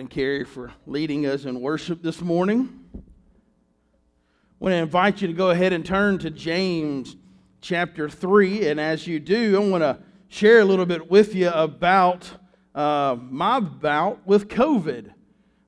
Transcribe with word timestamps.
And 0.00 0.10
Carrie 0.10 0.44
for 0.44 0.72
leading 0.86 1.24
us 1.24 1.46
in 1.46 1.60
worship 1.60 2.02
this 2.02 2.20
morning. 2.20 2.80
I 2.94 3.00
want 4.58 4.72
to 4.72 4.76
invite 4.76 5.22
you 5.22 5.28
to 5.28 5.32
go 5.32 5.50
ahead 5.50 5.72
and 5.72 5.86
turn 5.86 6.18
to 6.18 6.30
James 6.30 7.16
chapter 7.62 8.08
3. 8.08 8.68
And 8.68 8.78
as 8.78 9.06
you 9.06 9.18
do, 9.18 9.56
I 9.56 9.66
want 9.66 9.82
to 9.82 9.98
share 10.28 10.60
a 10.60 10.64
little 10.64 10.84
bit 10.84 11.10
with 11.10 11.34
you 11.34 11.48
about 11.48 12.30
uh, 12.74 13.16
my 13.18 13.58
bout 13.58 14.26
with 14.26 14.48
COVID. 14.48 15.12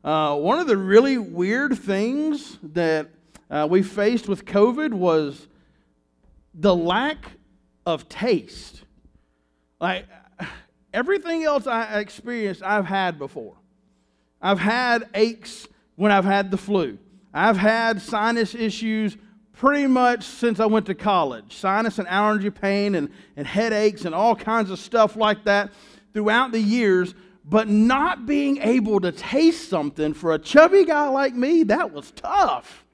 Uh, 0.04 0.36
one 0.36 0.58
of 0.58 0.66
the 0.66 0.76
really 0.76 1.16
weird 1.16 1.78
things 1.78 2.58
that 2.62 3.08
uh, 3.50 3.66
we 3.70 3.82
faced 3.82 4.28
with 4.28 4.44
COVID 4.44 4.92
was 4.92 5.48
the 6.52 6.74
lack 6.74 7.32
of 7.86 8.08
taste. 8.08 8.82
Like, 9.80 10.06
everything 10.92 11.44
else 11.44 11.66
I 11.66 11.98
experienced, 11.98 12.62
I've 12.62 12.86
had 12.86 13.18
before. 13.18 13.57
I've 14.40 14.60
had 14.60 15.08
aches 15.14 15.66
when 15.96 16.12
I've 16.12 16.24
had 16.24 16.50
the 16.50 16.56
flu. 16.56 16.98
I've 17.34 17.56
had 17.56 18.00
sinus 18.00 18.54
issues 18.54 19.16
pretty 19.52 19.86
much 19.86 20.24
since 20.24 20.60
I 20.60 20.66
went 20.66 20.86
to 20.86 20.94
college 20.94 21.56
sinus 21.56 21.98
and 21.98 22.06
allergy 22.08 22.50
pain 22.50 22.94
and, 22.94 23.10
and 23.36 23.46
headaches 23.46 24.04
and 24.04 24.14
all 24.14 24.36
kinds 24.36 24.70
of 24.70 24.78
stuff 24.78 25.16
like 25.16 25.44
that 25.44 25.72
throughout 26.12 26.52
the 26.52 26.60
years. 26.60 27.14
But 27.44 27.66
not 27.66 28.26
being 28.26 28.58
able 28.58 29.00
to 29.00 29.10
taste 29.10 29.70
something 29.70 30.12
for 30.12 30.34
a 30.34 30.38
chubby 30.38 30.84
guy 30.84 31.08
like 31.08 31.34
me, 31.34 31.62
that 31.64 31.92
was 31.92 32.10
tough. 32.10 32.84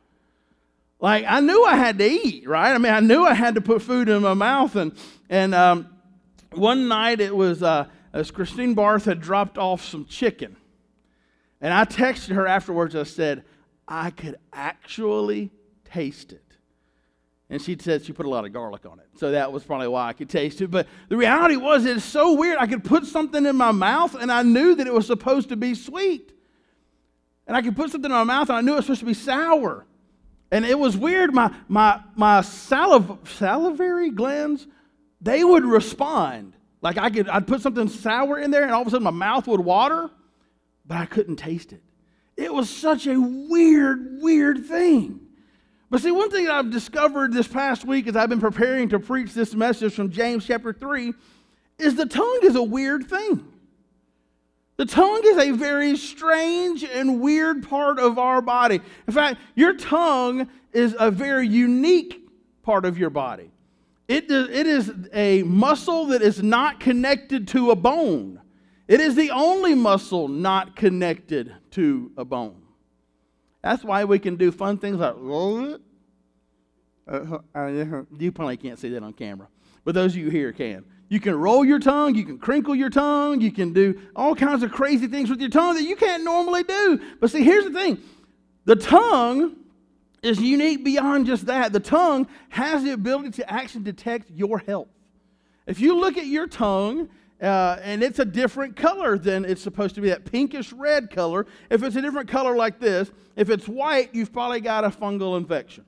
Like, 1.00 1.24
I 1.28 1.40
knew 1.40 1.64
I 1.64 1.74
had 1.74 1.98
to 1.98 2.08
eat, 2.08 2.48
right? 2.48 2.72
I 2.72 2.78
mean, 2.78 2.92
I 2.92 3.00
knew 3.00 3.24
I 3.24 3.34
had 3.34 3.56
to 3.56 3.60
put 3.60 3.82
food 3.82 4.08
in 4.08 4.22
my 4.22 4.32
mouth. 4.32 4.76
And, 4.76 4.92
and 5.28 5.54
um, 5.54 5.88
one 6.52 6.86
night 6.86 7.20
it 7.20 7.34
was 7.34 7.64
uh, 7.64 7.86
as 8.12 8.30
Christine 8.30 8.74
Barth 8.74 9.06
had 9.06 9.20
dropped 9.20 9.58
off 9.58 9.84
some 9.84 10.06
chicken. 10.06 10.56
And 11.64 11.72
I 11.72 11.86
texted 11.86 12.34
her 12.34 12.46
afterwards. 12.46 12.94
I 12.94 13.04
said, 13.04 13.42
I 13.88 14.10
could 14.10 14.36
actually 14.52 15.50
taste 15.86 16.34
it. 16.34 16.44
And 17.48 17.60
she 17.60 17.74
said 17.80 18.04
she 18.04 18.12
put 18.12 18.26
a 18.26 18.28
lot 18.28 18.44
of 18.44 18.52
garlic 18.52 18.84
on 18.84 18.98
it. 18.98 19.06
So 19.16 19.30
that 19.30 19.50
was 19.50 19.64
probably 19.64 19.88
why 19.88 20.08
I 20.08 20.12
could 20.12 20.28
taste 20.28 20.60
it. 20.60 20.70
But 20.70 20.86
the 21.08 21.16
reality 21.16 21.56
was, 21.56 21.86
it's 21.86 22.04
so 22.04 22.34
weird. 22.34 22.58
I 22.58 22.66
could 22.66 22.84
put 22.84 23.06
something 23.06 23.46
in 23.46 23.56
my 23.56 23.72
mouth 23.72 24.14
and 24.14 24.30
I 24.30 24.42
knew 24.42 24.74
that 24.74 24.86
it 24.86 24.92
was 24.92 25.06
supposed 25.06 25.48
to 25.48 25.56
be 25.56 25.74
sweet. 25.74 26.34
And 27.46 27.56
I 27.56 27.62
could 27.62 27.76
put 27.76 27.90
something 27.90 28.10
in 28.10 28.14
my 28.14 28.24
mouth 28.24 28.50
and 28.50 28.58
I 28.58 28.60
knew 28.60 28.74
it 28.74 28.76
was 28.76 28.84
supposed 28.84 29.00
to 29.00 29.06
be 29.06 29.14
sour. 29.14 29.86
And 30.50 30.66
it 30.66 30.78
was 30.78 30.98
weird. 30.98 31.32
My, 31.32 31.50
my, 31.68 31.98
my 32.14 32.40
saliv- 32.40 33.26
salivary 33.26 34.10
glands, 34.10 34.66
they 35.22 35.42
would 35.42 35.64
respond. 35.64 36.56
Like 36.82 36.98
I 36.98 37.08
could, 37.08 37.26
I'd 37.26 37.46
put 37.46 37.62
something 37.62 37.88
sour 37.88 38.38
in 38.38 38.50
there 38.50 38.64
and 38.64 38.72
all 38.72 38.82
of 38.82 38.88
a 38.88 38.90
sudden 38.90 39.04
my 39.04 39.10
mouth 39.10 39.46
would 39.46 39.60
water 39.60 40.10
but 40.86 40.96
I 40.98 41.06
couldn't 41.06 41.36
taste 41.36 41.72
it. 41.72 41.82
It 42.36 42.52
was 42.52 42.68
such 42.68 43.06
a 43.06 43.18
weird, 43.18 44.20
weird 44.20 44.66
thing. 44.66 45.20
But 45.90 46.02
see, 46.02 46.10
one 46.10 46.30
thing 46.30 46.48
I've 46.48 46.70
discovered 46.70 47.32
this 47.32 47.46
past 47.46 47.84
week 47.84 48.08
as 48.08 48.16
I've 48.16 48.28
been 48.28 48.40
preparing 48.40 48.88
to 48.88 48.98
preach 48.98 49.32
this 49.32 49.54
message 49.54 49.94
from 49.94 50.10
James 50.10 50.44
chapter 50.44 50.72
3 50.72 51.12
is 51.78 51.94
the 51.94 52.06
tongue 52.06 52.40
is 52.42 52.56
a 52.56 52.62
weird 52.62 53.08
thing. 53.08 53.46
The 54.76 54.86
tongue 54.86 55.22
is 55.24 55.36
a 55.38 55.52
very 55.52 55.96
strange 55.96 56.82
and 56.82 57.20
weird 57.20 57.68
part 57.68 58.00
of 58.00 58.18
our 58.18 58.42
body. 58.42 58.80
In 59.06 59.14
fact, 59.14 59.40
your 59.54 59.74
tongue 59.74 60.48
is 60.72 60.96
a 60.98 61.12
very 61.12 61.46
unique 61.46 62.28
part 62.62 62.84
of 62.84 62.98
your 62.98 63.10
body. 63.10 63.52
It, 64.08 64.30
it 64.30 64.66
is 64.66 64.92
a 65.12 65.44
muscle 65.44 66.06
that 66.06 66.22
is 66.22 66.42
not 66.42 66.80
connected 66.80 67.46
to 67.48 67.70
a 67.70 67.76
bone. 67.76 68.40
It 68.86 69.00
is 69.00 69.14
the 69.14 69.30
only 69.30 69.74
muscle 69.74 70.28
not 70.28 70.76
connected 70.76 71.54
to 71.72 72.12
a 72.16 72.24
bone. 72.24 72.62
That's 73.62 73.82
why 73.82 74.04
we 74.04 74.18
can 74.18 74.36
do 74.36 74.52
fun 74.52 74.78
things 74.78 74.98
like 74.98 75.14
you 77.06 78.32
probably 78.32 78.56
can't 78.56 78.78
see 78.78 78.90
that 78.90 79.02
on 79.02 79.12
camera, 79.14 79.48
but 79.84 79.94
those 79.94 80.12
of 80.12 80.18
you 80.18 80.28
here 80.28 80.52
can. 80.52 80.84
You 81.08 81.20
can 81.20 81.34
roll 81.34 81.64
your 81.64 81.78
tongue, 81.78 82.14
you 82.14 82.24
can 82.24 82.38
crinkle 82.38 82.74
your 82.74 82.90
tongue, 82.90 83.40
you 83.40 83.52
can 83.52 83.72
do 83.72 84.00
all 84.16 84.34
kinds 84.34 84.62
of 84.62 84.72
crazy 84.72 85.06
things 85.06 85.30
with 85.30 85.40
your 85.40 85.50
tongue 85.50 85.74
that 85.74 85.84
you 85.84 85.96
can't 85.96 86.24
normally 86.24 86.62
do. 86.62 87.00
But 87.20 87.30
see, 87.30 87.42
here's 87.42 87.64
the 87.64 87.72
thing 87.72 87.98
the 88.64 88.76
tongue 88.76 89.56
is 90.22 90.40
unique 90.40 90.84
beyond 90.84 91.26
just 91.26 91.46
that. 91.46 91.72
The 91.72 91.80
tongue 91.80 92.26
has 92.48 92.82
the 92.82 92.92
ability 92.92 93.30
to 93.32 93.50
actually 93.50 93.84
detect 93.84 94.30
your 94.30 94.58
health. 94.58 94.88
If 95.66 95.80
you 95.80 95.98
look 95.98 96.16
at 96.18 96.26
your 96.26 96.46
tongue 96.46 97.08
uh, 97.42 97.78
and 97.82 98.02
it's 98.02 98.18
a 98.18 98.24
different 98.24 98.76
color 98.76 99.18
than 99.18 99.44
it's 99.44 99.62
supposed 99.62 99.94
to 99.96 100.00
be, 100.00 100.08
that 100.08 100.24
pinkish 100.24 100.72
red 100.72 101.10
color. 101.10 101.46
If 101.70 101.82
it's 101.82 101.96
a 101.96 102.02
different 102.02 102.28
color 102.28 102.56
like 102.56 102.78
this, 102.78 103.10
if 103.36 103.50
it's 103.50 103.66
white, 103.66 104.14
you've 104.14 104.32
probably 104.32 104.60
got 104.60 104.84
a 104.84 104.90
fungal 104.90 105.36
infection. 105.36 105.84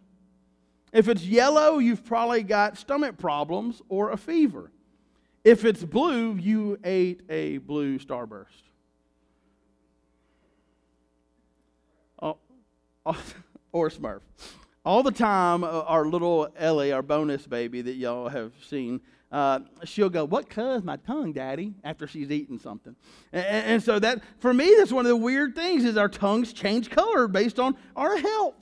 If 0.92 1.08
it's 1.08 1.24
yellow, 1.24 1.78
you've 1.78 2.04
probably 2.04 2.42
got 2.42 2.78
stomach 2.78 3.18
problems 3.18 3.82
or 3.88 4.10
a 4.10 4.16
fever. 4.16 4.70
If 5.44 5.64
it's 5.64 5.84
blue, 5.84 6.34
you 6.34 6.78
ate 6.82 7.20
a 7.28 7.58
blue 7.58 7.98
starburst. 7.98 8.46
Oh, 12.20 12.38
or 13.72 13.90
Smurf. 13.90 14.20
All 14.84 15.02
the 15.02 15.12
time, 15.12 15.64
uh, 15.64 15.82
our 15.82 16.06
little 16.06 16.48
Ellie, 16.56 16.92
our 16.92 17.02
bonus 17.02 17.46
baby 17.46 17.82
that 17.82 17.94
y'all 17.94 18.28
have 18.28 18.52
seen, 18.68 19.00
uh, 19.36 19.60
she'll 19.84 20.08
go, 20.08 20.24
What 20.24 20.46
is 20.56 20.82
my 20.82 20.96
tongue, 20.96 21.34
Daddy? 21.34 21.74
after 21.84 22.06
she's 22.06 22.30
eaten 22.30 22.58
something. 22.58 22.96
And, 23.34 23.44
and, 23.44 23.82
so 23.82 23.98
that, 23.98 24.22
for 24.38 24.54
me, 24.54 24.74
that's 24.78 24.90
one 24.90 25.04
of 25.04 25.10
the 25.10 25.16
weird 25.16 25.54
things 25.54 25.84
is 25.84 25.98
our 25.98 26.08
tongues 26.08 26.54
change 26.54 26.88
color 26.88 27.28
based 27.28 27.60
on 27.60 27.76
our 27.94 28.16
health. 28.16 28.54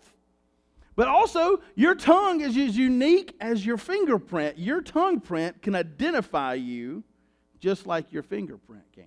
But 0.97 1.07
also, 1.07 1.61
your 1.77 1.95
tongue 1.95 2.41
is 2.41 2.57
as 2.57 2.77
unique 2.77 3.37
as 3.41 3.65
your 3.65 3.77
fingerprint. 3.77 4.59
Your 4.59 4.83
tongue 4.83 5.21
print 5.21 5.63
can 5.63 5.77
identify 5.77 6.55
you 6.55 7.05
just 7.61 7.87
like 7.87 8.13
your 8.13 8.25
fingerprint 8.25 8.83
can. 8.93 9.05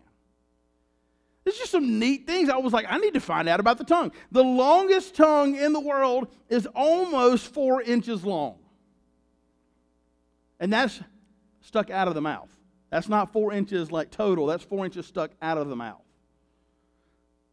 There's 1.44 1.58
just 1.58 1.72
some 1.72 2.00
neat 2.00 2.26
things. 2.26 2.48
I 2.50 2.56
was 2.56 2.72
like, 2.72 2.86
I 2.88 2.98
need 2.98 3.14
to 3.16 3.20
find 3.20 3.50
out 3.50 3.60
about 3.60 3.78
the 3.78 3.84
tongue. 3.84 4.14
The 4.32 4.44
longest 4.44 5.16
tongue 5.16 5.58
in 5.58 5.74
the 5.74 5.82
world 5.82 6.30
is 6.48 6.66
almost 6.74 7.54
four 7.54 7.82
inches 7.82 8.24
long. 8.24 8.56
And 10.62 10.72
that's 10.72 11.02
stuck 11.68 11.90
out 11.90 12.08
of 12.08 12.16
the 12.16 12.22
mouth. 12.22 12.50
That's 12.90 13.10
not 13.10 13.34
four 13.34 13.52
inches 13.52 13.92
like 13.92 14.10
total, 14.10 14.46
that's 14.46 14.64
four 14.64 14.86
inches 14.86 15.06
stuck 15.06 15.32
out 15.42 15.58
of 15.58 15.68
the 15.68 15.76
mouth. 15.76 16.02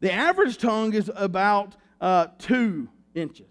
The 0.00 0.12
average 0.12 0.58
tongue 0.58 0.94
is 0.94 1.10
about 1.14 1.74
uh, 2.00 2.28
two 2.38 2.88
inches. 3.14 3.48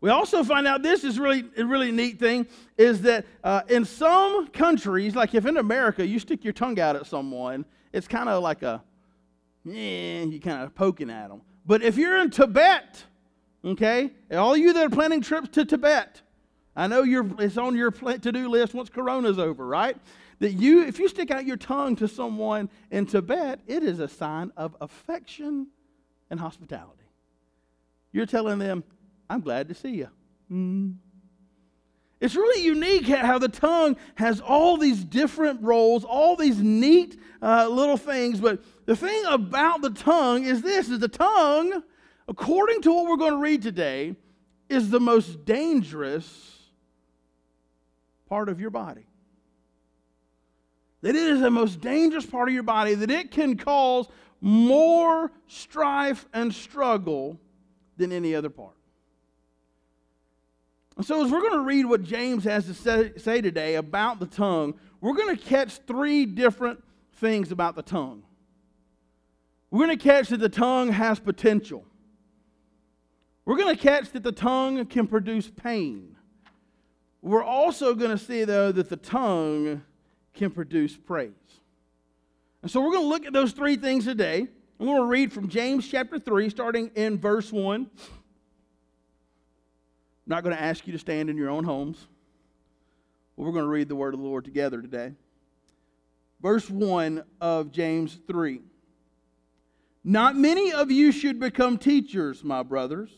We 0.00 0.08
also 0.08 0.42
find 0.42 0.66
out 0.66 0.82
this 0.82 1.04
is 1.04 1.18
really 1.18 1.44
a 1.58 1.64
really 1.64 1.92
neat 1.92 2.18
thing 2.18 2.46
is 2.78 3.02
that 3.02 3.26
uh, 3.44 3.62
in 3.68 3.84
some 3.84 4.48
countries, 4.48 5.14
like 5.14 5.34
if 5.34 5.44
in 5.44 5.58
America 5.58 6.06
you 6.06 6.18
stick 6.18 6.42
your 6.42 6.54
tongue 6.54 6.80
out 6.80 6.96
at 6.96 7.06
someone, 7.06 7.66
it's 7.92 8.08
kind 8.08 8.30
of 8.30 8.42
like 8.42 8.62
a, 8.62 8.82
eh, 9.68 10.22
you 10.22 10.40
kind 10.40 10.62
of 10.62 10.74
poking 10.74 11.10
at 11.10 11.28
them. 11.28 11.42
But 11.66 11.82
if 11.82 11.98
you're 11.98 12.16
in 12.16 12.30
Tibet, 12.30 13.04
okay, 13.62 14.12
all 14.32 14.56
you 14.56 14.72
that 14.72 14.86
are 14.86 14.90
planning 14.90 15.20
trips 15.20 15.50
to 15.50 15.66
Tibet, 15.66 16.22
I 16.80 16.86
know 16.86 17.04
it's 17.38 17.58
on 17.58 17.76
your 17.76 17.90
to 17.90 18.32
do 18.32 18.48
list 18.48 18.72
once 18.72 18.88
Corona's 18.88 19.38
over, 19.38 19.66
right? 19.66 19.98
That 20.38 20.52
you, 20.52 20.82
if 20.82 20.98
you 20.98 21.10
stick 21.10 21.30
out 21.30 21.44
your 21.44 21.58
tongue 21.58 21.94
to 21.96 22.08
someone 22.08 22.70
in 22.90 23.04
Tibet, 23.04 23.60
it 23.66 23.82
is 23.82 24.00
a 24.00 24.08
sign 24.08 24.50
of 24.56 24.74
affection 24.80 25.66
and 26.30 26.40
hospitality. 26.40 27.04
You're 28.12 28.24
telling 28.24 28.58
them, 28.58 28.82
I'm 29.28 29.42
glad 29.42 29.68
to 29.68 29.74
see 29.74 29.90
you. 29.90 30.08
Mm. 30.50 30.94
It's 32.18 32.34
really 32.34 32.64
unique 32.64 33.08
how 33.08 33.36
the 33.36 33.48
tongue 33.48 33.96
has 34.14 34.40
all 34.40 34.78
these 34.78 35.04
different 35.04 35.60
roles, 35.62 36.02
all 36.02 36.34
these 36.34 36.62
neat 36.62 37.20
uh, 37.42 37.68
little 37.68 37.98
things. 37.98 38.40
But 38.40 38.62
the 38.86 38.96
thing 38.96 39.22
about 39.26 39.82
the 39.82 39.90
tongue 39.90 40.44
is 40.44 40.62
this: 40.62 40.88
is 40.88 40.98
the 40.98 41.08
tongue, 41.08 41.82
according 42.26 42.80
to 42.82 42.92
what 42.92 43.04
we're 43.04 43.18
going 43.18 43.32
to 43.32 43.38
read 43.38 43.60
today, 43.60 44.16
is 44.70 44.88
the 44.88 45.00
most 45.00 45.44
dangerous 45.44 46.59
part 48.30 48.48
of 48.48 48.60
your 48.60 48.70
body. 48.70 49.04
That 51.02 51.10
it 51.10 51.16
is 51.16 51.40
the 51.40 51.50
most 51.50 51.80
dangerous 51.80 52.24
part 52.24 52.48
of 52.48 52.54
your 52.54 52.62
body, 52.62 52.94
that 52.94 53.10
it 53.10 53.30
can 53.30 53.56
cause 53.56 54.06
more 54.40 55.32
strife 55.46 56.26
and 56.32 56.54
struggle 56.54 57.38
than 57.96 58.12
any 58.12 58.34
other 58.34 58.48
part. 58.48 58.76
And 60.96 61.04
so, 61.04 61.24
as 61.24 61.30
we're 61.30 61.40
going 61.40 61.54
to 61.54 61.64
read 61.64 61.86
what 61.86 62.02
James 62.02 62.44
has 62.44 62.66
to 62.66 62.74
say, 62.74 63.12
say 63.16 63.40
today 63.40 63.74
about 63.74 64.20
the 64.20 64.26
tongue, 64.26 64.74
we're 65.00 65.14
going 65.14 65.34
to 65.34 65.42
catch 65.42 65.78
three 65.86 66.24
different 66.24 66.82
things 67.14 67.50
about 67.50 67.74
the 67.74 67.82
tongue. 67.82 68.22
We're 69.70 69.86
going 69.86 69.98
to 69.98 70.02
catch 70.02 70.28
that 70.28 70.40
the 70.40 70.48
tongue 70.48 70.92
has 70.92 71.18
potential. 71.18 71.84
We're 73.44 73.56
going 73.56 73.74
to 73.74 73.82
catch 73.82 74.12
that 74.12 74.22
the 74.22 74.32
tongue 74.32 74.84
can 74.86 75.06
produce 75.06 75.50
pain. 75.50 76.09
We're 77.22 77.44
also 77.44 77.94
going 77.94 78.10
to 78.10 78.18
see, 78.18 78.44
though, 78.44 78.72
that 78.72 78.88
the 78.88 78.96
tongue 78.96 79.82
can 80.34 80.50
produce 80.50 80.96
praise. 80.96 81.30
And 82.62 82.70
so 82.70 82.80
we're 82.80 82.92
going 82.92 83.04
to 83.04 83.08
look 83.08 83.26
at 83.26 83.32
those 83.32 83.52
three 83.52 83.76
things 83.76 84.04
today. 84.04 84.46
I'm 84.78 84.86
going 84.86 84.98
to 84.98 85.04
read 85.04 85.32
from 85.32 85.48
James 85.48 85.86
chapter 85.86 86.18
3, 86.18 86.48
starting 86.48 86.90
in 86.94 87.18
verse 87.18 87.52
1. 87.52 87.74
I'm 87.74 87.88
not 90.26 90.42
going 90.42 90.56
to 90.56 90.62
ask 90.62 90.86
you 90.86 90.92
to 90.92 90.98
stand 90.98 91.28
in 91.28 91.36
your 91.36 91.50
own 91.50 91.64
homes. 91.64 92.06
We're 93.36 93.52
going 93.52 93.64
to 93.64 93.70
read 93.70 93.88
the 93.88 93.96
word 93.96 94.14
of 94.14 94.20
the 94.20 94.26
Lord 94.26 94.44
together 94.44 94.80
today. 94.80 95.12
Verse 96.40 96.70
1 96.70 97.22
of 97.40 97.70
James 97.72 98.18
3. 98.26 98.60
Not 100.02 100.36
many 100.36 100.72
of 100.72 100.90
you 100.90 101.12
should 101.12 101.38
become 101.38 101.76
teachers, 101.76 102.42
my 102.42 102.62
brothers, 102.62 103.10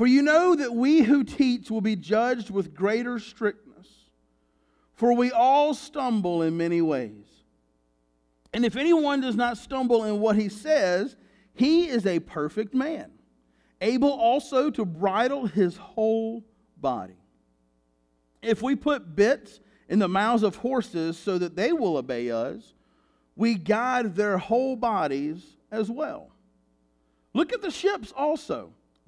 for 0.00 0.06
you 0.06 0.22
know 0.22 0.54
that 0.54 0.74
we 0.74 1.02
who 1.02 1.22
teach 1.22 1.70
will 1.70 1.82
be 1.82 1.94
judged 1.94 2.48
with 2.48 2.72
greater 2.72 3.18
strictness. 3.18 3.86
For 4.94 5.12
we 5.12 5.30
all 5.30 5.74
stumble 5.74 6.40
in 6.40 6.56
many 6.56 6.80
ways. 6.80 7.26
And 8.54 8.64
if 8.64 8.76
anyone 8.76 9.20
does 9.20 9.36
not 9.36 9.58
stumble 9.58 10.04
in 10.04 10.18
what 10.18 10.36
he 10.36 10.48
says, 10.48 11.16
he 11.52 11.86
is 11.86 12.06
a 12.06 12.18
perfect 12.18 12.72
man, 12.72 13.10
able 13.82 14.08
also 14.08 14.70
to 14.70 14.86
bridle 14.86 15.44
his 15.44 15.76
whole 15.76 16.46
body. 16.78 17.20
If 18.40 18.62
we 18.62 18.76
put 18.76 19.14
bits 19.14 19.60
in 19.86 19.98
the 19.98 20.08
mouths 20.08 20.42
of 20.42 20.56
horses 20.56 21.18
so 21.18 21.36
that 21.36 21.56
they 21.56 21.74
will 21.74 21.98
obey 21.98 22.30
us, 22.30 22.72
we 23.36 23.54
guide 23.54 24.14
their 24.14 24.38
whole 24.38 24.76
bodies 24.76 25.44
as 25.70 25.90
well. 25.90 26.30
Look 27.34 27.52
at 27.52 27.60
the 27.60 27.70
ships 27.70 28.14
also. 28.16 28.72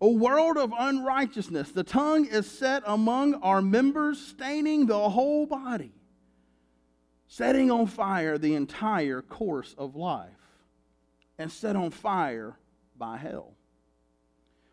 a 0.00 0.08
world 0.08 0.56
of 0.56 0.72
unrighteousness. 0.76 1.70
The 1.70 1.84
tongue 1.84 2.26
is 2.26 2.50
set 2.50 2.82
among 2.86 3.34
our 3.34 3.62
members, 3.62 4.18
staining 4.18 4.86
the 4.86 5.08
whole 5.08 5.46
body, 5.46 5.92
setting 7.28 7.70
on 7.70 7.86
fire 7.86 8.38
the 8.38 8.54
entire 8.54 9.22
course 9.22 9.74
of 9.78 9.96
life, 9.96 10.30
and 11.38 11.50
set 11.50 11.76
on 11.76 11.90
fire 11.90 12.58
by 12.96 13.16
hell. 13.16 13.54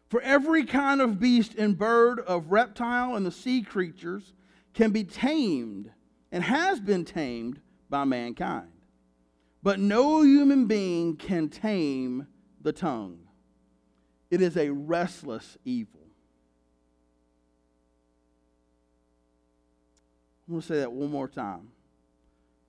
For 0.10 0.22
every 0.22 0.66
kind 0.66 1.00
of 1.00 1.20
beast 1.20 1.56
and 1.56 1.78
bird, 1.78 2.20
of 2.20 2.52
reptile, 2.52 3.16
and 3.16 3.26
the 3.26 3.32
sea 3.32 3.62
creatures 3.62 4.34
can 4.74 4.92
be 4.92 5.06
tamed 5.06 5.90
and 6.32 6.44
has 6.44 6.80
been 6.80 7.06
tamed 7.06 7.62
by 7.90 8.04
mankind. 8.04 8.68
But 9.64 9.80
no 9.80 10.22
human 10.24 10.66
being 10.66 11.16
can 11.16 11.48
tame 11.50 12.28
the 12.62 12.74
tongue. 12.74 13.21
It 14.32 14.42
is 14.42 14.56
a 14.56 14.70
restless 14.70 15.58
evil. 15.66 16.00
I'm 20.48 20.56
going 20.56 20.62
to 20.62 20.68
say 20.68 20.80
that 20.80 20.92
one 20.92 21.12
more 21.12 21.28
time. 21.28 21.68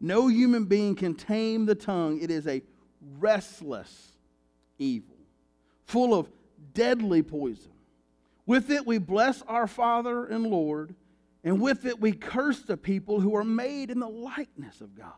No 0.00 0.26
human 0.26 0.64
being 0.64 0.97
can 0.97 1.14
tame 1.14 1.64
the 1.64 1.76
tongue. 1.76 2.20
It 2.20 2.32
is 2.32 2.49
a 2.49 2.62
restless 3.19 4.12
evil, 4.79 5.17
full 5.87 6.12
of 6.12 6.29
deadly 6.75 7.23
poison. 7.23 7.70
With 8.44 8.70
it 8.70 8.85
we 8.85 8.99
bless 8.99 9.43
our 9.43 9.69
Father 9.69 10.26
and 10.26 10.49
Lord, 10.49 10.97
and 11.44 11.61
with 11.61 11.87
it 11.87 12.00
we 12.00 12.11
curse 12.11 12.62
the 12.62 12.76
people 12.76 13.20
who 13.20 13.37
are 13.37 13.44
made 13.44 13.91
in 13.91 14.00
the 14.00 14.08
likeness 14.08 14.81
of 14.81 14.97
God. 14.97 15.12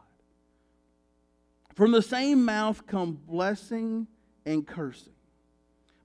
From 1.74 1.90
the 1.90 2.02
same 2.02 2.44
mouth 2.44 2.86
come 2.86 3.18
blessing 3.26 4.06
and 4.44 4.66
cursing. 4.66 5.13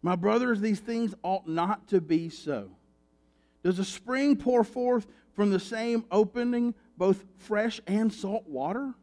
My 0.01 0.16
brothers, 0.16 0.62
these 0.62 0.80
things 0.80 1.13
ought 1.24 1.48
not 1.48 1.88
to 1.90 2.00
be 2.00 2.30
so. 2.30 2.72
Does 3.63 3.80
a 3.80 3.86
spring 3.86 4.38
pour 4.38 4.63
forth 4.63 5.07
from 5.34 5.50
the 5.50 5.60
same 5.60 6.06
opening 6.12 6.74
both 6.98 7.25
fresh 7.38 7.81
and 7.86 8.12
salt 8.12 8.48
water? 8.48 8.94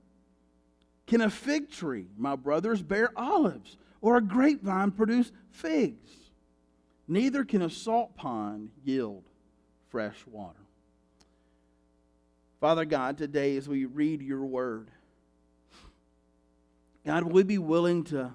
Can 1.06 1.20
a 1.20 1.30
fig 1.30 1.70
tree, 1.70 2.06
my 2.16 2.34
brothers, 2.34 2.82
bear 2.82 3.10
olives, 3.16 3.76
or 4.00 4.16
a 4.16 4.22
grapevine 4.22 4.90
produce 4.90 5.30
figs? 5.50 6.10
Neither 7.06 7.44
can 7.44 7.62
a 7.62 7.70
salt 7.70 8.16
pond 8.16 8.70
yield 8.84 9.24
fresh 9.88 10.16
water. 10.26 10.58
Father 12.60 12.84
God, 12.84 13.18
today 13.18 13.56
as 13.56 13.68
we 13.68 13.84
read 13.84 14.22
your 14.22 14.44
word, 14.44 14.90
God, 17.04 17.22
will 17.24 17.32
we 17.32 17.42
be 17.44 17.58
willing 17.58 18.02
to 18.04 18.34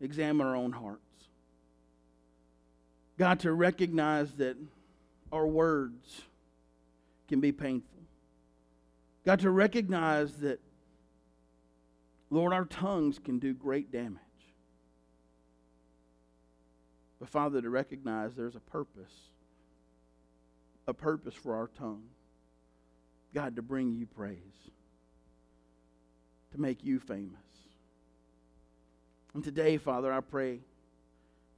examine 0.00 0.46
our 0.46 0.54
own 0.54 0.72
hearts? 0.72 1.05
God, 3.18 3.40
to 3.40 3.52
recognize 3.52 4.32
that 4.34 4.56
our 5.32 5.46
words 5.46 6.22
can 7.28 7.40
be 7.40 7.52
painful. 7.52 7.98
God, 9.24 9.40
to 9.40 9.50
recognize 9.50 10.32
that, 10.34 10.60
Lord, 12.30 12.52
our 12.52 12.64
tongues 12.64 13.18
can 13.18 13.38
do 13.38 13.54
great 13.54 13.90
damage. 13.90 14.20
But 17.18 17.28
Father, 17.28 17.62
to 17.62 17.70
recognize 17.70 18.34
there's 18.34 18.56
a 18.56 18.60
purpose, 18.60 19.12
a 20.86 20.94
purpose 20.94 21.34
for 21.34 21.54
our 21.56 21.68
tongue. 21.68 22.04
God, 23.34 23.56
to 23.56 23.62
bring 23.62 23.92
you 23.92 24.06
praise, 24.06 24.38
to 26.52 26.60
make 26.60 26.84
you 26.84 27.00
famous. 27.00 27.40
And 29.34 29.42
today, 29.42 29.76
Father, 29.76 30.12
I 30.12 30.20
pray 30.20 30.60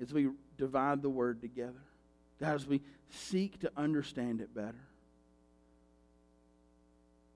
as 0.00 0.12
we 0.12 0.28
divide 0.58 1.02
the 1.02 1.08
word 1.08 1.40
together, 1.40 1.82
God, 2.40 2.54
as 2.54 2.66
we 2.66 2.82
seek 3.10 3.60
to 3.60 3.70
understand 3.76 4.40
it 4.40 4.54
better, 4.54 4.74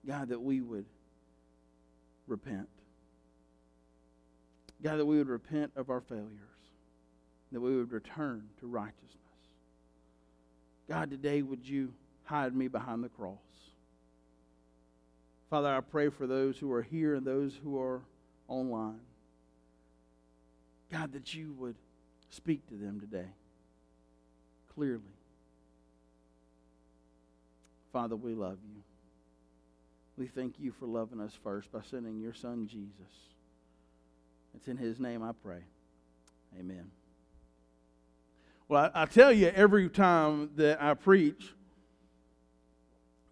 God, 0.07 0.29
that 0.29 0.43
we 0.43 0.61
would 0.61 0.87
repent. 2.27 2.69
God, 4.83 4.97
that 4.97 5.07
we 5.07 5.17
would 5.19 5.29
repent 5.29 5.73
of 5.77 5.89
our 5.89 6.01
failures 6.01 6.53
that 7.53 7.61
we 7.61 7.77
would 7.77 7.93
return 7.93 8.49
to 8.61 8.67
righteousness. 8.67 9.19
God, 10.89 11.11
today 11.11 11.43
would 11.43 11.67
you 11.67 11.93
hide 12.25 12.57
me 12.57 12.67
behind 12.67 13.05
the 13.05 13.09
cross? 13.09 13.37
Father, 15.51 15.69
I 15.69 15.81
pray 15.81 16.09
for 16.09 16.27
those 16.27 16.59
who 16.59 16.73
are 16.73 16.83
here 16.83 17.15
and 17.15 17.27
those 17.27 17.59
who 17.63 17.79
are 17.79 18.01
online. 18.49 19.01
God, 20.91 21.13
that 21.13 21.35
you 21.35 21.55
would 21.59 21.77
speak 22.33 22.67
to 22.69 22.75
them 22.75 22.99
today 22.99 23.29
clearly. 24.75 25.03
Father, 27.93 28.17
we 28.17 28.35
love 28.35 28.57
you. 28.65 28.83
We 30.17 30.27
thank 30.27 30.59
you 30.59 30.73
for 30.73 30.87
loving 30.87 31.21
us 31.21 31.39
first 31.43 31.71
by 31.71 31.81
sending 31.83 32.19
your 32.19 32.33
son 32.33 32.67
Jesus. 32.67 33.13
It's 34.55 34.69
in 34.69 34.77
his 34.77 34.99
name 34.99 35.23
I 35.23 35.33
pray. 35.33 35.63
Amen. 36.59 36.91
Well, 38.69 38.91
I, 38.95 39.03
I 39.03 39.07
tell 39.07 39.33
you 39.33 39.49
every 39.49 39.89
time 39.89 40.51
that 40.57 40.83
I 40.83 40.95
preach 40.95 41.53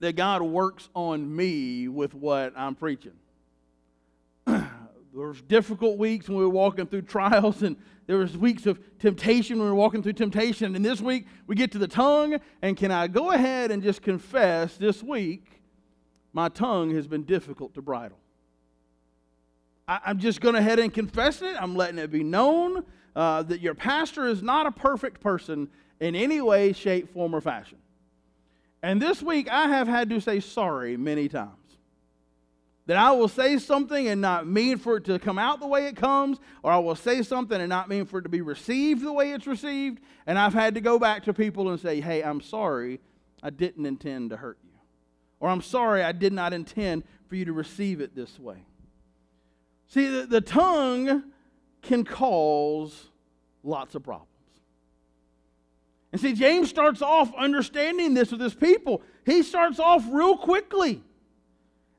that 0.00 0.16
God 0.16 0.42
works 0.42 0.88
on 0.95 1.35
me 1.35 1.88
with 1.88 2.14
what 2.14 2.52
I'm 2.57 2.75
preaching. 2.75 3.12
There's 5.21 5.43
difficult 5.43 5.99
weeks 5.99 6.29
when 6.29 6.39
we 6.39 6.45
were 6.45 6.49
walking 6.49 6.87
through 6.87 7.03
trials, 7.03 7.62
and 7.62 7.77
there 8.07 8.17
was 8.17 8.39
weeks 8.39 8.65
of 8.65 8.81
temptation 8.99 9.59
when 9.59 9.67
we 9.67 9.71
were 9.71 9.77
walking 9.77 10.03
through 10.03 10.15
temptation. 10.15 10.75
And 10.75 10.83
this 10.83 11.03
week 11.03 11.27
we 11.47 11.55
get 11.55 11.73
to 11.73 11.79
the 11.79 11.87
tongue, 11.87 12.39
and 12.62 12.75
can 12.75 12.91
I 12.91 13.07
go 13.07 13.31
ahead 13.31 13.71
and 13.71 13.83
just 13.83 14.00
confess 14.00 14.79
this 14.79 15.03
week 15.03 15.61
my 16.33 16.49
tongue 16.49 16.95
has 16.95 17.07
been 17.07 17.25
difficult 17.25 17.75
to 17.75 17.83
bridle. 17.83 18.19
I, 19.87 20.00
am 20.07 20.19
just 20.21 20.41
going 20.41 20.55
ahead 20.55 20.79
and 20.79 20.93
confessing 20.95 21.49
it. 21.49 21.57
I'm 21.61 21.77
letting 21.77 21.99
it 21.99 22.11
be 22.11 22.25
known 22.25 22.85
uh, 23.15 23.43
that 23.43 23.61
your 23.61 23.75
pastor 23.75 24.27
is 24.27 24.43
not 24.43 24.67
a 24.67 24.71
perfect 24.71 25.21
person 25.21 25.69
in 26.00 26.15
any 26.15 26.41
way, 26.41 26.73
shape, 26.73 27.12
form, 27.12 27.35
or 27.35 27.43
fashion. 27.43 27.79
And 28.83 29.03
this 29.03 29.23
week, 29.23 29.50
I 29.50 29.69
have 29.69 29.87
had 29.87 30.09
to 30.11 30.21
say 30.21 30.41
sorry 30.41 30.97
many 30.97 31.29
times. 31.29 31.60
That 32.90 32.99
I 32.99 33.12
will 33.12 33.28
say 33.28 33.56
something 33.59 34.09
and 34.09 34.20
not 34.20 34.49
mean 34.49 34.76
for 34.76 34.97
it 34.97 35.04
to 35.04 35.20
come 35.20 35.38
out 35.38 35.61
the 35.61 35.66
way 35.68 35.87
it 35.87 35.94
comes, 35.94 36.38
or 36.64 36.73
I 36.73 36.78
will 36.78 36.97
say 36.97 37.23
something 37.23 37.61
and 37.61 37.68
not 37.68 37.88
mean 37.88 38.04
for 38.04 38.18
it 38.18 38.23
to 38.23 38.28
be 38.28 38.40
received 38.40 39.02
the 39.02 39.12
way 39.12 39.30
it's 39.30 39.47
received. 39.47 40.00
And 40.26 40.37
I've 40.37 40.54
had 40.54 40.75
to 40.75 40.80
go 40.80 40.99
back 40.99 41.23
to 41.26 41.32
people 41.32 41.70
and 41.70 41.78
say, 41.78 42.00
hey, 42.00 42.20
I'm 42.25 42.40
sorry, 42.40 42.99
I 43.44 43.50
didn't 43.50 43.87
intend 43.87 44.30
to 44.30 44.37
hurt 44.37 44.59
you. 44.64 44.73
Or 45.38 45.49
I'm 45.49 45.61
sorry, 45.61 46.02
I 46.02 46.11
did 46.11 46.32
not 46.32 46.52
intend 46.52 47.04
for 47.28 47.37
you 47.37 47.44
to 47.44 47.52
receive 47.52 48.00
it 48.00 48.16
this 48.16 48.40
way. 48.40 48.64
See, 49.87 50.09
the, 50.09 50.26
the 50.26 50.40
tongue 50.40 51.30
can 51.82 52.02
cause 52.02 53.06
lots 53.62 53.94
of 53.94 54.02
problems. 54.02 54.26
And 56.11 56.20
see, 56.20 56.32
James 56.32 56.68
starts 56.68 57.02
off 57.02 57.32
understanding 57.38 58.14
this 58.14 58.32
with 58.32 58.40
his 58.40 58.54
people. 58.54 59.00
He 59.25 59.44
starts 59.44 59.78
off 59.78 60.04
real 60.11 60.37
quickly. 60.37 61.04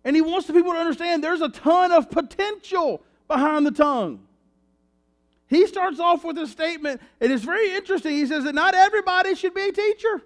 And 0.03 0.15
he 0.15 0.21
wants 0.21 0.47
the 0.47 0.53
people 0.53 0.73
to 0.73 0.79
understand 0.79 1.23
there's 1.23 1.41
a 1.41 1.49
ton 1.49 1.91
of 1.91 2.09
potential 2.09 3.03
behind 3.27 3.65
the 3.65 3.71
tongue. 3.71 4.27
He 5.47 5.67
starts 5.67 5.99
off 5.99 6.23
with 6.23 6.37
a 6.37 6.47
statement, 6.47 7.01
and 7.19 7.31
it's 7.31 7.43
very 7.43 7.75
interesting. 7.75 8.13
He 8.13 8.25
says 8.25 8.45
that 8.45 8.55
not 8.55 8.73
everybody 8.73 9.35
should 9.35 9.53
be 9.53 9.67
a 9.67 9.71
teacher. 9.71 10.21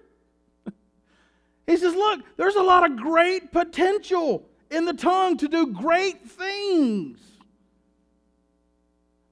he 1.68 1.78
says, 1.78 1.96
Look, 1.96 2.22
there's 2.38 2.56
a 2.56 2.62
lot 2.62 2.90
of 2.90 2.96
great 2.96 3.52
potential 3.52 4.48
in 4.70 4.86
the 4.86 4.94
tongue 4.94 5.38
to 5.38 5.48
do 5.48 5.68
great 5.68 6.30
things. 6.30 7.20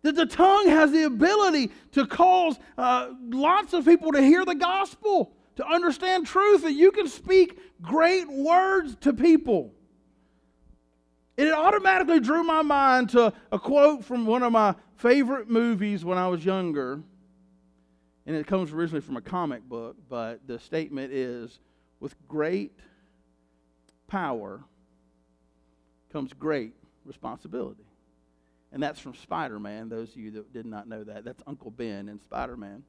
That 0.02 0.16
the 0.16 0.26
tongue 0.26 0.68
has 0.68 0.92
the 0.92 1.04
ability 1.04 1.72
to 1.94 2.06
cause 2.08 2.58
uh, 2.78 3.10
lots 3.30 3.74
of 3.74 3.86
people 3.86 4.12
to 4.14 4.22
hear 4.22 4.44
the 4.44 4.56
gospel, 4.56 5.32
to 5.58 5.66
understand 5.66 6.26
truth, 6.26 6.64
that 6.64 6.74
you 6.74 6.92
can 6.92 7.08
speak 7.08 7.60
great 7.82 8.28
words 8.30 8.98
to 9.02 9.14
people. 9.14 9.74
And 11.38 11.48
it 11.48 11.54
automatically 11.54 12.20
drew 12.20 12.44
my 12.44 12.62
mind 12.62 13.10
to 13.12 13.34
a 13.52 13.60
quote 13.60 14.04
from 14.04 14.26
one 14.26 14.44
of 14.44 14.52
my 14.52 14.76
favorite 14.98 15.50
movies 15.50 16.06
when 16.06 16.18
I 16.18 16.28
was 16.28 16.46
younger. 16.46 17.02
And 18.26 18.36
it 18.36 18.48
comes 18.48 18.72
originally 18.72 19.02
from 19.02 19.18
a 19.18 19.22
comic 19.22 19.64
book, 19.64 19.98
but 20.10 20.46
the 20.48 20.60
statement 20.60 21.12
is 21.12 21.60
with 22.00 22.16
great 22.28 22.72
power 24.08 24.64
comes 26.12 26.32
great 26.34 26.74
responsibility. 27.06 27.84
And 28.72 28.82
that's 28.82 29.00
from 29.00 29.16
Spider 29.16 29.60
Man, 29.60 29.90
those 29.90 30.10
of 30.10 30.18
you 30.18 30.32
that 30.32 30.54
did 30.54 30.66
not 30.66 30.88
know 30.88 31.04
that. 31.04 31.26
That's 31.26 31.42
Uncle 31.48 31.72
Ben 31.72 32.10
in 32.10 32.20
Spider 32.20 32.56
Man. 32.56 32.84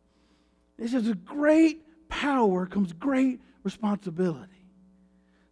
He 0.78 0.88
says, 0.88 1.04
with 1.04 1.24
great 1.24 1.82
power 2.08 2.66
comes 2.66 2.92
great 2.92 3.40
responsibility. 3.62 4.53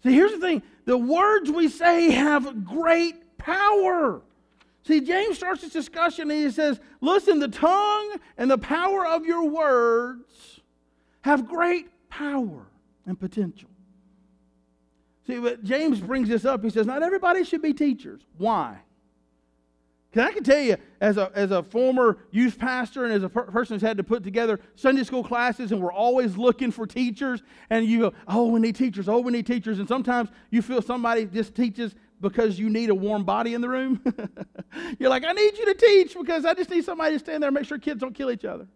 See, 0.02 0.12
here's 0.12 0.32
the 0.32 0.38
thing 0.38 0.62
the 0.84 0.98
words 0.98 1.50
we 1.50 1.68
say 1.68 2.10
have 2.10 2.64
great 2.64 3.38
power. 3.38 4.22
See, 4.84 5.00
James 5.00 5.36
starts 5.36 5.62
this 5.62 5.72
discussion 5.72 6.30
and 6.30 6.40
he 6.40 6.50
says, 6.50 6.80
Listen, 7.00 7.38
the 7.38 7.48
tongue 7.48 8.16
and 8.36 8.50
the 8.50 8.58
power 8.58 9.06
of 9.06 9.24
your 9.24 9.48
words 9.48 10.60
have 11.22 11.46
great 11.46 11.88
power 12.08 12.66
and 13.06 13.18
potential. 13.18 13.68
See, 15.26 15.38
but 15.38 15.62
James 15.62 16.00
brings 16.00 16.28
this 16.28 16.44
up. 16.44 16.64
He 16.64 16.70
says, 16.70 16.86
Not 16.86 17.02
everybody 17.02 17.44
should 17.44 17.62
be 17.62 17.72
teachers. 17.72 18.22
Why? 18.38 18.78
Because 20.12 20.28
I 20.28 20.32
can 20.34 20.44
tell 20.44 20.60
you, 20.60 20.76
as 21.00 21.16
a, 21.16 21.32
as 21.34 21.52
a 21.52 21.62
former 21.62 22.18
youth 22.30 22.58
pastor 22.58 23.04
and 23.06 23.14
as 23.14 23.22
a 23.22 23.30
per- 23.30 23.44
person 23.44 23.76
who's 23.76 23.82
had 23.82 23.96
to 23.96 24.04
put 24.04 24.22
together 24.22 24.60
Sunday 24.74 25.04
school 25.04 25.24
classes, 25.24 25.72
and 25.72 25.80
we're 25.80 25.92
always 25.92 26.36
looking 26.36 26.70
for 26.70 26.86
teachers, 26.86 27.42
and 27.70 27.86
you 27.86 27.98
go, 27.98 28.14
oh, 28.28 28.48
we 28.48 28.60
need 28.60 28.76
teachers, 28.76 29.08
oh, 29.08 29.20
we 29.20 29.32
need 29.32 29.46
teachers. 29.46 29.78
And 29.78 29.88
sometimes 29.88 30.28
you 30.50 30.60
feel 30.60 30.82
somebody 30.82 31.24
just 31.24 31.54
teaches 31.54 31.94
because 32.20 32.58
you 32.58 32.68
need 32.68 32.90
a 32.90 32.94
warm 32.94 33.24
body 33.24 33.54
in 33.54 33.62
the 33.62 33.70
room. 33.70 34.04
You're 34.98 35.08
like, 35.08 35.24
I 35.24 35.32
need 35.32 35.56
you 35.56 35.64
to 35.64 35.74
teach 35.74 36.14
because 36.14 36.44
I 36.44 36.52
just 36.52 36.68
need 36.68 36.84
somebody 36.84 37.14
to 37.14 37.18
stand 37.18 37.42
there 37.42 37.48
and 37.48 37.54
make 37.54 37.64
sure 37.64 37.78
kids 37.78 38.00
don't 38.00 38.14
kill 38.14 38.30
each 38.30 38.44
other. 38.44 38.66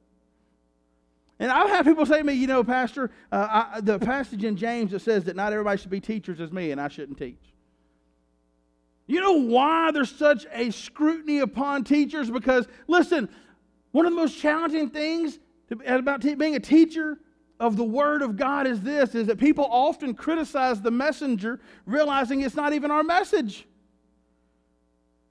And 1.39 1.53
I've 1.53 1.69
had 1.69 1.85
people 1.85 2.07
say 2.07 2.17
to 2.17 2.25
me, 2.25 2.33
you 2.33 2.47
know, 2.47 2.65
Pastor, 2.65 3.11
uh, 3.31 3.67
I, 3.75 3.81
the 3.83 3.99
passage 3.99 4.43
in 4.43 4.57
James 4.57 4.93
that 4.93 5.01
says 5.01 5.25
that 5.25 5.37
not 5.37 5.53
everybody 5.53 5.79
should 5.79 5.91
be 5.91 6.01
teachers 6.01 6.41
is 6.41 6.51
me, 6.51 6.71
and 6.71 6.81
I 6.81 6.89
shouldn't 6.89 7.19
teach. 7.19 7.56
You 9.07 9.21
know 9.21 9.41
why 9.41 9.93
there's 9.93 10.11
such 10.11 10.47
a 10.53 10.71
scrutiny 10.71 11.39
upon 11.39 11.85
teachers? 11.85 12.31
Because, 12.31 12.67
listen, 12.89 13.29
one 13.93 14.05
of 14.05 14.13
the 14.13 14.17
most 14.17 14.39
challenging 14.39 14.91
things 14.91 15.39
about 15.87 16.21
being 16.21 16.57
a 16.57 16.61
teacher 16.61 17.19
of 17.59 17.77
the 17.77 17.85
Word 17.85 18.23
of 18.23 18.37
God 18.37 18.67
is 18.67 18.81
this 18.83 19.15
is 19.15 19.29
that 19.29 19.39
people 19.39 19.67
often 19.71 20.15
criticize 20.15 20.83
the 20.83 20.91
messenger, 20.91 21.61
realizing 21.87 22.43
it's 22.43 22.57
not 22.57 22.73
even 22.73 22.91
our 22.91 23.03
message. 23.03 23.67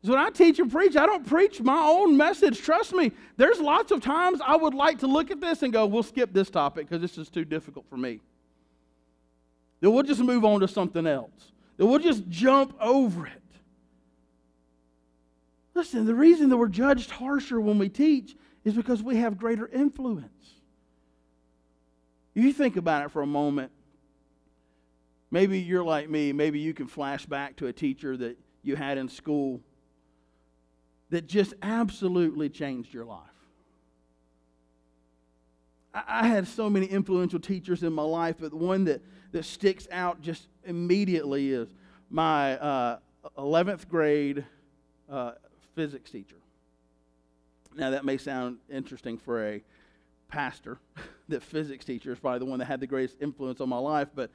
So 0.04 0.12
when 0.12 0.20
I 0.20 0.30
teach 0.30 0.60
and 0.60 0.72
preach, 0.72 0.96
I 0.96 1.06
don't 1.06 1.26
preach 1.26 1.62
my 1.62 1.80
own 1.80 2.16
message. 2.16 2.62
Trust 2.62 2.94
me, 2.94 3.12
there's 3.38 3.60
lots 3.60 3.92
of 3.92 4.02
times 4.02 4.40
I 4.46 4.56
would 4.56 4.74
like 4.74 5.00
to 5.00 5.08
look 5.08 5.32
at 5.32 5.42
this 5.42 5.64
and 5.64 5.74
go, 5.74 5.86
we'll 5.86 6.04
skip 6.04 6.32
this 6.32 6.50
topic 6.50 6.88
because 6.88 7.02
this 7.02 7.18
is 7.18 7.30
too 7.30 7.44
difficult 7.44 7.86
for 7.90 7.98
me. 7.98 8.22
Then 9.82 9.94
we'll 9.94 10.04
just 10.04 10.22
move 10.22 10.46
on 10.46 10.60
to 10.62 10.68
something 10.68 11.08
else. 11.08 11.52
Then 11.78 11.90
we'll 11.90 12.00
just 12.00 12.28
jump 12.30 12.76
over 12.80 13.26
it. 13.28 13.42
Listen, 15.76 16.06
the 16.06 16.16
reason 16.16 16.50
that 16.50 16.58
we're 16.58 16.70
judged 16.70 17.12
harsher 17.12 17.60
when 17.60 17.78
we 17.78 17.90
teach 17.90 18.36
is 18.64 18.74
because 18.74 19.04
we 19.04 19.18
have 19.18 19.38
greater 19.38 19.68
influence. 19.68 20.32
You 22.34 22.54
think 22.54 22.78
about 22.78 23.06
it 23.06 23.12
for 23.12 23.22
a 23.22 23.28
moment. 23.28 23.72
Maybe 25.32 25.60
you're 25.60 25.84
like 25.84 26.10
me. 26.10 26.32
Maybe 26.32 26.60
you 26.60 26.74
can 26.74 26.88
flash 26.88 27.26
back 27.26 27.58
to 27.58 27.68
a 27.68 27.74
teacher 27.74 28.16
that 28.16 28.38
you 28.64 28.78
had 28.78 28.98
in 28.98 29.10
school 29.10 29.62
that 31.10 31.28
just 31.28 31.54
absolutely 31.62 32.50
changed 32.50 32.94
your 32.94 33.06
life. 33.06 33.22
I 35.94 36.28
had 36.28 36.48
so 36.48 36.70
many 36.70 36.88
influential 36.88 37.40
teachers 37.40 37.84
in 37.84 37.94
my 37.94 38.04
life, 38.04 38.36
but 38.40 38.52
the 38.52 38.58
one 38.58 38.86
that, 38.86 39.02
that 39.32 39.44
sticks 39.44 39.88
out 39.92 40.22
just 40.22 40.48
immediately 40.66 41.52
is 41.52 41.70
my 42.10 42.58
uh, 42.58 43.00
11th 43.38 43.88
grade 43.88 44.46
uh, 45.10 45.32
physics 45.76 46.10
teacher. 46.10 46.38
Now, 47.76 47.90
that 47.92 48.06
may 48.06 48.18
sound 48.18 48.58
interesting 48.70 49.18
for 49.18 49.46
a 49.46 49.64
pastor, 50.30 50.80
that 51.30 51.44
physics 51.44 51.86
teacher 51.86 52.12
is 52.12 52.20
probably 52.20 52.40
the 52.40 52.46
one 52.46 52.60
that 52.60 52.66
had 52.66 52.80
the 52.80 52.88
greatest 52.88 53.22
influence 53.22 53.62
on 53.62 53.70
my 53.70 53.78
life, 53.78 54.10
but 54.16 54.32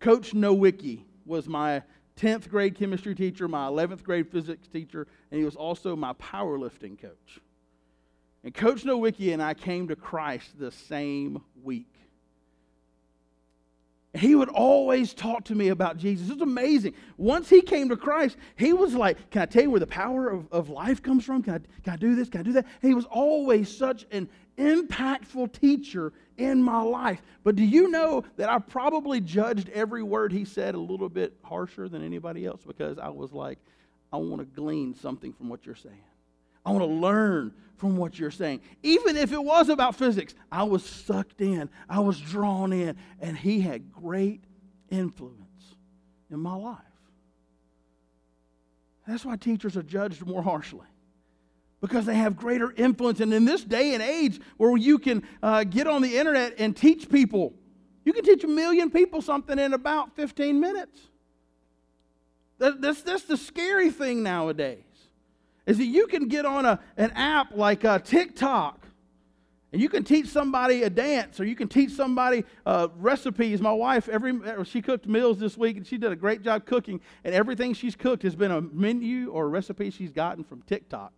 Coach 0.00 0.32
Nowicki 0.32 1.00
was 1.24 1.48
my 1.48 1.82
10th 2.18 2.48
grade 2.48 2.74
chemistry 2.76 3.14
teacher, 3.14 3.48
my 3.48 3.66
11th 3.66 4.02
grade 4.02 4.30
physics 4.30 4.68
teacher, 4.68 5.06
and 5.30 5.38
he 5.38 5.44
was 5.44 5.56
also 5.56 5.96
my 5.96 6.12
powerlifting 6.14 7.00
coach. 7.00 7.40
And 8.44 8.52
Coach 8.54 8.84
Nowicki 8.84 9.32
and 9.32 9.42
I 9.42 9.54
came 9.54 9.88
to 9.88 9.96
Christ 9.96 10.58
the 10.58 10.70
same 10.70 11.42
week. 11.62 11.93
He 14.14 14.36
would 14.36 14.48
always 14.48 15.12
talk 15.12 15.44
to 15.44 15.54
me 15.54 15.68
about 15.68 15.96
Jesus. 15.96 16.30
It's 16.30 16.40
amazing. 16.40 16.94
Once 17.16 17.48
he 17.48 17.60
came 17.60 17.88
to 17.88 17.96
Christ, 17.96 18.36
he 18.56 18.72
was 18.72 18.94
like, 18.94 19.30
Can 19.30 19.42
I 19.42 19.46
tell 19.46 19.62
you 19.62 19.70
where 19.70 19.80
the 19.80 19.86
power 19.86 20.28
of, 20.28 20.46
of 20.52 20.68
life 20.68 21.02
comes 21.02 21.24
from? 21.24 21.42
Can 21.42 21.54
I, 21.54 21.58
can 21.82 21.92
I 21.94 21.96
do 21.96 22.14
this? 22.14 22.28
Can 22.28 22.40
I 22.40 22.44
do 22.44 22.52
that? 22.52 22.66
He 22.80 22.94
was 22.94 23.06
always 23.06 23.74
such 23.74 24.06
an 24.12 24.28
impactful 24.56 25.52
teacher 25.60 26.12
in 26.38 26.62
my 26.62 26.80
life. 26.80 27.22
But 27.42 27.56
do 27.56 27.64
you 27.64 27.90
know 27.90 28.24
that 28.36 28.48
I 28.48 28.58
probably 28.58 29.20
judged 29.20 29.68
every 29.70 30.02
word 30.02 30.32
he 30.32 30.44
said 30.44 30.74
a 30.74 30.78
little 30.78 31.08
bit 31.08 31.34
harsher 31.42 31.88
than 31.88 32.04
anybody 32.04 32.46
else 32.46 32.62
because 32.64 32.98
I 32.98 33.08
was 33.08 33.32
like, 33.32 33.58
I 34.12 34.16
want 34.16 34.38
to 34.38 34.44
glean 34.44 34.94
something 34.94 35.32
from 35.32 35.48
what 35.48 35.66
you're 35.66 35.74
saying. 35.74 36.04
I 36.64 36.70
want 36.70 36.82
to 36.82 36.86
learn 36.86 37.52
from 37.76 37.96
what 37.96 38.18
you're 38.18 38.30
saying. 38.30 38.60
Even 38.82 39.16
if 39.16 39.32
it 39.32 39.42
was 39.42 39.68
about 39.68 39.96
physics, 39.96 40.34
I 40.50 40.62
was 40.62 40.84
sucked 40.84 41.40
in, 41.40 41.68
I 41.88 42.00
was 42.00 42.18
drawn 42.18 42.72
in, 42.72 42.96
and 43.20 43.36
he 43.36 43.60
had 43.60 43.92
great 43.92 44.42
influence 44.90 45.74
in 46.30 46.40
my 46.40 46.54
life. 46.54 46.78
That's 49.06 49.24
why 49.24 49.36
teachers 49.36 49.76
are 49.76 49.82
judged 49.82 50.24
more 50.26 50.42
harshly 50.42 50.86
because 51.82 52.06
they 52.06 52.14
have 52.14 52.36
greater 52.36 52.72
influence. 52.72 53.20
And 53.20 53.34
in 53.34 53.44
this 53.44 53.62
day 53.62 53.92
and 53.92 54.02
age 54.02 54.40
where 54.56 54.74
you 54.78 54.98
can 54.98 55.22
uh, 55.42 55.64
get 55.64 55.86
on 55.86 56.00
the 56.00 56.16
internet 56.16 56.54
and 56.56 56.74
teach 56.74 57.10
people, 57.10 57.52
you 58.06 58.14
can 58.14 58.24
teach 58.24 58.44
a 58.44 58.48
million 58.48 58.90
people 58.90 59.20
something 59.20 59.58
in 59.58 59.74
about 59.74 60.16
15 60.16 60.58
minutes. 60.58 60.98
That, 62.56 62.80
that's, 62.80 63.02
that's 63.02 63.24
the 63.24 63.36
scary 63.36 63.90
thing 63.90 64.22
nowadays 64.22 64.93
is 65.66 65.78
that 65.78 65.86
you 65.86 66.06
can 66.06 66.28
get 66.28 66.44
on 66.44 66.64
a, 66.66 66.80
an 66.96 67.10
app 67.12 67.56
like 67.56 67.84
uh, 67.84 67.98
TikTok 67.98 68.84
and 69.74 69.82
you 69.82 69.88
can 69.88 70.04
teach 70.04 70.28
somebody 70.28 70.84
a 70.84 70.88
dance 70.88 71.40
or 71.40 71.44
you 71.44 71.56
can 71.56 71.66
teach 71.66 71.90
somebody 71.90 72.44
uh, 72.64 72.86
recipes. 72.96 73.60
My 73.60 73.72
wife, 73.72 74.08
every 74.08 74.38
she 74.64 74.80
cooked 74.80 75.08
meals 75.08 75.40
this 75.40 75.58
week 75.58 75.76
and 75.76 75.84
she 75.84 75.98
did 75.98 76.12
a 76.12 76.16
great 76.16 76.42
job 76.42 76.64
cooking, 76.64 77.00
and 77.24 77.34
everything 77.34 77.74
she's 77.74 77.96
cooked 77.96 78.22
has 78.22 78.36
been 78.36 78.52
a 78.52 78.60
menu 78.60 79.30
or 79.30 79.46
a 79.46 79.48
recipe 79.48 79.90
she's 79.90 80.12
gotten 80.12 80.44
from 80.44 80.62
TikTok. 80.62 81.12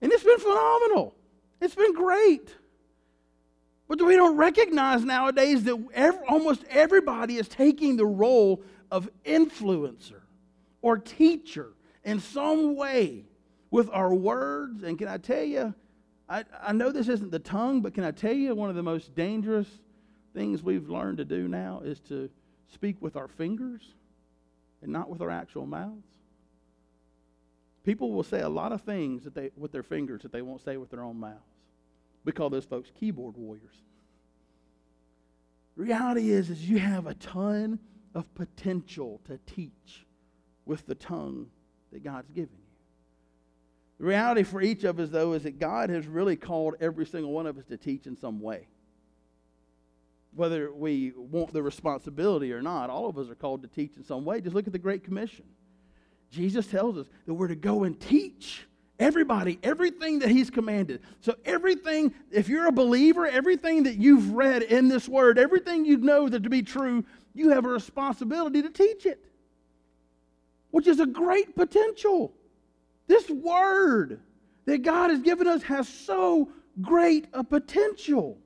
And 0.00 0.10
it's 0.10 0.24
been 0.24 0.38
phenomenal. 0.38 1.14
It's 1.60 1.74
been 1.74 1.92
great. 1.92 2.54
But 3.86 4.00
we 4.00 4.16
don't 4.16 4.38
recognize 4.38 5.04
nowadays 5.04 5.64
that 5.64 5.76
every, 5.92 6.26
almost 6.26 6.64
everybody 6.70 7.36
is 7.36 7.48
taking 7.48 7.98
the 7.98 8.06
role 8.06 8.62
of 8.90 9.10
influencer 9.26 10.22
or 10.80 10.96
teacher 10.96 11.74
in 12.08 12.20
some 12.20 12.74
way 12.74 13.22
with 13.70 13.90
our 13.92 14.14
words. 14.14 14.82
And 14.82 14.98
can 14.98 15.08
I 15.08 15.18
tell 15.18 15.44
you, 15.44 15.74
I, 16.26 16.44
I 16.62 16.72
know 16.72 16.90
this 16.90 17.08
isn't 17.08 17.30
the 17.30 17.38
tongue, 17.38 17.82
but 17.82 17.92
can 17.92 18.02
I 18.02 18.12
tell 18.12 18.32
you 18.32 18.54
one 18.54 18.70
of 18.70 18.76
the 18.76 18.82
most 18.82 19.14
dangerous 19.14 19.68
things 20.32 20.62
we've 20.62 20.88
learned 20.88 21.18
to 21.18 21.26
do 21.26 21.48
now 21.48 21.82
is 21.84 22.00
to 22.08 22.30
speak 22.72 22.96
with 23.00 23.14
our 23.14 23.28
fingers 23.28 23.82
and 24.80 24.90
not 24.90 25.10
with 25.10 25.20
our 25.20 25.28
actual 25.28 25.66
mouths? 25.66 26.06
People 27.84 28.12
will 28.12 28.22
say 28.22 28.40
a 28.40 28.48
lot 28.48 28.72
of 28.72 28.80
things 28.80 29.24
that 29.24 29.34
they, 29.34 29.50
with 29.54 29.70
their 29.70 29.82
fingers 29.82 30.22
that 30.22 30.32
they 30.32 30.42
won't 30.42 30.64
say 30.64 30.78
with 30.78 30.90
their 30.90 31.02
own 31.02 31.20
mouths. 31.20 31.36
We 32.24 32.32
call 32.32 32.48
those 32.48 32.64
folks 32.64 32.90
keyboard 32.98 33.36
warriors. 33.36 33.76
Reality 35.76 36.30
is, 36.30 36.48
is 36.48 36.68
you 36.68 36.78
have 36.78 37.06
a 37.06 37.14
ton 37.14 37.78
of 38.14 38.34
potential 38.34 39.20
to 39.26 39.38
teach 39.46 40.06
with 40.64 40.86
the 40.86 40.94
tongue 40.94 41.48
that 41.92 42.04
God's 42.04 42.30
given 42.30 42.50
you. 42.52 42.68
The 43.98 44.06
reality 44.06 44.44
for 44.44 44.62
each 44.62 44.84
of 44.84 45.00
us, 45.00 45.08
though, 45.08 45.32
is 45.32 45.42
that 45.42 45.58
God 45.58 45.90
has 45.90 46.06
really 46.06 46.36
called 46.36 46.76
every 46.80 47.04
single 47.04 47.32
one 47.32 47.46
of 47.46 47.58
us 47.58 47.64
to 47.66 47.76
teach 47.76 48.06
in 48.06 48.16
some 48.16 48.40
way. 48.40 48.68
Whether 50.34 50.72
we 50.72 51.12
want 51.16 51.52
the 51.52 51.62
responsibility 51.62 52.52
or 52.52 52.62
not, 52.62 52.90
all 52.90 53.08
of 53.08 53.18
us 53.18 53.28
are 53.28 53.34
called 53.34 53.62
to 53.62 53.68
teach 53.68 53.96
in 53.96 54.04
some 54.04 54.24
way. 54.24 54.40
Just 54.40 54.54
look 54.54 54.66
at 54.66 54.72
the 54.72 54.78
Great 54.78 55.02
Commission. 55.02 55.44
Jesus 56.30 56.66
tells 56.66 56.96
us 56.96 57.06
that 57.26 57.34
we're 57.34 57.48
to 57.48 57.56
go 57.56 57.84
and 57.84 57.98
teach 57.98 58.66
everybody 59.00 59.58
everything 59.62 60.20
that 60.20 60.28
He's 60.28 60.50
commanded. 60.50 61.00
So, 61.20 61.34
everything, 61.44 62.14
if 62.30 62.48
you're 62.48 62.66
a 62.66 62.72
believer, 62.72 63.26
everything 63.26 63.84
that 63.84 63.96
you've 63.96 64.32
read 64.32 64.62
in 64.62 64.88
this 64.88 65.08
Word, 65.08 65.38
everything 65.38 65.84
you 65.84 65.96
know 65.96 66.28
that 66.28 66.42
to 66.42 66.50
be 66.50 66.62
true, 66.62 67.04
you 67.34 67.50
have 67.50 67.64
a 67.64 67.68
responsibility 67.68 68.62
to 68.62 68.70
teach 68.70 69.06
it, 69.06 69.24
which 70.78 70.86
is 70.86 71.00
a 71.00 71.06
great 71.06 71.56
potential. 71.56 72.32
This 73.08 73.28
word 73.28 74.20
that 74.64 74.84
God 74.84 75.10
has 75.10 75.18
given 75.22 75.48
us 75.48 75.60
has 75.64 75.88
so 75.88 76.52
great 76.80 77.26
a 77.32 77.42
potential 77.42 78.38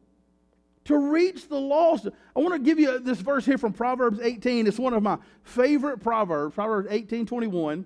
to 0.87 0.97
reach 0.97 1.47
the 1.47 1.61
lost. 1.61 2.09
I 2.35 2.41
want 2.41 2.55
to 2.55 2.59
give 2.59 2.79
you 2.79 2.99
this 3.01 3.21
verse 3.21 3.45
here 3.45 3.59
from 3.59 3.75
Proverbs 3.75 4.19
18. 4.23 4.67
It's 4.67 4.79
one 4.79 4.95
of 4.95 5.03
my 5.03 5.19
favorite 5.43 5.99
proverbs, 5.99 6.55
Proverbs 6.55 6.89
18 6.91 7.27
21. 7.27 7.85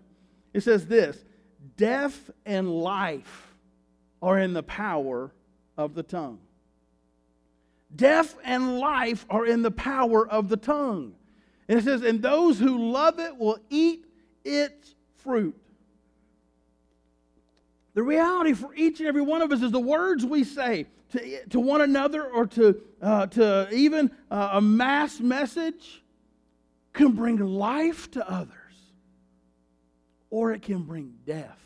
It 0.54 0.60
says 0.60 0.86
this 0.86 1.24
Death 1.76 2.30
and 2.44 2.70
life 2.70 3.52
are 4.22 4.38
in 4.38 4.52
the 4.52 4.62
power 4.62 5.32
of 5.76 5.94
the 5.94 6.04
tongue. 6.04 6.38
Death 7.96 8.36
and 8.44 8.78
life 8.78 9.26
are 9.28 9.44
in 9.44 9.62
the 9.62 9.72
power 9.72 10.24
of 10.28 10.48
the 10.48 10.56
tongue. 10.56 11.16
And 11.68 11.80
it 11.80 11.82
says, 11.82 12.02
And 12.02 12.22
those 12.22 12.60
who 12.60 12.92
love 12.92 13.18
it 13.18 13.36
will 13.36 13.58
eat 13.70 14.05
its 14.46 14.94
fruit. 15.16 15.56
The 17.94 18.02
reality 18.02 18.52
for 18.52 18.74
each 18.74 19.00
and 19.00 19.08
every 19.08 19.22
one 19.22 19.42
of 19.42 19.50
us 19.50 19.62
is 19.62 19.72
the 19.72 19.80
words 19.80 20.24
we 20.24 20.44
say 20.44 20.86
to, 21.12 21.46
to 21.46 21.60
one 21.60 21.80
another 21.80 22.24
or 22.24 22.46
to, 22.46 22.80
uh, 23.00 23.26
to 23.28 23.68
even 23.72 24.10
uh, 24.30 24.50
a 24.52 24.60
mass 24.60 25.18
message 25.18 26.02
can 26.92 27.12
bring 27.12 27.38
life 27.38 28.10
to 28.12 28.30
others 28.30 28.52
or 30.30 30.52
it 30.52 30.62
can 30.62 30.82
bring 30.82 31.14
death. 31.24 31.58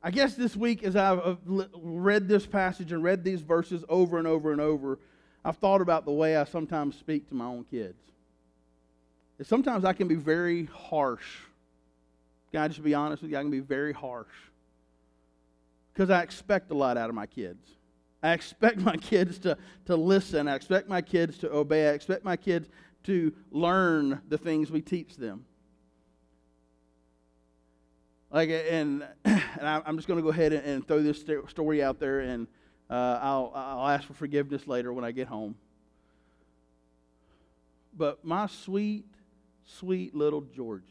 I 0.00 0.10
guess 0.10 0.34
this 0.34 0.54
week, 0.54 0.84
as 0.84 0.96
I've 0.96 1.38
read 1.46 2.28
this 2.28 2.44
passage 2.44 2.92
and 2.92 3.02
read 3.02 3.24
these 3.24 3.40
verses 3.40 3.84
over 3.88 4.18
and 4.18 4.26
over 4.26 4.52
and 4.52 4.60
over, 4.60 4.98
I've 5.44 5.56
thought 5.58 5.80
about 5.80 6.04
the 6.04 6.12
way 6.12 6.36
I 6.36 6.44
sometimes 6.44 6.96
speak 6.96 7.28
to 7.28 7.34
my 7.34 7.44
own 7.44 7.64
kids 7.64 8.04
sometimes 9.42 9.84
I 9.84 9.92
can 9.92 10.06
be 10.06 10.14
very 10.14 10.66
harsh. 10.66 11.38
Can 12.52 12.60
I 12.60 12.68
just 12.68 12.82
be 12.82 12.94
honest 12.94 13.22
with 13.22 13.32
you? 13.32 13.38
I 13.38 13.42
can 13.42 13.50
be 13.50 13.60
very 13.60 13.92
harsh. 13.92 14.28
Because 15.92 16.10
I 16.10 16.22
expect 16.22 16.70
a 16.70 16.74
lot 16.74 16.96
out 16.96 17.08
of 17.08 17.14
my 17.14 17.26
kids. 17.26 17.66
I 18.22 18.32
expect 18.32 18.78
my 18.80 18.96
kids 18.96 19.38
to, 19.40 19.58
to 19.86 19.96
listen. 19.96 20.46
I 20.46 20.54
expect 20.54 20.88
my 20.88 21.02
kids 21.02 21.38
to 21.38 21.50
obey. 21.50 21.88
I 21.88 21.92
expect 21.92 22.24
my 22.24 22.36
kids 22.36 22.68
to 23.04 23.32
learn 23.50 24.20
the 24.28 24.38
things 24.38 24.70
we 24.70 24.80
teach 24.80 25.16
them. 25.16 25.44
Like, 28.30 28.48
and, 28.50 29.06
and 29.24 29.42
I'm 29.62 29.96
just 29.96 30.08
going 30.08 30.18
to 30.18 30.22
go 30.22 30.30
ahead 30.30 30.52
and, 30.52 30.86
throw 30.86 31.02
this 31.02 31.24
story 31.48 31.82
out 31.82 32.00
there, 32.00 32.20
and 32.20 32.48
uh, 32.94 33.18
I'll, 33.20 33.52
I'll 33.56 33.88
ask 33.88 34.06
for 34.06 34.14
forgiveness 34.14 34.68
later 34.68 34.92
when 34.92 35.04
I 35.04 35.10
get 35.10 35.26
home. 35.26 35.56
But 37.96 38.24
my 38.24 38.46
sweet, 38.46 39.04
sweet 39.66 40.14
little 40.14 40.42
Georgia. 40.42 40.84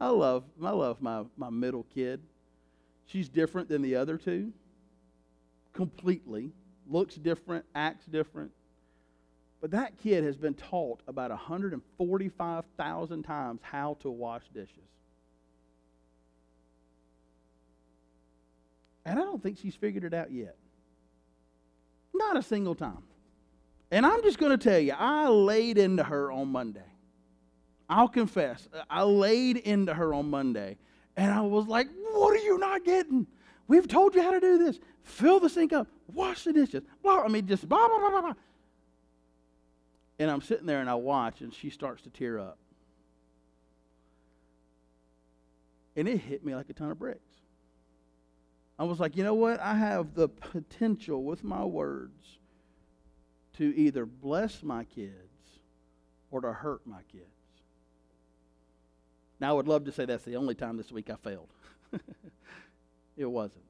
I 0.00 0.08
love, 0.08 0.44
I 0.62 0.70
love 0.70 1.02
my, 1.02 1.24
my 1.36 1.50
middle 1.50 1.84
kid. 1.94 2.22
She's 3.06 3.28
different 3.28 3.68
than 3.68 3.82
the 3.82 3.96
other 3.96 4.16
two, 4.16 4.52
completely. 5.74 6.52
Looks 6.88 7.16
different, 7.16 7.66
acts 7.74 8.06
different. 8.06 8.50
But 9.60 9.72
that 9.72 9.98
kid 9.98 10.24
has 10.24 10.38
been 10.38 10.54
taught 10.54 11.00
about 11.06 11.28
145,000 11.30 13.22
times 13.24 13.60
how 13.62 13.98
to 14.00 14.10
wash 14.10 14.44
dishes. 14.54 14.70
And 19.06 19.20
I 19.20 19.22
don't 19.22 19.40
think 19.40 19.58
she's 19.58 19.76
figured 19.76 20.02
it 20.04 20.12
out 20.12 20.32
yet. 20.32 20.56
Not 22.12 22.36
a 22.36 22.42
single 22.42 22.74
time. 22.74 23.04
And 23.92 24.04
I'm 24.04 24.20
just 24.22 24.36
going 24.36 24.50
to 24.50 24.58
tell 24.58 24.80
you, 24.80 24.94
I 24.98 25.28
laid 25.28 25.78
into 25.78 26.02
her 26.02 26.32
on 26.32 26.48
Monday. 26.48 26.80
I'll 27.88 28.08
confess, 28.08 28.68
I 28.90 29.04
laid 29.04 29.58
into 29.58 29.94
her 29.94 30.12
on 30.12 30.28
Monday 30.28 30.76
and 31.16 31.32
I 31.32 31.40
was 31.42 31.68
like, 31.68 31.86
What 32.14 32.34
are 32.34 32.42
you 32.42 32.58
not 32.58 32.84
getting? 32.84 33.28
We've 33.68 33.86
told 33.86 34.16
you 34.16 34.22
how 34.22 34.32
to 34.32 34.40
do 34.40 34.58
this. 34.58 34.80
Fill 35.04 35.38
the 35.38 35.48
sink 35.48 35.72
up, 35.72 35.86
wash 36.12 36.42
the 36.42 36.52
dishes, 36.52 36.82
blah. 37.00 37.22
I 37.22 37.28
mean, 37.28 37.46
just 37.46 37.68
blah, 37.68 37.86
blah, 37.86 37.98
blah, 38.00 38.10
blah, 38.10 38.20
blah. 38.22 38.34
And 40.18 40.32
I'm 40.32 40.40
sitting 40.40 40.66
there 40.66 40.80
and 40.80 40.90
I 40.90 40.96
watch 40.96 41.42
and 41.42 41.54
she 41.54 41.70
starts 41.70 42.02
to 42.02 42.10
tear 42.10 42.40
up. 42.40 42.58
And 45.94 46.08
it 46.08 46.18
hit 46.18 46.44
me 46.44 46.56
like 46.56 46.68
a 46.68 46.72
ton 46.72 46.90
of 46.90 46.98
bricks. 46.98 47.20
I 48.78 48.84
was 48.84 49.00
like, 49.00 49.16
you 49.16 49.24
know 49.24 49.34
what? 49.34 49.60
I 49.60 49.74
have 49.74 50.14
the 50.14 50.28
potential 50.28 51.24
with 51.24 51.42
my 51.42 51.64
words 51.64 52.38
to 53.56 53.74
either 53.76 54.04
bless 54.04 54.62
my 54.62 54.84
kids 54.84 55.14
or 56.30 56.42
to 56.42 56.52
hurt 56.52 56.86
my 56.86 57.00
kids. 57.10 57.24
Now, 59.40 59.50
I 59.50 59.52
would 59.54 59.68
love 59.68 59.84
to 59.84 59.92
say 59.92 60.04
that's 60.04 60.24
the 60.24 60.36
only 60.36 60.54
time 60.54 60.76
this 60.76 60.92
week 60.92 61.10
I 61.10 61.16
failed. 61.16 61.48
it 63.16 63.26
wasn't. 63.26 63.64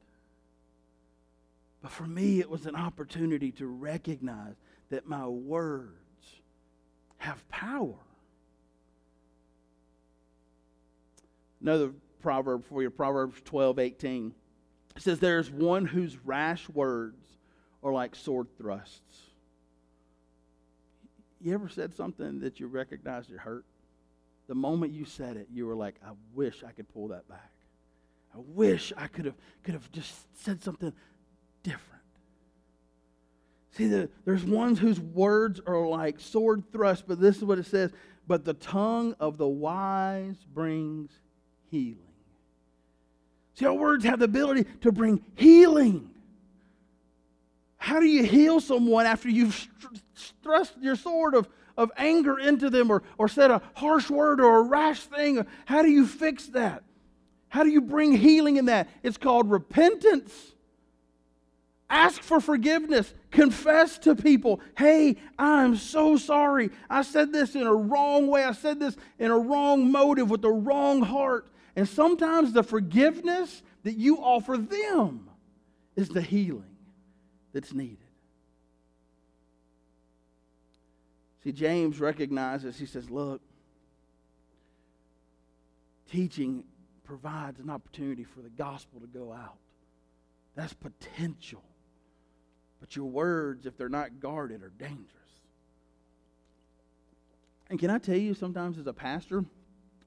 But 1.82 1.92
for 1.92 2.04
me, 2.04 2.40
it 2.40 2.50
was 2.50 2.66
an 2.66 2.74
opportunity 2.74 3.52
to 3.52 3.66
recognize 3.66 4.54
that 4.90 5.06
my 5.06 5.26
words 5.26 5.90
have 7.18 7.48
power. 7.48 7.94
Another 11.60 11.92
proverb 12.20 12.64
for 12.64 12.82
you, 12.82 12.90
Proverbs 12.90 13.40
12, 13.44 13.78
18. 13.78 14.34
It 14.96 15.02
says, 15.02 15.18
There's 15.18 15.50
one 15.50 15.86
whose 15.86 16.16
rash 16.24 16.68
words 16.68 17.22
are 17.82 17.92
like 17.92 18.14
sword 18.16 18.48
thrusts. 18.58 19.20
You 21.40 21.54
ever 21.54 21.68
said 21.68 21.94
something 21.94 22.40
that 22.40 22.58
you 22.58 22.66
recognized 22.66 23.30
it 23.30 23.38
hurt? 23.38 23.64
the 24.46 24.54
moment 24.54 24.92
you 24.92 25.04
said 25.04 25.36
it, 25.36 25.48
you 25.52 25.66
were 25.66 25.74
like, 25.74 25.96
I 26.04 26.12
wish 26.34 26.62
I 26.66 26.70
could 26.72 26.88
pull 26.92 27.08
that 27.08 27.28
back. 27.28 27.50
I 28.34 28.38
wish 28.38 28.92
I 28.96 29.06
could 29.08 29.24
have, 29.24 29.34
could 29.62 29.74
have 29.74 29.90
just 29.92 30.14
said 30.38 30.62
something 30.62 30.92
different. 31.62 32.02
See, 33.72 33.88
the, 33.88 34.08
there's 34.24 34.44
ones 34.44 34.78
whose 34.78 35.00
words 35.00 35.60
are 35.66 35.86
like 35.86 36.20
sword 36.20 36.64
thrusts, 36.72 37.04
but 37.06 37.20
this 37.20 37.36
is 37.36 37.44
what 37.44 37.58
it 37.58 37.66
says 37.66 37.92
But 38.26 38.44
the 38.44 38.54
tongue 38.54 39.14
of 39.20 39.36
the 39.36 39.48
wise 39.48 40.36
brings 40.54 41.10
healing. 41.70 42.05
See, 43.56 43.64
our 43.64 43.74
words 43.74 44.04
have 44.04 44.18
the 44.18 44.26
ability 44.26 44.66
to 44.82 44.92
bring 44.92 45.24
healing. 45.34 46.10
How 47.78 48.00
do 48.00 48.06
you 48.06 48.22
heal 48.22 48.60
someone 48.60 49.06
after 49.06 49.30
you've 49.30 49.68
thrust 50.42 50.74
your 50.80 50.96
sword 50.96 51.34
of, 51.34 51.48
of 51.76 51.90
anger 51.96 52.38
into 52.38 52.68
them 52.68 52.90
or, 52.90 53.02
or 53.16 53.28
said 53.28 53.50
a 53.50 53.62
harsh 53.74 54.10
word 54.10 54.40
or 54.40 54.58
a 54.58 54.62
rash 54.62 55.00
thing? 55.00 55.44
How 55.64 55.82
do 55.82 55.90
you 55.90 56.06
fix 56.06 56.46
that? 56.48 56.82
How 57.48 57.62
do 57.62 57.70
you 57.70 57.80
bring 57.80 58.12
healing 58.12 58.56
in 58.56 58.66
that? 58.66 58.88
It's 59.02 59.16
called 59.16 59.50
repentance. 59.50 60.52
Ask 61.88 62.20
for 62.20 62.40
forgiveness. 62.40 63.14
Confess 63.30 63.96
to 63.98 64.14
people, 64.14 64.60
hey, 64.76 65.16
I'm 65.38 65.76
so 65.76 66.16
sorry. 66.16 66.70
I 66.90 67.02
said 67.02 67.32
this 67.32 67.54
in 67.54 67.62
a 67.62 67.74
wrong 67.74 68.26
way. 68.26 68.44
I 68.44 68.52
said 68.52 68.80
this 68.80 68.96
in 69.18 69.30
a 69.30 69.38
wrong 69.38 69.90
motive 69.90 70.28
with 70.28 70.42
the 70.42 70.50
wrong 70.50 71.00
heart. 71.00 71.46
And 71.76 71.86
sometimes 71.86 72.52
the 72.52 72.62
forgiveness 72.62 73.62
that 73.82 73.96
you 73.96 74.16
offer 74.16 74.56
them 74.56 75.28
is 75.94 76.08
the 76.08 76.22
healing 76.22 76.76
that's 77.52 77.74
needed. 77.74 77.98
See, 81.44 81.52
James 81.52 82.00
recognizes, 82.00 82.78
he 82.78 82.86
says, 82.86 83.10
look, 83.10 83.40
teaching 86.10 86.64
provides 87.04 87.60
an 87.60 87.70
opportunity 87.70 88.24
for 88.24 88.40
the 88.40 88.48
gospel 88.48 88.98
to 89.00 89.06
go 89.06 89.32
out. 89.32 89.58
That's 90.56 90.72
potential. 90.72 91.62
But 92.80 92.96
your 92.96 93.06
words, 93.06 93.66
if 93.66 93.76
they're 93.76 93.88
not 93.88 94.18
guarded, 94.18 94.62
are 94.62 94.72
dangerous. 94.78 95.10
And 97.68 97.78
can 97.78 97.90
I 97.90 97.98
tell 97.98 98.16
you, 98.16 98.32
sometimes 98.34 98.78
as 98.78 98.86
a 98.86 98.92
pastor, 98.92 99.44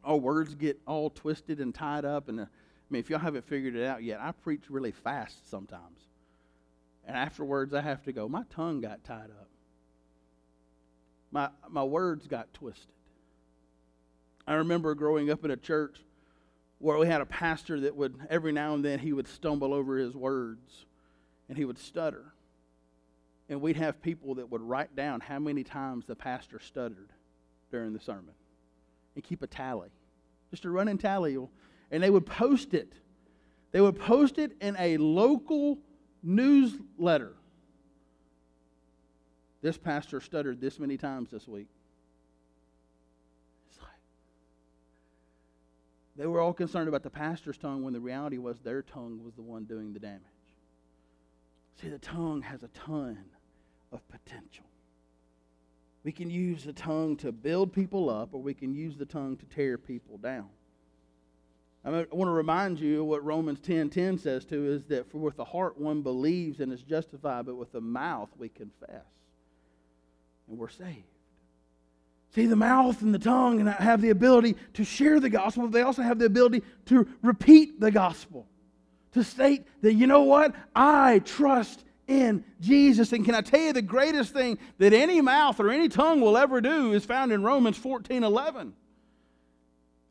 our 0.04 0.18
words 0.18 0.56
get 0.56 0.80
all 0.88 1.10
twisted 1.10 1.60
and 1.60 1.74
tied 1.74 2.06
up. 2.06 2.30
And 2.30 2.40
uh, 2.40 2.44
I 2.44 2.48
mean, 2.90 3.00
if 3.00 3.10
y'all 3.10 3.20
haven't 3.20 3.46
figured 3.46 3.76
it 3.76 3.86
out 3.86 4.04
yet, 4.04 4.20
I 4.20 4.32
preach 4.32 4.64
really 4.70 4.92
fast 4.92 5.50
sometimes. 5.50 6.00
And 7.06 7.16
afterwards, 7.16 7.74
I 7.74 7.82
have 7.82 8.04
to 8.04 8.12
go, 8.12 8.28
my 8.28 8.44
tongue 8.50 8.82
got 8.82 9.04
tied 9.04 9.32
up. 9.32 9.50
My, 11.32 11.50
my 11.70 11.84
words 11.84 12.28
got 12.28 12.54
twisted. 12.54 12.94
I 14.48 14.56
remember 14.56 14.96
growing 14.96 15.30
up 15.30 15.46
in 15.46 15.52
a 15.52 15.58
church 15.58 15.98
where 16.80 16.98
we 16.98 17.08
had 17.08 17.22
a 17.22 17.26
pastor 17.26 17.80
that 17.82 17.96
would, 17.96 18.16
every 18.30 18.52
now 18.52 18.74
and 18.74 18.84
then, 18.84 19.00
he 19.00 19.14
would 19.14 19.28
stumble 19.28 19.74
over 19.74 19.98
his 19.98 20.16
words 20.16 20.86
and 21.48 21.58
he 21.58 21.66
would 21.66 21.78
stutter. 21.78 22.34
And 23.48 23.62
we'd 23.62 23.78
have 23.78 24.02
people 24.02 24.36
that 24.36 24.50
would 24.50 24.62
write 24.62 24.96
down 24.96 25.20
how 25.20 25.40
many 25.40 25.64
times 25.64 26.06
the 26.06 26.16
pastor 26.16 26.60
stuttered 26.60 27.10
during 27.72 27.94
the 27.94 28.00
sermon 28.00 28.34
and 29.20 29.24
keep 29.26 29.42
a 29.44 29.48
tally, 29.48 29.90
just 30.50 30.64
a 30.64 30.70
running 30.70 30.98
tally. 30.98 31.38
And 31.92 32.02
they 32.02 32.10
would 32.10 32.26
post 32.26 32.74
it. 32.74 32.94
They 33.74 33.82
would 33.82 34.00
post 34.00 34.38
it 34.38 34.54
in 34.62 34.78
a 34.80 34.96
local 34.96 35.78
newsletter. 36.24 37.34
This 39.62 39.78
pastor 39.78 40.22
stuttered 40.22 40.62
this 40.62 40.80
many 40.80 40.96
times 40.96 41.32
this 41.32 41.50
week. 41.50 41.68
Like, 43.82 43.90
they 46.16 46.26
were 46.26 46.40
all 46.40 46.54
concerned 46.54 46.88
about 46.88 47.04
the 47.04 47.10
pastor's 47.10 47.58
tongue 47.58 47.84
when 47.84 47.92
the 47.92 48.00
reality 48.00 48.38
was 48.38 48.60
their 48.62 48.82
tongue 48.82 49.20
was 49.26 49.34
the 49.34 49.42
one 49.42 49.66
doing 49.66 49.92
the 49.92 50.00
damage. 50.00 50.22
See, 51.82 51.90
the 51.90 52.00
tongue 52.00 52.42
has 52.44 52.64
a 52.64 52.70
ton 52.70 53.20
of 53.92 54.00
potential. 54.08 54.66
We 56.04 56.12
can 56.12 56.30
use 56.30 56.64
the 56.64 56.74
tongue 56.74 57.18
to 57.18 57.32
build 57.32 57.74
people 57.74 58.10
up, 58.10 58.30
or 58.34 58.42
we 58.42 58.54
can 58.54 58.74
use 58.74 58.96
the 58.98 59.06
tongue 59.06 59.38
to 59.38 59.46
tear 59.46 59.78
people 59.78 60.18
down. 60.18 60.50
I 61.86 61.92
want 61.92 62.28
to 62.28 62.32
remind 62.32 62.80
you 62.80 63.04
what 63.06 63.24
Romans 63.24 63.60
10 63.62 63.90
10 63.90 64.18
says 64.18 64.44
too 64.44 64.72
is 64.74 64.84
that 64.86 65.10
for 65.10 65.18
with 65.18 65.38
the 65.38 65.46
heart 65.46 65.78
one 65.78 66.02
believes 66.02 66.60
and 66.60 66.74
is 66.74 66.84
justified, 66.84 67.46
but 67.46 67.56
with 67.56 67.72
the 67.72 67.82
mouth 67.82 68.30
we 68.38 68.50
confess. 68.50 69.06
And 70.50 70.58
we're 70.58 70.70
saved. 70.70 71.04
See, 72.36 72.46
the 72.46 72.56
mouth 72.56 73.02
and 73.02 73.14
the 73.14 73.20
tongue 73.20 73.66
have 73.66 74.02
the 74.02 74.10
ability 74.10 74.56
to 74.74 74.84
share 74.84 75.20
the 75.20 75.30
gospel, 75.30 75.64
but 75.64 75.72
they 75.72 75.82
also 75.82 76.02
have 76.02 76.20
the 76.20 76.26
ability 76.26 76.64
to 76.88 77.08
repeat 77.24 77.80
the 77.80 77.92
gospel. 77.92 78.46
To 79.14 79.24
state 79.24 79.66
that, 79.82 79.94
you 79.94 80.06
know 80.06 80.24
what? 80.24 80.54
I 80.76 81.20
trust 81.20 81.84
in 82.10 82.44
Jesus. 82.60 83.14
And 83.14 83.24
can 83.24 83.36
I 83.36 83.42
tell 83.42 83.62
you 83.62 83.72
the 83.72 83.82
greatest 83.82 84.34
thing 84.34 84.58
that 84.80 84.92
any 84.92 85.22
mouth 85.22 85.60
or 85.60 85.70
any 85.70 85.88
tongue 85.88 86.20
will 86.20 86.38
ever 86.38 86.60
do 86.60 86.92
is 86.92 87.06
found 87.06 87.32
in 87.32 87.44
Romans 87.44 87.78
14 87.78 88.24
11. 88.24 88.74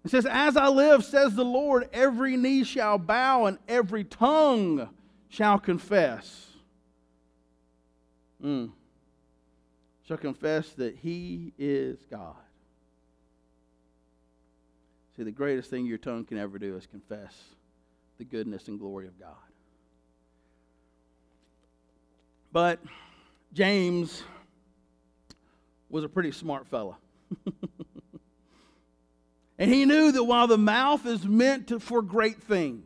It 0.05 0.11
says, 0.11 0.25
As 0.25 0.57
I 0.57 0.69
live, 0.69 1.05
says 1.05 1.35
the 1.35 1.45
Lord, 1.45 1.89
every 1.93 2.37
knee 2.37 2.65
shall 2.65 2.97
bow 2.99 3.47
and 3.47 3.59
every 3.69 4.05
tongue 4.05 4.89
shall 5.29 5.59
confess. 5.59 6.47
Mm. 8.43 8.71
Shall 10.07 10.17
confess 10.17 10.71
that 10.71 10.95
He 10.95 11.53
is 11.59 11.99
God. 12.11 12.37
See, 15.17 15.25
the 15.25 15.33
greatest 15.33 15.69
thing 15.69 15.85
your 15.85 15.99
tongue 15.99 16.25
can 16.25 16.39
ever 16.39 16.61
do 16.61 16.77
is 16.77 16.87
confess 16.87 17.35
the 18.19 18.25
goodness 18.25 18.69
and 18.69 18.79
glory 18.79 19.09
of 19.09 19.19
God. 19.19 19.35
But 22.53 22.81
James 23.53 24.23
was 25.91 26.05
a 26.05 26.09
pretty 26.09 26.33
smart 26.33 26.67
fella. 26.67 26.97
and 29.59 29.73
he 29.73 29.85
knew 29.85 30.13
that 30.13 30.25
while 30.25 30.47
the 30.47 30.59
mouth 30.59 31.07
is 31.07 31.25
meant 31.25 31.69
to, 31.69 31.81
for 31.81 32.03
great 32.03 32.43
things, 32.43 32.85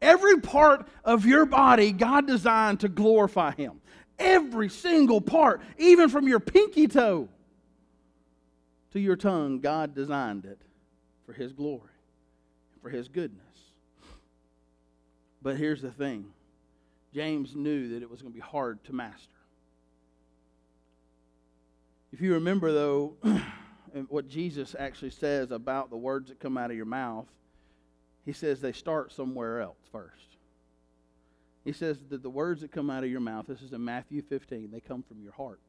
every 0.00 0.40
part 0.40 0.86
of 1.04 1.26
your 1.26 1.46
body 1.46 1.92
God 1.92 2.26
designed 2.26 2.80
to 2.80 2.88
glorify 2.88 3.52
him. 3.52 3.80
Every 4.18 4.68
single 4.68 5.20
part, 5.20 5.60
even 5.76 6.08
from 6.08 6.28
your 6.28 6.40
pinky 6.40 6.86
toe 6.86 7.28
to 8.92 9.00
your 9.00 9.16
tongue, 9.16 9.58
God 9.58 9.94
designed 9.94 10.44
it 10.44 10.58
for 11.26 11.32
his 11.32 11.52
glory, 11.52 11.90
for 12.80 12.90
his 12.90 13.08
goodness. 13.08 13.40
But 15.42 15.56
here's 15.56 15.82
the 15.82 15.90
thing 15.90 16.26
James 17.14 17.54
knew 17.54 17.90
that 17.90 18.02
it 18.02 18.10
was 18.10 18.20
going 18.20 18.32
to 18.32 18.36
be 18.36 18.40
hard 18.40 18.82
to 18.84 18.92
master. 18.92 19.28
If 22.12 22.20
you 22.20 22.34
remember, 22.34 22.72
though, 22.72 23.14
what 24.08 24.28
Jesus 24.28 24.74
actually 24.78 25.10
says 25.10 25.50
about 25.50 25.90
the 25.90 25.96
words 25.96 26.28
that 26.28 26.40
come 26.40 26.58
out 26.58 26.70
of 26.70 26.76
your 26.76 26.86
mouth, 26.86 27.26
he 28.24 28.32
says 28.32 28.60
they 28.60 28.72
start 28.72 29.12
somewhere 29.12 29.60
else 29.60 29.78
first. 29.92 30.36
He 31.64 31.72
says 31.72 31.98
that 32.10 32.22
the 32.22 32.30
words 32.30 32.60
that 32.62 32.72
come 32.72 32.90
out 32.90 33.04
of 33.04 33.10
your 33.10 33.20
mouth, 33.20 33.46
this 33.46 33.62
is 33.62 33.72
in 33.72 33.84
Matthew 33.84 34.20
15, 34.22 34.70
they 34.70 34.80
come 34.80 35.02
from 35.02 35.22
your 35.22 35.32
heart. 35.32 35.60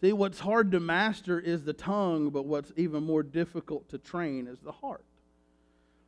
See, 0.00 0.12
what's 0.12 0.40
hard 0.40 0.72
to 0.72 0.80
master 0.80 1.38
is 1.38 1.64
the 1.64 1.72
tongue, 1.72 2.30
but 2.30 2.46
what's 2.46 2.72
even 2.76 3.04
more 3.04 3.22
difficult 3.22 3.88
to 3.90 3.98
train 3.98 4.48
is 4.48 4.58
the 4.58 4.72
heart. 4.72 5.04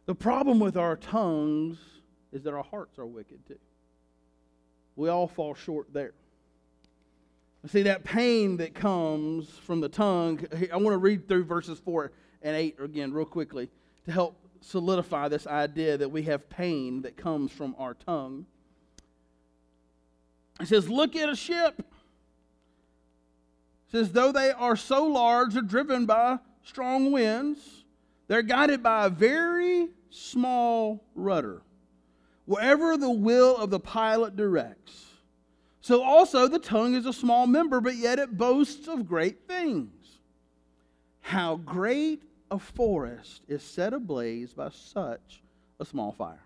The 0.06 0.14
problem 0.16 0.58
with 0.58 0.76
our 0.76 0.96
tongues 0.96 1.78
is 2.34 2.42
that 2.42 2.52
our 2.52 2.64
hearts 2.64 2.98
are 2.98 3.06
wicked 3.06 3.46
too. 3.46 3.58
We 4.96 5.08
all 5.08 5.26
fall 5.26 5.54
short 5.54 5.92
there. 5.92 6.12
See, 7.66 7.82
that 7.82 8.04
pain 8.04 8.58
that 8.58 8.74
comes 8.74 9.48
from 9.48 9.80
the 9.80 9.88
tongue, 9.88 10.46
I 10.70 10.76
want 10.76 10.92
to 10.92 10.98
read 10.98 11.26
through 11.26 11.44
verses 11.44 11.78
4 11.78 12.12
and 12.42 12.54
8 12.54 12.76
again, 12.80 13.12
real 13.12 13.24
quickly, 13.24 13.70
to 14.04 14.12
help 14.12 14.36
solidify 14.60 15.28
this 15.28 15.46
idea 15.46 15.96
that 15.96 16.10
we 16.10 16.22
have 16.24 16.50
pain 16.50 17.02
that 17.02 17.16
comes 17.16 17.50
from 17.50 17.74
our 17.78 17.94
tongue. 17.94 18.44
It 20.60 20.68
says, 20.68 20.90
Look 20.90 21.16
at 21.16 21.30
a 21.30 21.36
ship. 21.36 21.78
It 21.78 21.86
says, 23.92 24.12
Though 24.12 24.32
they 24.32 24.50
are 24.50 24.76
so 24.76 25.06
large, 25.06 25.54
they're 25.54 25.62
driven 25.62 26.04
by 26.04 26.38
strong 26.64 27.12
winds, 27.12 27.84
they're 28.28 28.42
guided 28.42 28.82
by 28.82 29.06
a 29.06 29.10
very 29.10 29.88
small 30.10 31.02
rudder 31.14 31.62
wherever 32.46 32.96
the 32.96 33.10
will 33.10 33.56
of 33.56 33.70
the 33.70 33.80
pilot 33.80 34.36
directs. 34.36 35.06
So 35.80 36.02
also 36.02 36.48
the 36.48 36.58
tongue 36.58 36.94
is 36.94 37.06
a 37.06 37.12
small 37.12 37.46
member, 37.46 37.80
but 37.80 37.96
yet 37.96 38.18
it 38.18 38.36
boasts 38.36 38.88
of 38.88 39.06
great 39.06 39.46
things. 39.46 39.90
How 41.20 41.56
great 41.56 42.22
a 42.50 42.58
forest 42.58 43.42
is 43.48 43.62
set 43.62 43.92
ablaze 43.92 44.52
by 44.52 44.70
such 44.70 45.42
a 45.80 45.84
small 45.84 46.12
fire. 46.12 46.44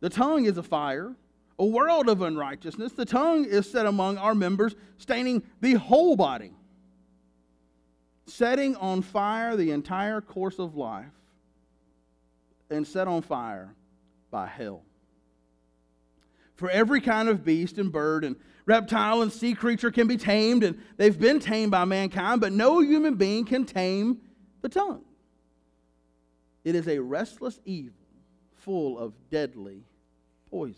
The 0.00 0.10
tongue 0.10 0.46
is 0.46 0.58
a 0.58 0.62
fire, 0.62 1.14
a 1.58 1.64
world 1.64 2.08
of 2.08 2.22
unrighteousness. 2.22 2.92
The 2.92 3.04
tongue 3.04 3.44
is 3.44 3.70
set 3.70 3.86
among 3.86 4.18
our 4.18 4.34
members, 4.34 4.74
staining 4.98 5.42
the 5.60 5.74
whole 5.74 6.16
body, 6.16 6.52
setting 8.26 8.76
on 8.76 9.02
fire 9.02 9.56
the 9.56 9.70
entire 9.70 10.20
course 10.20 10.58
of 10.58 10.76
life, 10.76 11.12
and 12.70 12.86
set 12.86 13.06
on 13.06 13.22
fire 13.22 13.74
by 14.32 14.48
hell. 14.48 14.82
For 16.56 16.68
every 16.68 17.00
kind 17.00 17.28
of 17.28 17.44
beast 17.44 17.78
and 17.78 17.92
bird 17.92 18.24
and 18.24 18.34
reptile 18.66 19.22
and 19.22 19.32
sea 19.32 19.54
creature 19.54 19.92
can 19.92 20.08
be 20.08 20.16
tamed, 20.16 20.64
and 20.64 20.80
they've 20.96 21.18
been 21.18 21.38
tamed 21.38 21.70
by 21.70 21.84
mankind, 21.84 22.40
but 22.40 22.52
no 22.52 22.80
human 22.80 23.14
being 23.14 23.44
can 23.44 23.64
tame 23.64 24.20
the 24.62 24.68
tongue. 24.68 25.04
It 26.64 26.74
is 26.74 26.88
a 26.88 26.98
restless 26.98 27.60
evil 27.64 27.94
full 28.56 28.98
of 28.98 29.12
deadly 29.30 29.84
poison. 30.50 30.76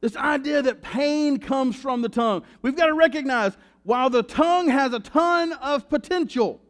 This 0.00 0.16
idea 0.16 0.62
that 0.62 0.82
pain 0.82 1.38
comes 1.38 1.76
from 1.76 2.02
the 2.02 2.08
tongue. 2.08 2.42
We've 2.60 2.74
got 2.74 2.86
to 2.86 2.94
recognize 2.94 3.56
while 3.84 4.10
the 4.10 4.24
tongue 4.24 4.68
has 4.68 4.92
a 4.92 5.00
ton 5.00 5.52
of 5.52 5.88
potential, 5.88 6.60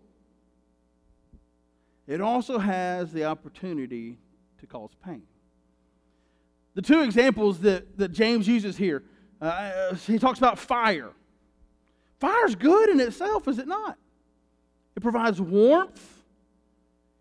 it 2.07 2.21
also 2.21 2.59
has 2.59 3.12
the 3.12 3.25
opportunity 3.25 4.18
to 4.61 4.66
cause 4.66 4.90
pain. 5.03 5.23
The 6.74 6.82
two 6.82 7.02
examples 7.02 7.61
that, 7.61 7.98
that 7.98 8.08
James 8.12 8.48
uses 8.48 8.76
here, 8.76 9.02
uh, 9.40 9.94
he 9.94 10.18
talks 10.18 10.38
about 10.38 10.58
fire. 10.58 11.11
Fire's 12.18 12.54
good 12.54 12.88
in 12.88 13.00
itself, 13.00 13.48
is 13.48 13.58
it 13.58 13.66
not? 13.66 13.98
It 14.96 15.00
provides 15.00 15.40
warmth, 15.40 16.00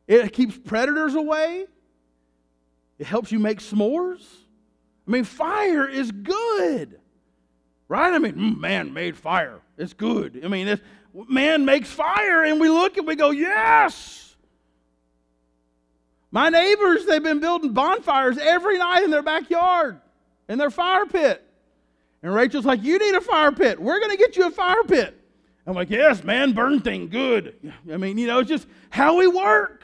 it 0.08 0.32
keeps 0.34 0.58
predators 0.58 1.16
away, 1.16 1.66
it 3.00 3.06
helps 3.08 3.32
you 3.32 3.40
make 3.40 3.60
s'mores. 3.60 4.24
I 5.08 5.12
mean, 5.12 5.24
fire 5.24 5.88
is 5.88 6.12
good, 6.12 7.00
right? 7.88 8.14
I 8.14 8.20
mean, 8.20 8.34
mm, 8.34 8.60
man 8.60 8.94
made 8.94 9.18
fire. 9.18 9.60
It's 9.78 9.94
good. 9.94 10.42
I 10.46 10.48
mean, 10.48 10.80
man 11.28 11.66
makes 11.66 11.90
fire, 11.90 12.44
and 12.44 12.60
we 12.60 12.70
look 12.70 12.98
and 12.98 13.08
we 13.08 13.16
go, 13.16 13.32
yes. 13.32 14.31
My 16.32 16.50
neighbors, 16.50 17.06
they've 17.06 17.22
been 17.22 17.42
building 17.42 17.74
bonfires 17.74 18.38
every 18.38 18.78
night 18.78 19.04
in 19.04 19.12
their 19.12 19.22
backyard, 19.22 20.00
in 20.48 20.58
their 20.58 20.72
fire 20.72 21.06
pit. 21.06 21.46
And 22.24 22.34
Rachel's 22.34 22.66
like, 22.66 22.84
You 22.84 22.98
need 22.98 23.16
a 23.16 23.22
fire 23.22 23.52
pit. 23.52 23.80
We're 23.80 24.00
going 24.00 24.12
to 24.12 24.18
get 24.18 24.38
you 24.38 24.48
a 24.48 24.52
fire 24.52 24.84
pit. 24.84 25.18
I'm 25.68 25.76
like, 25.76 25.90
Yes, 25.90 26.24
man, 26.24 26.54
burn 26.54 26.80
thing, 26.80 27.10
good. 27.10 27.74
I 27.92 27.98
mean, 27.98 28.18
you 28.18 28.28
know, 28.28 28.40
it's 28.40 28.50
just 28.50 28.68
how 28.90 29.18
we 29.18 29.28
work. 29.28 29.84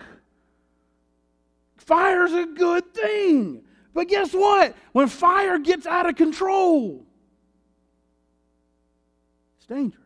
Fire's 1.76 2.34
a 2.34 2.46
good 2.46 2.94
thing. 2.94 3.64
But 3.94 4.08
guess 4.08 4.34
what? 4.34 4.76
When 4.92 5.08
fire 5.08 5.58
gets 5.58 5.86
out 5.86 6.08
of 6.08 6.16
control, 6.16 7.04
it's 9.58 9.66
dangerous. 9.66 10.04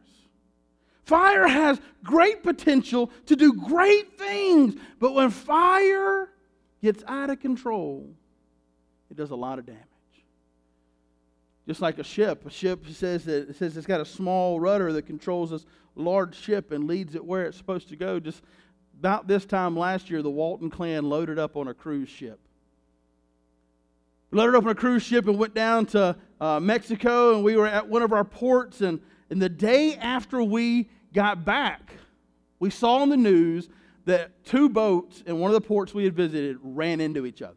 Fire 1.03 1.45
has 1.45 1.81
great 2.03 2.41
potential 2.41 3.11
to 3.25 3.35
do 3.35 3.53
great 3.53 4.17
things, 4.17 4.75
but 4.97 5.13
when 5.13 5.29
fire 5.29 6.30
gets 6.81 7.03
out 7.07 7.29
of 7.29 7.39
control, 7.39 8.09
it 9.09 9.17
does 9.17 9.31
a 9.31 9.35
lot 9.35 9.59
of 9.59 9.65
damage. 9.65 9.81
Just 11.67 11.81
like 11.81 11.99
a 11.99 12.03
ship, 12.03 12.45
a 12.45 12.49
ship 12.49 12.85
says 12.89 13.25
that 13.25 13.49
it 13.49 13.55
says 13.55 13.77
it's 13.77 13.85
got 13.85 14.01
a 14.01 14.05
small 14.05 14.59
rudder 14.59 14.91
that 14.93 15.03
controls 15.03 15.51
this 15.51 15.65
large 15.95 16.35
ship 16.35 16.71
and 16.71 16.87
leads 16.87 17.15
it 17.15 17.23
where 17.23 17.45
it's 17.45 17.57
supposed 17.57 17.89
to 17.89 17.95
go. 17.95 18.19
Just 18.19 18.41
about 18.97 19.27
this 19.27 19.45
time 19.45 19.77
last 19.77 20.09
year, 20.09 20.21
the 20.21 20.29
Walton 20.29 20.69
clan 20.69 21.07
loaded 21.07 21.37
up 21.37 21.55
on 21.55 21.67
a 21.67 21.73
cruise 21.73 22.09
ship. 22.09 22.39
Loaded 24.31 24.55
up 24.55 24.63
on 24.63 24.71
a 24.71 24.75
cruise 24.75 25.03
ship 25.03 25.27
and 25.27 25.37
went 25.37 25.53
down 25.53 25.85
to 25.87 26.15
uh, 26.39 26.59
Mexico, 26.59 27.35
and 27.35 27.43
we 27.43 27.55
were 27.55 27.67
at 27.67 27.87
one 27.87 28.01
of 28.01 28.13
our 28.13 28.23
ports. 28.23 28.81
And, 28.81 28.99
and 29.29 29.41
the 29.41 29.49
day 29.49 29.95
after 29.95 30.41
we 30.41 30.89
got 31.13 31.45
back, 31.45 31.93
we 32.59 32.69
saw 32.69 32.97
on 32.97 33.09
the 33.09 33.17
news 33.17 33.69
that 34.05 34.43
two 34.45 34.69
boats 34.69 35.23
in 35.25 35.39
one 35.39 35.51
of 35.51 35.53
the 35.53 35.67
ports 35.67 35.93
we 35.93 36.03
had 36.03 36.15
visited 36.15 36.57
ran 36.61 36.99
into 36.99 37.25
each 37.25 37.41
other. 37.41 37.55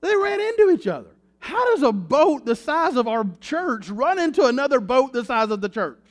They 0.00 0.14
ran 0.14 0.40
into 0.40 0.70
each 0.70 0.86
other. 0.86 1.10
How 1.38 1.74
does 1.74 1.82
a 1.82 1.92
boat 1.92 2.44
the 2.44 2.56
size 2.56 2.96
of 2.96 3.08
our 3.08 3.24
church 3.40 3.88
run 3.88 4.18
into 4.18 4.46
another 4.46 4.80
boat 4.80 5.12
the 5.12 5.24
size 5.24 5.50
of 5.50 5.60
the 5.60 5.68
church? 5.68 6.02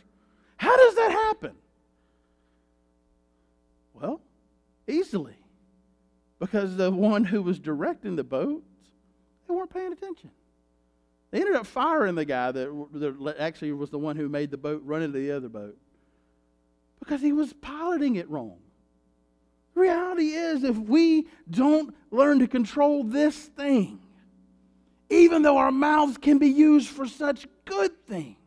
How 0.57 0.75
does 0.75 0.95
that 0.95 1.11
happen? 1.11 1.53
Well, 3.93 4.21
easily. 4.87 5.35
Because 6.39 6.75
the 6.75 6.91
one 6.91 7.23
who 7.23 7.41
was 7.41 7.59
directing 7.59 8.15
the 8.15 8.23
boats, 8.23 8.65
they 9.47 9.53
weren't 9.53 9.73
paying 9.73 9.93
attention. 9.93 10.31
They 11.31 11.39
ended 11.39 11.55
up 11.55 11.65
firing 11.65 12.15
the 12.15 12.25
guy 12.25 12.51
that, 12.51 12.87
that 12.93 13.35
actually 13.39 13.71
was 13.71 13.89
the 13.89 13.97
one 13.97 14.15
who 14.15 14.29
made 14.29 14.51
the 14.51 14.57
boat 14.57 14.81
run 14.85 15.01
into 15.01 15.17
the 15.19 15.31
other 15.31 15.49
boat 15.49 15.77
because 17.03 17.21
he 17.21 17.31
was 17.31 17.53
piloting 17.53 18.15
it 18.15 18.29
wrong. 18.29 18.59
Reality 19.75 20.29
is, 20.29 20.63
if 20.63 20.77
we 20.77 21.27
don't 21.49 21.93
learn 22.11 22.39
to 22.39 22.47
control 22.47 23.03
this 23.03 23.35
thing, 23.37 23.99
even 25.09 25.41
though 25.41 25.57
our 25.57 25.71
mouths 25.71 26.17
can 26.17 26.37
be 26.37 26.47
used 26.47 26.89
for 26.89 27.07
such 27.07 27.47
good 27.65 27.91
things, 28.07 28.37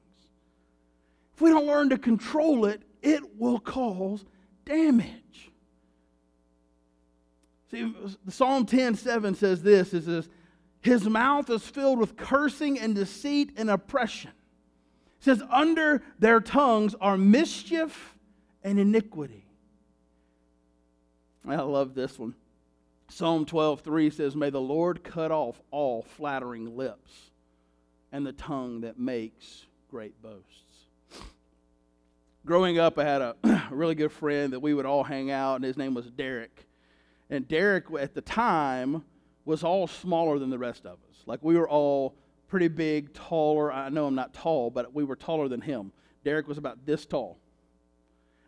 if 1.34 1.40
we 1.40 1.50
don't 1.50 1.66
learn 1.66 1.90
to 1.90 1.98
control 1.98 2.64
it, 2.66 2.82
it 3.02 3.38
will 3.38 3.58
cause 3.58 4.24
damage. 4.64 5.50
See, 7.70 7.94
Psalm 8.28 8.64
10 8.64 8.94
7 8.94 9.34
says 9.34 9.62
this 9.62 9.92
it 9.92 10.04
says, 10.04 10.28
His 10.80 11.04
mouth 11.04 11.50
is 11.50 11.62
filled 11.62 11.98
with 11.98 12.16
cursing 12.16 12.78
and 12.78 12.94
deceit 12.94 13.52
and 13.56 13.68
oppression. 13.68 14.30
It 15.20 15.24
says, 15.24 15.42
Under 15.50 16.02
their 16.18 16.40
tongues 16.40 16.94
are 17.00 17.18
mischief 17.18 18.15
and 18.66 18.80
iniquity. 18.80 19.44
I 21.48 21.54
love 21.54 21.94
this 21.94 22.18
one. 22.18 22.34
Psalm 23.08 23.46
12, 23.46 23.82
3 23.82 24.10
says, 24.10 24.34
May 24.34 24.50
the 24.50 24.60
Lord 24.60 25.04
cut 25.04 25.30
off 25.30 25.62
all 25.70 26.02
flattering 26.02 26.76
lips 26.76 27.30
and 28.10 28.26
the 28.26 28.32
tongue 28.32 28.80
that 28.80 28.98
makes 28.98 29.66
great 29.88 30.20
boasts. 30.20 31.22
Growing 32.44 32.80
up, 32.80 32.98
I 32.98 33.04
had 33.04 33.22
a 33.22 33.36
really 33.70 33.94
good 33.94 34.10
friend 34.10 34.52
that 34.52 34.60
we 34.60 34.74
would 34.74 34.86
all 34.86 35.04
hang 35.04 35.30
out, 35.30 35.56
and 35.56 35.64
his 35.64 35.76
name 35.76 35.94
was 35.94 36.06
Derek. 36.06 36.66
And 37.30 37.46
Derek, 37.46 37.84
at 38.00 38.14
the 38.14 38.20
time, 38.20 39.04
was 39.44 39.62
all 39.62 39.86
smaller 39.86 40.40
than 40.40 40.50
the 40.50 40.58
rest 40.58 40.86
of 40.86 40.98
us. 41.08 41.22
Like 41.24 41.38
we 41.40 41.56
were 41.56 41.68
all 41.68 42.16
pretty 42.48 42.68
big, 42.68 43.14
taller. 43.14 43.72
I 43.72 43.90
know 43.90 44.06
I'm 44.06 44.16
not 44.16 44.34
tall, 44.34 44.70
but 44.70 44.92
we 44.92 45.04
were 45.04 45.16
taller 45.16 45.46
than 45.46 45.60
him. 45.60 45.92
Derek 46.24 46.48
was 46.48 46.58
about 46.58 46.84
this 46.84 47.06
tall. 47.06 47.38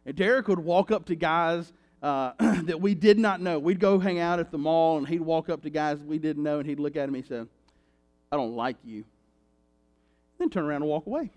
And 0.09 0.17
Derek 0.17 0.49
would 0.49 0.59
walk 0.59 0.91
up 0.91 1.05
to 1.05 1.15
guys 1.15 1.71
uh, 2.03 2.33
that 2.39 2.81
we 2.81 2.95
did 2.95 3.19
not 3.19 3.43
know. 3.43 3.59
We'd 3.59 3.79
go 3.79 3.99
hang 3.99 4.19
out 4.19 4.41
at 4.41 4.51
the 4.51 4.57
mall, 4.57 4.97
and 4.97 5.07
he'd 5.07 5.21
walk 5.21 5.51
up 5.51 5.61
to 5.65 5.71
guys 5.71 5.99
we 5.99 6.19
didn't 6.19 6.43
know, 6.43 6.61
and 6.61 6.67
he'd 6.67 6.81
look 6.81 6.97
at 6.97 7.07
him 7.07 7.15
and 7.15 7.23
he 7.23 7.29
said, 7.29 7.47
I 8.33 8.37
don't 8.37 8.57
like 8.57 8.79
you. 8.83 9.05
Then 10.39 10.49
turn 10.49 10.65
around 10.65 10.81
and 10.81 10.87
walk 10.87 11.05
away. 11.05 11.31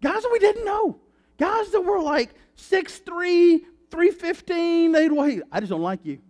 Guys 0.00 0.22
that 0.22 0.30
we 0.30 0.38
didn't 0.38 0.64
know. 0.64 1.00
Guys 1.36 1.72
that 1.72 1.80
were 1.80 2.00
like 2.00 2.32
6'3, 2.56 3.62
315, 3.90 4.92
they'd 4.92 5.10
wait. 5.10 5.42
I 5.50 5.58
just 5.58 5.70
don't 5.70 5.82
like 5.82 6.04
you. 6.04 6.20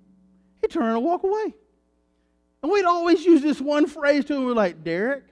He'd 0.62 0.70
turn 0.70 0.84
around 0.84 0.96
and 0.96 1.04
walk 1.04 1.24
away. 1.24 1.54
And 2.62 2.72
we'd 2.72 2.86
always 2.86 3.22
use 3.22 3.42
this 3.42 3.60
one 3.60 3.86
phrase 3.86 4.24
to 4.24 4.34
him. 4.34 4.46
We're 4.46 4.54
like, 4.54 4.82
Derek, 4.82 5.24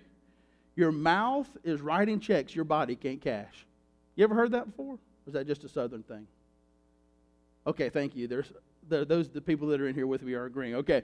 your 0.77 0.93
mouth 0.93 1.49
is 1.65 1.81
writing 1.81 2.21
checks 2.21 2.55
your 2.55 2.67
body 2.67 2.97
can't 2.97 3.23
cash. 3.23 3.65
You 4.17 4.25
ever 4.25 4.35
heard 4.35 4.53
that 4.53 4.67
before? 4.67 4.95
Or 4.95 4.99
is 5.27 5.33
that 5.35 5.47
just 5.47 5.65
a 5.65 5.69
southern 5.69 6.03
thing? 6.03 6.27
Okay, 7.67 7.89
thank 7.89 8.15
you. 8.15 8.27
There's 8.29 8.53
there, 8.89 9.05
those 9.05 9.29
the 9.29 9.41
people 9.41 9.69
that 9.69 9.81
are 9.81 9.89
in 9.89 9.95
here 9.95 10.07
with 10.07 10.23
me 10.23 10.35
are 10.35 10.45
agreeing. 10.45 10.75
Okay. 10.77 11.03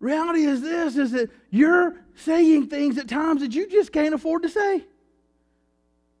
Reality 0.00 0.44
is 0.44 0.60
this 0.60 0.96
is 0.96 1.12
that 1.12 1.30
you're 1.50 1.94
saying 2.16 2.68
things 2.68 2.98
at 2.98 3.08
times 3.08 3.40
that 3.40 3.54
you 3.54 3.68
just 3.68 3.92
can't 3.92 4.14
afford 4.14 4.42
to 4.42 4.48
say. 4.48 4.84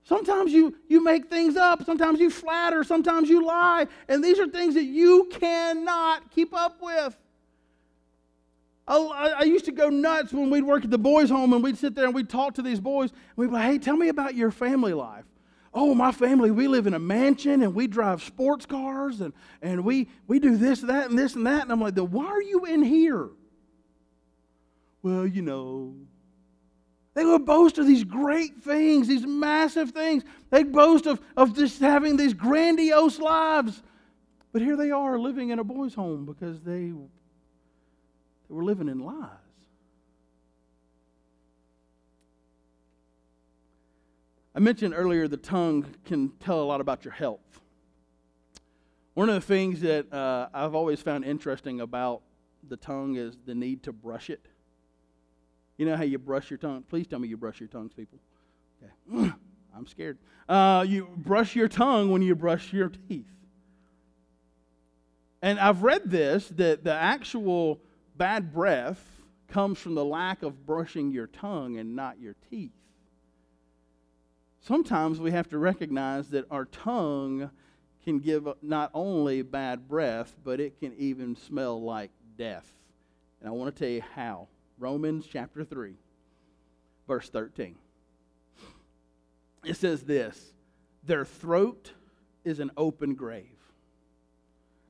Sometimes 0.04 0.52
you, 0.52 0.76
you 0.88 1.02
make 1.02 1.28
things 1.28 1.56
up. 1.56 1.84
Sometimes 1.84 2.20
you 2.20 2.30
flatter. 2.30 2.84
Sometimes 2.84 3.28
you 3.28 3.44
lie. 3.44 3.86
And 4.06 4.22
these 4.22 4.38
are 4.38 4.46
things 4.46 4.74
that 4.74 4.84
you 4.84 5.28
cannot 5.32 6.30
keep 6.30 6.54
up 6.54 6.80
with. 6.80 7.16
I, 8.86 9.34
I, 9.38 9.42
used 9.44 9.64
to 9.64 9.72
go 9.72 9.88
nuts 9.88 10.30
when 10.34 10.50
we'd 10.50 10.62
work 10.62 10.84
at 10.84 10.90
the 10.90 10.98
boys' 10.98 11.30
home 11.30 11.54
and 11.54 11.62
we'd 11.62 11.78
sit 11.78 11.94
there 11.94 12.04
and 12.04 12.14
we'd 12.14 12.28
talk 12.28 12.54
to 12.54 12.62
these 12.62 12.80
boys. 12.80 13.10
And 13.12 13.20
we'd 13.36 13.46
be 13.46 13.54
like, 13.54 13.64
hey, 13.64 13.78
tell 13.78 13.96
me 13.96 14.08
about 14.08 14.34
your 14.34 14.50
family 14.50 14.92
life 14.92 15.24
oh, 15.74 15.94
my 15.94 16.12
family, 16.12 16.50
we 16.50 16.68
live 16.68 16.86
in 16.86 16.94
a 16.94 16.98
mansion 16.98 17.62
and 17.62 17.74
we 17.74 17.86
drive 17.86 18.22
sports 18.22 18.64
cars 18.64 19.20
and, 19.20 19.34
and 19.60 19.84
we, 19.84 20.08
we 20.28 20.38
do 20.38 20.56
this, 20.56 20.80
that, 20.82 21.10
and 21.10 21.18
this 21.18 21.34
and 21.34 21.46
that. 21.46 21.62
And 21.62 21.72
I'm 21.72 21.80
like, 21.80 21.96
why 21.96 22.26
are 22.26 22.42
you 22.42 22.64
in 22.64 22.82
here? 22.82 23.28
Well, 25.02 25.26
you 25.26 25.42
know. 25.42 25.94
They 27.14 27.24
would 27.24 27.44
boast 27.44 27.78
of 27.78 27.86
these 27.86 28.02
great 28.02 28.62
things, 28.62 29.06
these 29.06 29.26
massive 29.26 29.90
things. 29.90 30.24
They 30.50 30.64
boast 30.64 31.06
of, 31.06 31.20
of 31.36 31.54
just 31.54 31.80
having 31.80 32.16
these 32.16 32.34
grandiose 32.34 33.18
lives. 33.18 33.82
But 34.52 34.62
here 34.62 34.76
they 34.76 34.90
are 34.90 35.18
living 35.18 35.50
in 35.50 35.58
a 35.58 35.64
boys' 35.64 35.94
home 35.94 36.24
because 36.24 36.60
they, 36.60 36.92
they 36.92 36.94
were 38.48 38.64
living 38.64 38.88
in 38.88 39.00
lies. 39.00 39.43
I 44.54 44.60
mentioned 44.60 44.94
earlier 44.96 45.26
the 45.26 45.36
tongue 45.36 45.84
can 46.04 46.30
tell 46.38 46.62
a 46.62 46.64
lot 46.64 46.80
about 46.80 47.04
your 47.04 47.12
health. 47.12 47.40
One 49.14 49.28
of 49.28 49.34
the 49.34 49.40
things 49.40 49.80
that 49.80 50.12
uh, 50.12 50.48
I've 50.54 50.74
always 50.74 51.00
found 51.00 51.24
interesting 51.24 51.80
about 51.80 52.22
the 52.68 52.76
tongue 52.76 53.16
is 53.16 53.36
the 53.46 53.54
need 53.54 53.82
to 53.84 53.92
brush 53.92 54.30
it. 54.30 54.46
You 55.76 55.86
know 55.86 55.96
how 55.96 56.04
you 56.04 56.18
brush 56.18 56.50
your 56.50 56.58
tongue? 56.58 56.84
Please 56.88 57.08
tell 57.08 57.18
me 57.18 57.26
you 57.26 57.36
brush 57.36 57.58
your 57.58 57.68
tongues, 57.68 57.92
people. 57.92 58.20
Okay. 58.82 59.32
I'm 59.76 59.88
scared. 59.88 60.18
Uh, 60.48 60.84
you 60.86 61.08
brush 61.16 61.56
your 61.56 61.68
tongue 61.68 62.10
when 62.10 62.22
you 62.22 62.36
brush 62.36 62.72
your 62.72 62.92
teeth. 63.08 63.26
And 65.42 65.58
I've 65.58 65.82
read 65.82 66.10
this 66.10 66.48
that 66.50 66.84
the 66.84 66.94
actual 66.94 67.80
bad 68.16 68.52
breath 68.52 69.04
comes 69.48 69.78
from 69.78 69.96
the 69.96 70.04
lack 70.04 70.44
of 70.44 70.64
brushing 70.64 71.10
your 71.10 71.26
tongue 71.26 71.76
and 71.76 71.96
not 71.96 72.20
your 72.20 72.36
teeth 72.50 72.70
sometimes 74.64 75.20
we 75.20 75.30
have 75.30 75.48
to 75.50 75.58
recognize 75.58 76.30
that 76.30 76.46
our 76.50 76.64
tongue 76.64 77.50
can 78.02 78.18
give 78.18 78.48
not 78.62 78.90
only 78.94 79.42
bad 79.42 79.88
breath, 79.88 80.34
but 80.42 80.60
it 80.60 80.78
can 80.80 80.92
even 80.98 81.36
smell 81.36 81.82
like 81.82 82.10
death. 82.36 82.70
And 83.40 83.48
I 83.48 83.52
want 83.52 83.74
to 83.74 83.78
tell 83.78 83.92
you 83.92 84.02
how. 84.14 84.48
Romans 84.78 85.26
chapter 85.30 85.64
3, 85.64 85.94
verse 87.06 87.28
13. 87.28 87.76
It 89.64 89.76
says 89.76 90.02
this 90.02 90.52
Their 91.04 91.24
throat 91.24 91.92
is 92.44 92.58
an 92.58 92.70
open 92.76 93.14
grave, 93.14 93.58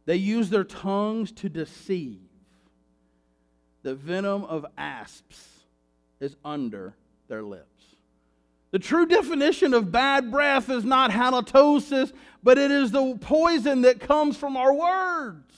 they 0.07 0.17
use 0.17 0.51
their 0.51 0.65
tongues 0.65 1.33
to 1.33 1.49
deceive. 1.49 2.21
The 3.83 3.95
venom 3.95 4.45
of 4.45 4.65
asps 4.79 5.47
is 6.19 6.37
under 6.43 6.95
their 7.29 7.43
lips. 7.43 7.74
The 8.75 8.81
true 8.81 9.07
definition 9.07 9.73
of 9.73 9.93
bad 9.93 10.33
breath 10.33 10.69
is 10.69 10.85
not 10.85 11.13
halitosis, 11.13 12.13
but 12.43 12.59
it 12.59 12.73
is 12.73 12.91
the 12.91 13.17
poison 13.21 13.83
that 13.83 14.01
comes 14.01 14.37
from 14.37 14.57
our 14.57 14.75
words. 14.75 15.55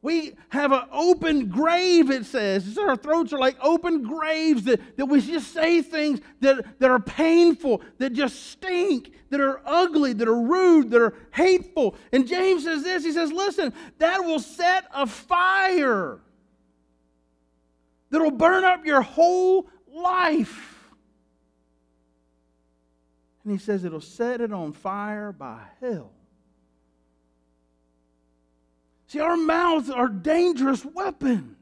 We 0.00 0.36
have 0.50 0.70
an 0.70 0.84
open 0.92 1.48
grave, 1.48 2.08
it 2.12 2.24
says. 2.24 2.78
Our 2.78 2.94
throats 2.94 3.32
are 3.32 3.40
like 3.40 3.56
open 3.60 4.04
graves 4.04 4.62
that, 4.62 4.96
that 4.96 5.06
we 5.06 5.20
just 5.20 5.52
say 5.52 5.82
things 5.82 6.20
that, 6.38 6.78
that 6.78 6.88
are 6.88 7.00
painful, 7.00 7.82
that 7.98 8.12
just 8.12 8.46
stink, 8.46 9.10
that 9.30 9.40
are 9.40 9.60
ugly, 9.66 10.12
that 10.12 10.28
are 10.28 10.40
rude, 10.40 10.90
that 10.90 11.02
are 11.02 11.14
hateful. 11.32 11.96
And 12.12 12.28
James 12.28 12.62
says 12.62 12.84
this 12.84 13.04
He 13.04 13.10
says, 13.10 13.32
Listen, 13.32 13.72
that 13.98 14.20
will 14.20 14.38
set 14.38 14.84
a 14.94 15.04
fire 15.04 16.20
that'll 18.10 18.30
burn 18.30 18.62
up 18.62 18.86
your 18.86 19.02
whole 19.02 19.66
life. 19.92 20.74
And 23.46 23.52
he 23.52 23.64
says 23.64 23.84
it'll 23.84 24.00
set 24.00 24.40
it 24.40 24.52
on 24.52 24.72
fire 24.72 25.30
by 25.30 25.60
hell. 25.80 26.10
See, 29.06 29.20
our 29.20 29.36
mouths 29.36 29.88
are 29.88 30.08
dangerous 30.08 30.84
weapons. 30.84 31.56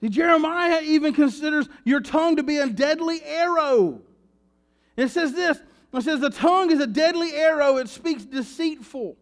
See, 0.00 0.08
Jeremiah 0.08 0.80
even 0.82 1.12
considers 1.12 1.68
your 1.84 2.00
tongue 2.00 2.36
to 2.36 2.42
be 2.42 2.56
a 2.56 2.66
deadly 2.66 3.22
arrow. 3.24 4.00
It 4.96 5.08
says 5.08 5.34
this 5.34 5.58
it 5.92 6.02
says, 6.02 6.20
The 6.20 6.30
tongue 6.30 6.70
is 6.70 6.80
a 6.80 6.86
deadly 6.86 7.34
arrow, 7.34 7.76
it 7.76 7.90
speaks 7.90 8.24
deceitful. 8.24 9.18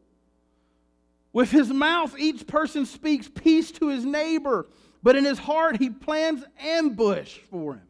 With 1.32 1.50
his 1.50 1.72
mouth, 1.72 2.14
each 2.16 2.46
person 2.46 2.86
speaks 2.86 3.28
peace 3.28 3.72
to 3.72 3.88
his 3.88 4.04
neighbor, 4.04 4.68
but 5.02 5.16
in 5.16 5.24
his 5.24 5.40
heart, 5.40 5.78
he 5.78 5.90
plans 5.90 6.44
ambush 6.60 7.38
for 7.50 7.74
him. 7.74 7.82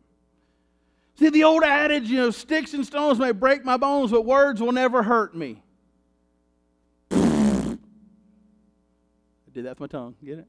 See, 1.18 1.31
the 1.31 1.44
old 1.44 1.62
adage, 1.64 2.11
you 2.11 2.18
know, 2.18 2.31
sticks 2.31 2.74
and 2.74 2.85
stones 2.87 3.18
may 3.18 3.33
break 3.33 3.64
my 3.64 3.79
bones, 3.79 4.11
but 4.11 4.26
words 4.26 4.61
will 4.61 4.72
never 4.72 5.02
hurt 5.02 5.35
me. 5.35 5.62
I 7.11 7.79
did 9.52 9.64
that 9.64 9.81
with 9.81 9.81
my 9.81 9.87
tongue. 9.87 10.14
Get 10.22 10.40
it? 10.40 10.46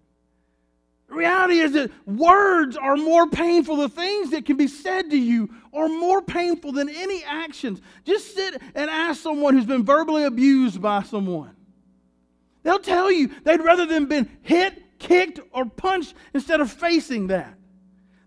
The 1.07 1.15
reality 1.15 1.59
is 1.59 1.71
that 1.71 1.89
words 2.05 2.75
are 2.75 2.97
more 2.97 3.27
painful. 3.29 3.77
The 3.77 3.87
things 3.87 4.31
that 4.31 4.45
can 4.45 4.57
be 4.57 4.67
said 4.67 5.09
to 5.11 5.17
you 5.17 5.49
are 5.73 5.87
more 5.87 6.21
painful 6.21 6.73
than 6.73 6.89
any 6.89 7.23
actions. 7.23 7.79
Just 8.03 8.35
sit 8.35 8.61
and 8.75 8.89
ask 8.89 9.21
someone 9.21 9.53
who's 9.53 9.65
been 9.65 9.85
verbally 9.85 10.25
abused 10.25 10.81
by 10.81 11.03
someone. 11.03 11.55
They'll 12.63 12.79
tell 12.79 13.09
you 13.09 13.31
they'd 13.45 13.61
rather 13.61 13.85
than 13.85 14.07
been 14.07 14.29
hit, 14.41 14.99
kicked, 14.99 15.39
or 15.53 15.63
punched 15.63 16.13
instead 16.33 16.59
of 16.59 16.69
facing 16.69 17.27
that. 17.27 17.56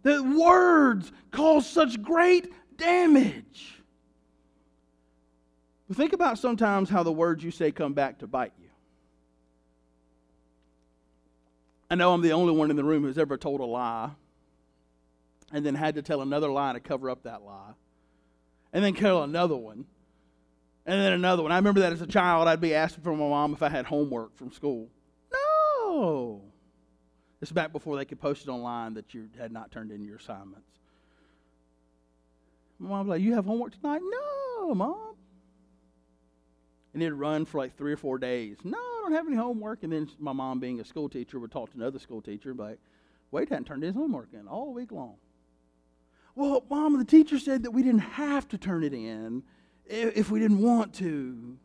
That 0.02 0.24
words 0.24 1.12
cause 1.30 1.68
such 1.68 2.00
great 2.02 2.52
damage. 2.76 3.82
But 5.88 5.96
think 5.96 6.12
about 6.12 6.38
sometimes 6.38 6.88
how 6.88 7.02
the 7.02 7.12
words 7.12 7.44
you 7.44 7.50
say 7.50 7.72
come 7.72 7.92
back 7.92 8.18
to 8.20 8.26
bite 8.26 8.52
you. 8.60 8.68
I 11.90 11.96
know 11.96 12.14
I'm 12.14 12.22
the 12.22 12.32
only 12.32 12.52
one 12.52 12.70
in 12.70 12.76
the 12.76 12.84
room 12.84 13.02
who's 13.02 13.18
ever 13.18 13.36
told 13.36 13.60
a 13.60 13.64
lie 13.64 14.10
and 15.52 15.66
then 15.66 15.74
had 15.74 15.96
to 15.96 16.02
tell 16.02 16.22
another 16.22 16.48
lie 16.48 16.72
to 16.72 16.80
cover 16.80 17.10
up 17.10 17.24
that 17.24 17.42
lie, 17.42 17.72
and 18.72 18.84
then 18.84 18.94
tell 18.94 19.22
another 19.24 19.56
one, 19.56 19.84
and 20.86 21.00
then 21.00 21.12
another 21.12 21.42
one. 21.42 21.52
I 21.52 21.56
remember 21.56 21.80
that 21.80 21.92
as 21.92 22.00
a 22.00 22.06
child, 22.06 22.46
I'd 22.48 22.60
be 22.60 22.74
asking 22.74 23.02
from 23.02 23.18
my 23.18 23.28
mom 23.28 23.52
if 23.52 23.62
I 23.62 23.68
had 23.68 23.86
homework 23.86 24.36
from 24.36 24.52
school. 24.52 24.88
No. 25.32 26.49
This 27.40 27.48
is 27.48 27.53
back 27.55 27.72
before 27.72 27.96
they 27.96 28.05
could 28.05 28.20
post 28.20 28.42
it 28.46 28.50
online 28.50 28.94
that 28.94 29.14
you 29.14 29.29
had 29.38 29.50
not 29.50 29.70
turned 29.70 29.90
in 29.90 30.05
your 30.05 30.16
assignments. 30.16 30.68
My 32.79 32.90
mom 32.90 33.07
was 33.07 33.16
like, 33.16 33.22
You 33.22 33.35
have 33.35 33.46
homework 33.46 33.74
tonight? 33.74 34.03
No, 34.03 34.74
mom. 34.74 35.14
And 36.92 37.03
it'd 37.03 37.14
run 37.14 37.46
for 37.46 37.59
like 37.59 37.76
three 37.76 37.92
or 37.92 37.96
four 37.96 38.18
days. 38.18 38.59
No, 38.64 38.76
I 38.79 39.00
don't 39.05 39.12
have 39.12 39.26
any 39.26 39.37
homework. 39.37 39.85
And 39.85 39.92
then 39.92 40.11
my 40.18 40.33
mom, 40.33 40.61
being 40.61 40.81
a 40.81 40.85
school 40.85 41.09
teacher, 41.09 41.38
would 41.38 41.50
talk 41.50 41.70
to 41.70 41.76
another 41.76 41.98
school 41.98 42.20
teacher 42.20 42.50
and 42.50 42.59
be 42.59 42.64
like, 42.64 42.79
Wade 43.31 43.48
hadn't 43.48 43.66
turned 43.66 43.85
his 43.85 43.94
homework 43.94 44.29
in 44.33 44.46
all 44.48 44.74
week 44.74 44.92
long. 44.92 45.14
Well, 46.35 46.64
mom, 46.68 46.98
the 46.98 47.05
teacher 47.05 47.38
said 47.38 47.62
that 47.62 47.70
we 47.70 47.83
didn't 47.83 48.00
have 48.00 48.48
to 48.48 48.59
turn 48.59 48.83
it 48.83 48.92
in 48.92 49.44
if 49.87 50.31
we 50.31 50.40
didn't 50.40 50.61
want 50.61 50.94
to. 50.94 51.57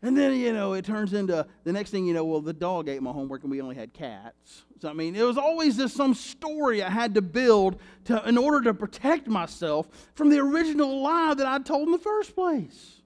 And 0.00 0.16
then, 0.16 0.34
you 0.34 0.52
know, 0.52 0.74
it 0.74 0.84
turns 0.84 1.12
into 1.12 1.44
the 1.64 1.72
next 1.72 1.90
thing 1.90 2.06
you 2.06 2.14
know, 2.14 2.24
well, 2.24 2.40
the 2.40 2.52
dog 2.52 2.88
ate 2.88 3.02
my 3.02 3.10
homework 3.10 3.42
and 3.42 3.50
we 3.50 3.60
only 3.60 3.74
had 3.74 3.92
cats. 3.92 4.64
So, 4.80 4.88
I 4.88 4.92
mean, 4.92 5.16
it 5.16 5.24
was 5.24 5.36
always 5.36 5.76
this 5.76 5.92
some 5.92 6.14
story 6.14 6.84
I 6.84 6.90
had 6.90 7.14
to 7.14 7.22
build 7.22 7.80
to, 8.04 8.26
in 8.28 8.38
order 8.38 8.62
to 8.62 8.74
protect 8.74 9.26
myself 9.26 9.88
from 10.14 10.30
the 10.30 10.38
original 10.38 11.02
lie 11.02 11.34
that 11.34 11.46
I 11.46 11.58
told 11.58 11.88
in 11.88 11.92
the 11.92 11.98
first 11.98 12.36
place. 12.36 13.02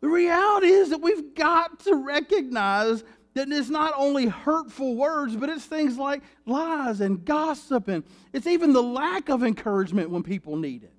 The 0.00 0.08
reality 0.08 0.68
is 0.68 0.88
that 0.90 1.02
we've 1.02 1.34
got 1.34 1.80
to 1.80 1.96
recognize 1.96 3.04
that 3.34 3.52
it's 3.52 3.68
not 3.68 3.92
only 3.94 4.26
hurtful 4.26 4.96
words, 4.96 5.36
but 5.36 5.50
it's 5.50 5.66
things 5.66 5.98
like 5.98 6.22
lies 6.46 7.02
and 7.02 7.22
gossip, 7.22 7.88
and 7.88 8.04
it's 8.32 8.46
even 8.46 8.72
the 8.72 8.82
lack 8.82 9.28
of 9.28 9.42
encouragement 9.42 10.08
when 10.08 10.22
people 10.22 10.56
need 10.56 10.82
it. 10.82 10.94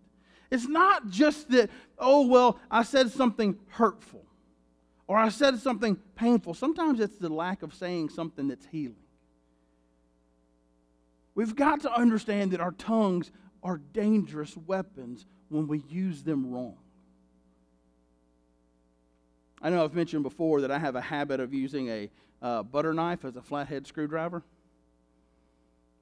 It's 0.52 0.68
not 0.68 1.10
just 1.10 1.50
that, 1.50 1.72
oh, 1.98 2.28
well, 2.28 2.60
I 2.70 2.84
said 2.84 3.12
something 3.12 3.58
hurtful 3.70 4.27
or 5.08 5.18
I 5.18 5.30
said 5.30 5.58
something 5.60 5.96
painful. 6.16 6.54
Sometimes 6.54 7.00
it's 7.00 7.18
the 7.18 7.30
lack 7.30 7.64
of 7.64 7.74
saying 7.74 8.10
something 8.10 8.48
that's 8.50 8.66
healing. 8.66 8.96
We've 11.34 11.56
got 11.56 11.82
to 11.82 11.94
understand 11.94 12.52
that 12.52 12.60
our 12.60 12.72
tongues 12.72 13.32
are 13.64 13.78
dangerous 13.78 14.58
weapons 14.58 15.26
when 15.50 15.68
we 15.68 15.84
use 15.88 16.24
them 16.24 16.52
wrong. 16.52 16.78
I 19.62 19.70
know 19.70 19.84
I've 19.84 19.94
mentioned 19.94 20.24
before 20.24 20.62
that 20.62 20.72
I 20.72 20.78
have 20.78 20.96
a 20.96 21.02
habit 21.02 21.40
of 21.40 21.54
using 21.54 21.90
a 21.90 22.10
uh, 22.42 22.64
butter 22.64 22.94
knife 22.94 23.26
as 23.26 23.36
a 23.36 23.42
flathead 23.42 23.88
screwdriver. 23.88 24.44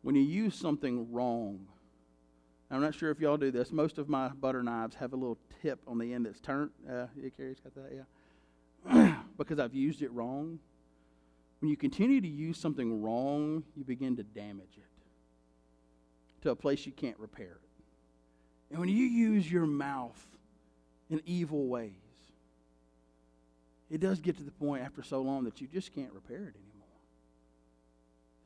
When 0.01 0.15
you 0.15 0.23
use 0.23 0.55
something 0.55 1.11
wrong, 1.11 1.67
I'm 2.69 2.81
not 2.81 2.95
sure 2.95 3.11
if 3.11 3.19
y'all 3.19 3.37
do 3.37 3.51
this. 3.51 3.71
Most 3.71 3.97
of 3.97 4.09
my 4.09 4.29
butter 4.29 4.63
knives 4.63 4.95
have 4.95 5.13
a 5.13 5.15
little 5.15 5.37
tip 5.61 5.79
on 5.87 5.97
the 5.97 6.13
end 6.13 6.25
that's 6.25 6.39
turned. 6.39 6.71
Uh, 6.89 7.07
yeah, 7.15 7.29
Carrie's 7.35 7.59
got 7.59 7.75
that, 7.75 7.91
yeah. 7.93 8.01
because 9.37 9.59
I've 9.59 9.73
used 9.73 10.01
it 10.01 10.11
wrong. 10.11 10.59
When 11.61 11.69
you 11.69 11.77
continue 11.77 12.21
to 12.21 12.27
use 12.27 12.57
something 12.59 13.01
wrong, 13.01 13.63
you 13.75 13.83
begin 13.83 14.15
to 14.17 14.23
damage 14.23 14.77
it 14.77 14.83
to 16.43 16.51
a 16.51 16.55
place 16.55 16.85
you 16.85 16.91
can't 16.91 17.17
repair 17.17 17.45
it. 17.45 17.69
And 18.69 18.79
when 18.79 18.89
you 18.89 19.05
use 19.05 19.51
your 19.51 19.65
mouth 19.65 20.23
in 21.09 21.21
evil 21.25 21.67
ways, 21.67 21.91
it 23.89 23.99
does 23.99 24.19
get 24.19 24.37
to 24.37 24.43
the 24.43 24.51
point 24.51 24.83
after 24.83 25.01
so 25.03 25.21
long 25.21 25.43
that 25.45 25.61
you 25.61 25.67
just 25.67 25.93
can't 25.93 26.11
repair 26.13 26.37
it 26.37 26.55
anymore. 26.55 26.71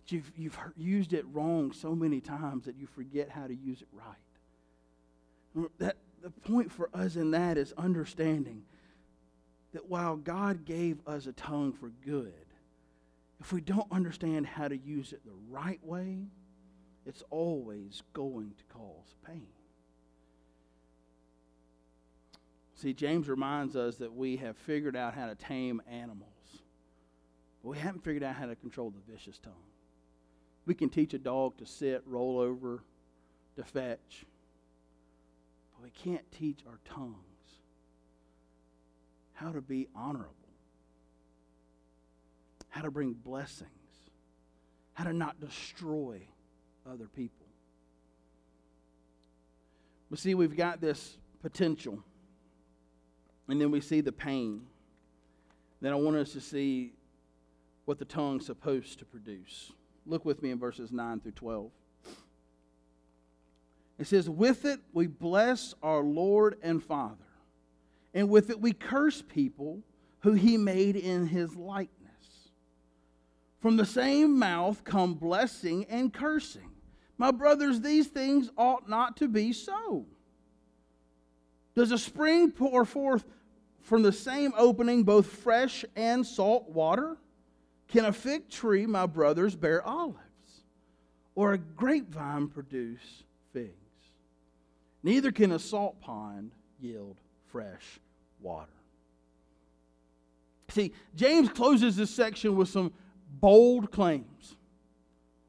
You've, 0.07 0.31
you've 0.37 0.57
used 0.77 1.13
it 1.13 1.25
wrong 1.31 1.71
so 1.71 1.93
many 1.93 2.19
times 2.19 2.65
that 2.65 2.75
you 2.75 2.87
forget 2.87 3.29
how 3.29 3.47
to 3.47 3.53
use 3.55 3.81
it 3.81 3.87
right. 3.93 5.69
That, 5.79 5.97
the 6.21 6.29
point 6.29 6.71
for 6.71 6.89
us 6.93 7.15
in 7.15 7.31
that 7.31 7.57
is 7.57 7.73
understanding 7.77 8.63
that 9.73 9.89
while 9.89 10.15
God 10.15 10.65
gave 10.65 10.97
us 11.07 11.27
a 11.27 11.33
tongue 11.33 11.73
for 11.73 11.91
good, 12.05 12.33
if 13.39 13.53
we 13.53 13.61
don't 13.61 13.91
understand 13.91 14.45
how 14.45 14.67
to 14.67 14.77
use 14.77 15.13
it 15.13 15.21
the 15.25 15.31
right 15.49 15.79
way, 15.83 16.25
it's 17.05 17.23
always 17.29 18.03
going 18.13 18.53
to 18.57 18.63
cause 18.73 19.15
pain. 19.25 19.47
See, 22.75 22.93
James 22.93 23.27
reminds 23.27 23.75
us 23.75 23.97
that 23.97 24.13
we 24.13 24.37
have 24.37 24.57
figured 24.57 24.95
out 24.95 25.13
how 25.13 25.27
to 25.27 25.35
tame 25.35 25.81
animals, 25.89 26.29
but 27.61 27.69
we 27.69 27.77
haven't 27.77 28.03
figured 28.03 28.23
out 28.23 28.35
how 28.35 28.45
to 28.45 28.55
control 28.55 28.89
the 28.89 29.11
vicious 29.11 29.37
tongue. 29.37 29.53
We 30.65 30.73
can 30.73 30.89
teach 30.89 31.13
a 31.13 31.19
dog 31.19 31.57
to 31.57 31.65
sit, 31.65 32.03
roll 32.05 32.39
over, 32.39 32.83
to 33.57 33.63
fetch, 33.63 34.25
but 35.73 35.83
we 35.83 35.89
can't 35.89 36.29
teach 36.31 36.59
our 36.67 36.79
tongues 36.85 37.28
how 39.39 39.51
to 39.51 39.61
be 39.61 39.87
honorable, 39.95 40.33
how 42.67 42.81
to 42.81 42.91
bring 42.91 43.13
blessings, 43.13 43.69
how 44.93 45.05
to 45.05 45.13
not 45.13 45.39
destroy 45.39 46.21
other 46.89 47.07
people. 47.07 47.45
But 50.09 50.19
see, 50.19 50.33
we've 50.33 50.57
got 50.57 50.81
this 50.81 51.17
potential 51.41 52.03
and 53.47 53.61
then 53.61 53.71
we 53.71 53.79
see 53.79 54.01
the 54.01 54.11
pain. 54.11 54.63
Then 55.81 55.93
I 55.93 55.95
want 55.95 56.17
us 56.17 56.33
to 56.33 56.41
see 56.41 56.93
what 57.85 57.97
the 57.97 58.05
tongue's 58.05 58.45
supposed 58.45 58.99
to 58.99 59.05
produce. 59.05 59.71
Look 60.05 60.25
with 60.25 60.43
me 60.43 60.51
in 60.51 60.59
verses 60.59 60.91
9 60.91 61.21
through 61.21 61.31
12. 61.31 61.71
It 63.99 64.07
says, 64.07 64.29
With 64.29 64.65
it 64.65 64.81
we 64.91 65.07
bless 65.07 65.73
our 65.81 66.01
Lord 66.01 66.57
and 66.61 66.83
Father, 66.83 67.28
and 68.13 68.29
with 68.29 68.49
it 68.49 68.59
we 68.59 68.73
curse 68.73 69.21
people 69.21 69.81
who 70.21 70.33
he 70.33 70.57
made 70.57 70.95
in 70.95 71.27
his 71.27 71.55
likeness. 71.55 71.97
From 73.59 73.77
the 73.77 73.85
same 73.85 74.37
mouth 74.37 74.83
come 74.83 75.15
blessing 75.15 75.85
and 75.89 76.13
cursing. 76.13 76.71
My 77.17 77.31
brothers, 77.31 77.81
these 77.81 78.07
things 78.07 78.49
ought 78.57 78.89
not 78.89 79.17
to 79.17 79.27
be 79.27 79.51
so. 79.51 80.05
Does 81.75 81.91
a 81.91 81.97
spring 81.97 82.51
pour 82.51 82.85
forth 82.85 83.25
from 83.81 84.03
the 84.03 84.11
same 84.11 84.53
opening 84.57 85.03
both 85.03 85.27
fresh 85.27 85.83
and 85.95 86.25
salt 86.25 86.69
water? 86.69 87.17
Can 87.89 88.05
a 88.05 88.13
fig 88.13 88.49
tree, 88.49 88.85
my 88.85 89.05
brothers, 89.05 89.55
bear 89.55 89.83
olives? 89.83 90.17
Or 91.35 91.53
a 91.53 91.57
grapevine 91.57 92.47
produce 92.47 93.23
figs? 93.51 93.73
Neither 95.03 95.31
can 95.31 95.51
a 95.51 95.59
salt 95.59 95.99
pond 96.01 96.51
yield 96.79 97.17
fresh 97.51 97.99
water. 98.39 98.71
See, 100.69 100.93
James 101.15 101.49
closes 101.49 101.95
this 101.95 102.09
section 102.09 102.55
with 102.55 102.69
some 102.69 102.93
bold 103.39 103.91
claims. 103.91 104.55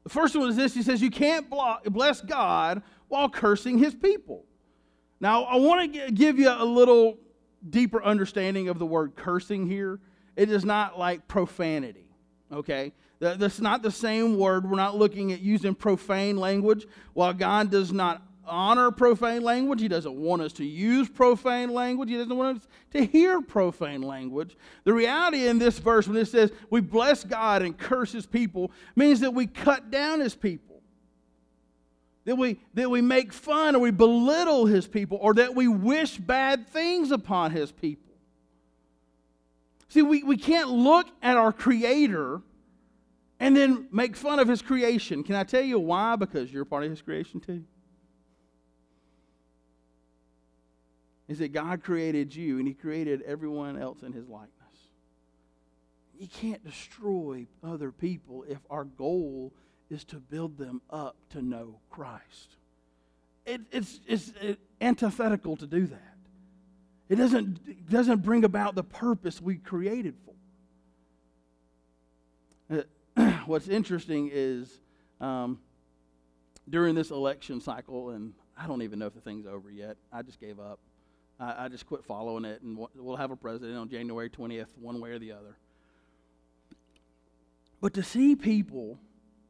The 0.03 0.09
first 0.09 0.35
one 0.35 0.49
is 0.49 0.55
this 0.55 0.73
he 0.73 0.81
says, 0.81 1.01
You 1.01 1.11
can't 1.11 1.47
bless 1.85 2.21
God 2.21 2.81
while 3.07 3.29
cursing 3.29 3.77
his 3.77 3.93
people. 3.93 4.45
Now, 5.19 5.43
I 5.43 5.57
want 5.57 5.93
to 5.93 6.11
give 6.11 6.39
you 6.39 6.49
a 6.49 6.65
little 6.65 7.19
deeper 7.69 8.03
understanding 8.03 8.69
of 8.69 8.79
the 8.79 8.85
word 8.85 9.15
cursing 9.15 9.67
here. 9.67 9.99
It 10.35 10.49
is 10.49 10.65
not 10.65 10.97
like 10.97 11.27
profanity, 11.27 12.09
okay? 12.51 12.93
That's 13.19 13.61
not 13.61 13.83
the 13.83 13.91
same 13.91 14.39
word. 14.39 14.67
We're 14.67 14.77
not 14.77 14.97
looking 14.97 15.31
at 15.31 15.41
using 15.41 15.75
profane 15.75 16.37
language. 16.37 16.87
While 17.13 17.33
God 17.33 17.69
does 17.69 17.93
not 17.93 18.23
honor 18.45 18.91
profane 18.91 19.43
language. 19.43 19.81
He 19.81 19.87
doesn't 19.87 20.15
want 20.15 20.41
us 20.41 20.53
to 20.53 20.65
use 20.65 21.09
profane 21.09 21.69
language. 21.69 22.09
He 22.09 22.17
doesn't 22.17 22.35
want 22.35 22.57
us 22.57 22.67
to 22.91 23.05
hear 23.05 23.41
profane 23.41 24.01
language. 24.01 24.57
The 24.83 24.93
reality 24.93 25.47
in 25.47 25.59
this 25.59 25.79
verse, 25.79 26.07
when 26.07 26.17
it 26.17 26.25
says 26.25 26.51
we 26.69 26.81
bless 26.81 27.23
God 27.23 27.61
and 27.61 27.77
curse 27.77 28.11
his 28.11 28.25
people, 28.25 28.71
means 28.95 29.19
that 29.21 29.33
we 29.33 29.47
cut 29.47 29.91
down 29.91 30.19
his 30.19 30.35
people. 30.35 30.81
That 32.25 32.35
we, 32.35 32.59
that 32.75 32.89
we 32.89 33.01
make 33.01 33.33
fun 33.33 33.75
or 33.75 33.79
we 33.79 33.91
belittle 33.91 34.67
his 34.67 34.87
people 34.87 35.17
or 35.21 35.33
that 35.35 35.55
we 35.55 35.67
wish 35.67 36.17
bad 36.17 36.67
things 36.67 37.11
upon 37.11 37.51
his 37.51 37.71
people. 37.71 38.13
See, 39.89 40.03
we, 40.03 40.23
we 40.23 40.37
can't 40.37 40.69
look 40.69 41.07
at 41.21 41.35
our 41.35 41.51
Creator 41.51 42.41
and 43.41 43.57
then 43.57 43.87
make 43.91 44.15
fun 44.15 44.39
of 44.39 44.47
his 44.47 44.61
creation. 44.61 45.23
Can 45.23 45.35
I 45.35 45.43
tell 45.43 45.63
you 45.63 45.79
why? 45.79 46.15
Because 46.15 46.53
you're 46.53 46.63
part 46.63 46.83
of 46.83 46.91
his 46.91 47.01
creation 47.01 47.39
too. 47.39 47.63
Is 51.31 51.39
that 51.39 51.53
God 51.53 51.81
created 51.81 52.35
you 52.35 52.59
and 52.59 52.67
He 52.67 52.73
created 52.73 53.21
everyone 53.21 53.81
else 53.81 54.01
in 54.03 54.11
His 54.11 54.27
likeness. 54.27 54.51
You 56.19 56.27
can't 56.27 56.61
destroy 56.65 57.47
other 57.63 57.89
people 57.93 58.43
if 58.49 58.59
our 58.69 58.83
goal 58.83 59.53
is 59.89 60.03
to 60.05 60.17
build 60.17 60.57
them 60.57 60.81
up 60.89 61.15
to 61.29 61.41
know 61.41 61.79
Christ. 61.89 62.57
It, 63.45 63.61
it's, 63.71 64.01
it's 64.05 64.33
antithetical 64.81 65.55
to 65.55 65.65
do 65.65 65.87
that. 65.87 66.17
It 67.07 67.15
doesn't, 67.15 67.59
it 67.65 67.89
doesn't 67.89 68.23
bring 68.23 68.43
about 68.43 68.75
the 68.75 68.83
purpose 68.83 69.41
we 69.41 69.55
created 69.55 70.15
for. 72.69 72.83
Uh, 73.15 73.31
what's 73.45 73.69
interesting 73.69 74.29
is 74.33 74.81
um, 75.21 75.59
during 76.69 76.93
this 76.93 77.09
election 77.09 77.61
cycle, 77.61 78.09
and 78.09 78.33
I 78.57 78.67
don't 78.67 78.81
even 78.81 78.99
know 78.99 79.07
if 79.07 79.13
the 79.13 79.21
thing's 79.21 79.45
over 79.45 79.71
yet, 79.71 79.95
I 80.11 80.23
just 80.23 80.41
gave 80.41 80.59
up. 80.59 80.79
I, 81.41 81.65
I 81.65 81.67
just 81.67 81.85
quit 81.85 82.05
following 82.05 82.45
it, 82.45 82.61
and 82.61 82.77
we'll 82.95 83.15
have 83.15 83.31
a 83.31 83.35
president 83.35 83.77
on 83.77 83.89
January 83.89 84.29
20th, 84.29 84.77
one 84.79 85.01
way 85.01 85.09
or 85.09 85.19
the 85.19 85.31
other. 85.31 85.57
But 87.81 87.95
to 87.95 88.03
see 88.03 88.35
people 88.35 88.99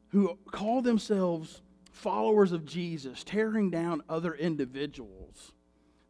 who 0.09 0.37
call 0.51 0.81
themselves 0.81 1.61
followers 1.91 2.53
of 2.53 2.65
Jesus 2.65 3.23
tearing 3.23 3.69
down 3.69 4.01
other 4.09 4.33
individuals 4.33 5.51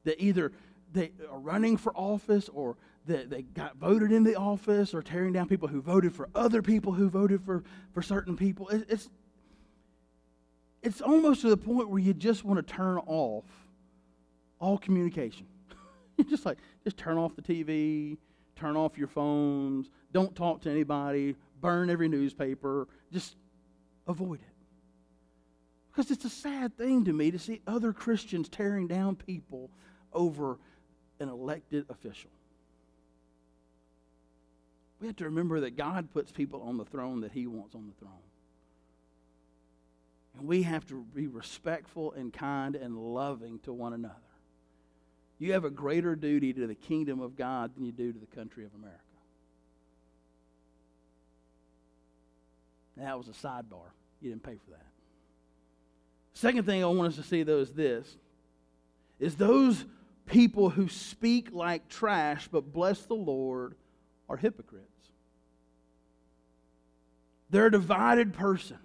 that 0.04 0.22
either 0.22 0.52
they 0.94 1.12
are 1.30 1.40
running 1.40 1.78
for 1.78 1.92
office 1.96 2.50
or 2.50 2.78
that 3.08 3.32
they 3.32 3.42
got 3.42 3.78
voted 3.78 4.12
in 4.12 4.24
the 4.24 4.36
office 4.36 4.94
or 4.94 5.02
tearing 5.02 5.34
down 5.34 5.48
people 5.48 5.68
who 5.68 5.82
voted 5.82 6.14
for 6.14 6.30
other 6.36 6.62
people 6.62 6.94
who 6.94 7.10
voted 7.10 7.44
for, 7.44 7.64
for 7.94 8.04
certain 8.04 8.38
people. 8.38 8.70
It's, 8.70 9.10
it's 10.84 11.02
almost 11.02 11.42
to 11.42 11.50
the 11.50 11.58
point 11.58 11.90
where 11.90 12.00
you 12.00 12.14
just 12.14 12.46
want 12.46 12.66
to 12.66 12.74
turn 12.74 13.00
off 13.08 13.46
all 14.60 14.78
communication. 14.78 15.48
just 16.30 16.46
like, 16.46 16.58
just 16.84 16.98
turn 16.98 17.18
off 17.18 17.36
the 17.36 17.42
TV, 17.42 18.18
turn 18.56 18.76
off 18.76 18.98
your 18.98 19.08
phones, 19.08 19.90
don't 20.12 20.36
talk 20.36 20.62
to 20.62 20.70
anybody, 20.70 21.36
burn 21.60 21.90
every 21.90 22.08
newspaper, 22.08 22.88
just 23.12 23.36
avoid 24.08 24.40
it. 24.40 24.48
Because 25.92 26.12
it's 26.12 26.26
a 26.26 26.30
sad 26.30 26.78
thing 26.78 27.06
to 27.06 27.14
me 27.14 27.32
to 27.32 27.40
see 27.40 27.62
other 27.68 27.92
Christians 27.92 28.48
tearing 28.48 28.88
down 28.88 29.16
people 29.16 29.70
over 30.14 30.58
an 31.20 31.30
elected 31.30 31.86
official. 31.90 32.30
We 35.00 35.08
have 35.08 35.16
to 35.18 35.26
remember 35.26 35.60
that 35.62 35.76
God 35.76 36.12
puts 36.14 36.32
people 36.32 36.62
on 36.62 36.78
the 36.78 36.86
throne 36.86 37.22
that 37.22 37.32
He 37.32 37.48
wants 37.48 37.76
on 37.76 37.88
the 37.88 37.94
throne. 38.06 38.14
And 40.38 40.48
we 40.48 40.64
have 40.64 40.86
to 40.88 41.04
be 41.14 41.28
respectful 41.28 42.14
and 42.14 42.32
kind 42.32 42.76
and 42.76 42.98
loving 42.98 43.60
to 43.64 43.74
one 43.74 43.94
another. 43.94 44.16
You 45.42 45.54
have 45.54 45.66
a 45.66 45.72
greater 45.72 46.16
duty 46.16 46.54
to 46.54 46.68
the 46.68 46.76
kingdom 46.76 47.20
of 47.20 47.36
God 47.36 47.74
than 47.74 47.84
you 47.84 47.92
do 47.92 48.14
to 48.14 48.20
the 48.20 48.28
country 48.28 48.64
of 48.64 48.72
America. 48.76 49.00
that 52.98 53.18
was 53.18 53.28
a 53.28 53.32
sidebar. 53.32 53.90
You 54.22 54.30
didn't 54.30 54.44
pay 54.44 54.54
for 54.64 54.70
that. 54.70 54.86
Second 56.34 56.68
thing 56.68 56.84
I 56.84 56.86
want 56.86 57.08
us 57.08 57.16
to 57.16 57.24
see, 57.24 57.42
though, 57.42 57.58
is 57.58 57.74
this 57.74 58.16
is 59.20 59.36
those 59.36 59.84
people 60.28 60.70
who 60.70 60.88
speak 60.88 61.50
like 61.52 61.90
trash 61.90 62.48
but 62.52 62.72
bless 62.72 63.02
the 63.02 63.16
Lord 63.16 63.74
are 64.30 64.38
hypocrites. 64.38 64.86
They're 67.50 67.66
a 67.66 67.72
divided 67.72 68.34
person. 68.34 68.78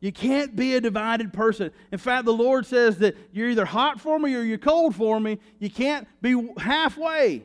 You 0.00 0.12
can't 0.12 0.54
be 0.54 0.76
a 0.76 0.80
divided 0.80 1.32
person. 1.32 1.72
In 1.90 1.98
fact, 1.98 2.24
the 2.24 2.32
Lord 2.32 2.66
says 2.66 2.98
that 2.98 3.16
you're 3.32 3.50
either 3.50 3.64
hot 3.64 4.00
for 4.00 4.18
me 4.18 4.34
or 4.34 4.42
you're 4.42 4.58
cold 4.58 4.94
for 4.94 5.18
me. 5.18 5.38
You 5.58 5.70
can't 5.70 6.06
be 6.22 6.50
halfway. 6.56 7.44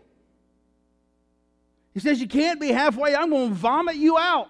He 1.93 1.99
says 1.99 2.21
you 2.21 2.27
can't 2.27 2.59
be 2.59 2.69
halfway. 2.69 3.15
I'm 3.15 3.31
going 3.31 3.49
to 3.49 3.55
vomit 3.55 3.95
you 3.95 4.17
out. 4.17 4.49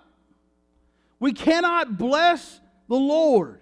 We 1.19 1.31
cannot 1.31 1.97
bless 1.97 2.59
the 2.89 2.95
Lord 2.95 3.61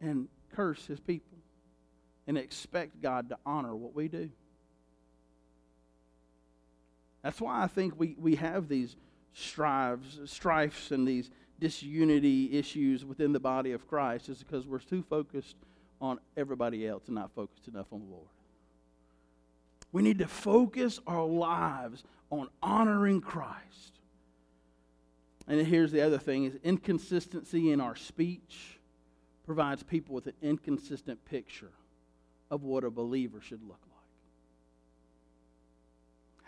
and 0.00 0.28
curse 0.54 0.84
his 0.86 1.00
people 1.00 1.38
and 2.26 2.36
expect 2.36 3.00
God 3.00 3.30
to 3.30 3.38
honor 3.46 3.74
what 3.74 3.94
we 3.94 4.08
do. 4.08 4.28
That's 7.22 7.40
why 7.40 7.62
I 7.62 7.66
think 7.66 7.98
we, 7.98 8.14
we 8.18 8.36
have 8.36 8.68
these 8.68 8.94
strives, 9.32 10.18
strifes 10.24 10.90
and 10.90 11.06
these 11.06 11.30
disunity 11.60 12.56
issues 12.56 13.04
within 13.04 13.32
the 13.32 13.40
body 13.40 13.72
of 13.72 13.86
Christ 13.88 14.28
is 14.28 14.38
because 14.38 14.66
we're 14.66 14.78
too 14.78 15.02
focused 15.02 15.56
on 16.00 16.20
everybody 16.36 16.86
else 16.86 17.04
and 17.06 17.16
not 17.16 17.32
focused 17.34 17.68
enough 17.68 17.86
on 17.92 18.00
the 18.00 18.06
Lord. 18.06 18.28
We 19.90 20.02
need 20.02 20.18
to 20.18 20.28
focus 20.28 21.00
our 21.06 21.24
lives 21.24 22.04
on 22.30 22.48
honoring 22.62 23.20
Christ. 23.20 23.98
And 25.46 25.66
here's 25.66 25.90
the 25.90 26.02
other 26.02 26.18
thing 26.18 26.44
is 26.44 26.58
inconsistency 26.62 27.72
in 27.72 27.80
our 27.80 27.96
speech 27.96 28.78
provides 29.44 29.82
people 29.82 30.14
with 30.14 30.26
an 30.26 30.34
inconsistent 30.42 31.24
picture 31.24 31.72
of 32.50 32.64
what 32.64 32.84
a 32.84 32.90
believer 32.90 33.40
should 33.40 33.62
look 33.62 33.80
like. 33.90 33.97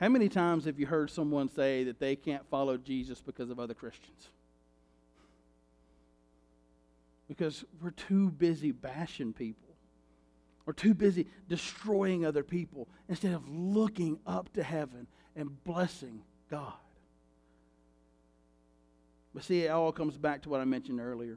How 0.00 0.08
many 0.08 0.30
times 0.30 0.64
have 0.64 0.80
you 0.80 0.86
heard 0.86 1.10
someone 1.10 1.50
say 1.50 1.84
that 1.84 2.00
they 2.00 2.16
can't 2.16 2.48
follow 2.48 2.78
Jesus 2.78 3.20
because 3.20 3.50
of 3.50 3.60
other 3.60 3.74
Christians? 3.74 4.30
Because 7.28 7.66
we're 7.82 7.90
too 7.90 8.30
busy 8.30 8.72
bashing 8.72 9.34
people. 9.34 9.68
We're 10.64 10.72
too 10.72 10.94
busy 10.94 11.26
destroying 11.48 12.24
other 12.24 12.42
people 12.42 12.88
instead 13.10 13.34
of 13.34 13.46
looking 13.46 14.18
up 14.26 14.50
to 14.54 14.62
heaven 14.62 15.06
and 15.36 15.62
blessing 15.64 16.22
God. 16.50 16.72
But 19.34 19.44
see, 19.44 19.64
it 19.64 19.68
all 19.68 19.92
comes 19.92 20.16
back 20.16 20.42
to 20.42 20.48
what 20.48 20.60
I 20.60 20.64
mentioned 20.64 20.98
earlier. 20.98 21.36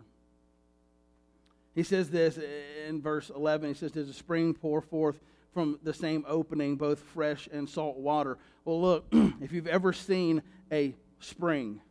He 1.75 1.83
says 1.83 2.09
this 2.09 2.39
in 2.87 3.01
verse 3.01 3.29
11. 3.29 3.69
He 3.69 3.73
says, 3.73 3.91
Does 3.91 4.09
a 4.09 4.13
spring 4.13 4.53
pour 4.53 4.81
forth 4.81 5.19
from 5.53 5.79
the 5.83 5.93
same 5.93 6.25
opening, 6.27 6.75
both 6.75 6.99
fresh 6.99 7.47
and 7.51 7.69
salt 7.69 7.97
water. 7.97 8.37
Well, 8.65 8.81
look, 8.81 9.05
if 9.41 9.51
you've 9.51 9.67
ever 9.67 9.93
seen 9.93 10.41
a 10.71 10.95
spring 11.19 11.81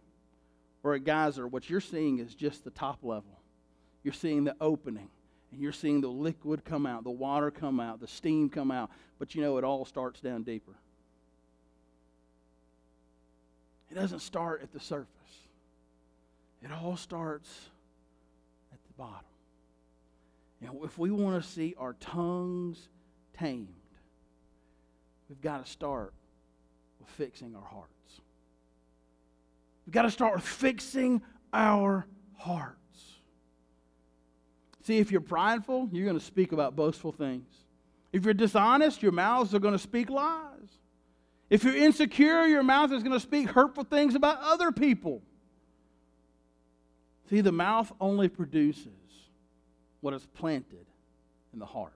or 0.82 0.94
a 0.94 1.00
geyser, 1.00 1.46
what 1.46 1.70
you're 1.70 1.80
seeing 1.80 2.18
is 2.18 2.34
just 2.34 2.64
the 2.64 2.70
top 2.70 2.98
level. 3.02 3.38
You're 4.02 4.14
seeing 4.14 4.44
the 4.44 4.56
opening, 4.60 5.08
and 5.52 5.60
you're 5.60 5.72
seeing 5.72 6.00
the 6.00 6.08
liquid 6.08 6.64
come 6.64 6.86
out, 6.86 7.04
the 7.04 7.10
water 7.10 7.50
come 7.50 7.78
out, 7.78 8.00
the 8.00 8.08
steam 8.08 8.48
come 8.48 8.70
out. 8.72 8.90
But 9.18 9.34
you 9.34 9.42
know, 9.42 9.58
it 9.58 9.64
all 9.64 9.84
starts 9.84 10.20
down 10.20 10.42
deeper. 10.42 10.72
It 13.90 13.94
doesn't 13.94 14.20
start 14.20 14.62
at 14.62 14.72
the 14.72 14.80
surface, 14.80 15.08
it 16.62 16.70
all 16.72 16.96
starts 16.96 17.48
at 18.72 18.78
the 18.84 18.92
bottom. 18.96 19.26
And 20.60 20.70
if 20.84 20.96
we 20.96 21.10
want 21.10 21.42
to 21.42 21.48
see 21.48 21.74
our 21.76 21.94
tongues 21.94 22.88
tamed, 23.42 23.68
we've 25.28 25.40
got 25.40 25.64
to 25.64 25.70
start 25.70 26.12
with 27.00 27.08
fixing 27.10 27.54
our 27.56 27.64
hearts. 27.64 28.20
We've 29.86 29.92
got 29.94 30.02
to 30.02 30.10
start 30.10 30.36
with 30.36 30.44
fixing 30.44 31.22
our 31.52 32.06
hearts. 32.36 32.76
See, 34.84 34.98
if 34.98 35.10
you're 35.10 35.20
prideful, 35.20 35.88
you're 35.92 36.04
going 36.04 36.18
to 36.18 36.24
speak 36.24 36.52
about 36.52 36.76
boastful 36.76 37.12
things. 37.12 37.48
If 38.12 38.24
you're 38.24 38.34
dishonest, 38.34 39.02
your 39.02 39.12
mouths 39.12 39.54
are 39.54 39.58
going 39.58 39.74
to 39.74 39.78
speak 39.78 40.10
lies. 40.10 40.78
If 41.50 41.64
you're 41.64 41.76
insecure, 41.76 42.46
your 42.46 42.62
mouth 42.62 42.92
is 42.92 43.02
going 43.02 43.12
to 43.12 43.20
speak 43.20 43.48
hurtful 43.48 43.84
things 43.84 44.14
about 44.14 44.38
other 44.40 44.70
people. 44.70 45.22
See, 47.28 47.40
the 47.40 47.52
mouth 47.52 47.92
only 48.00 48.28
produces 48.28 48.88
what 50.00 50.14
is 50.14 50.26
planted 50.34 50.86
in 51.52 51.58
the 51.58 51.66
heart. 51.66 51.92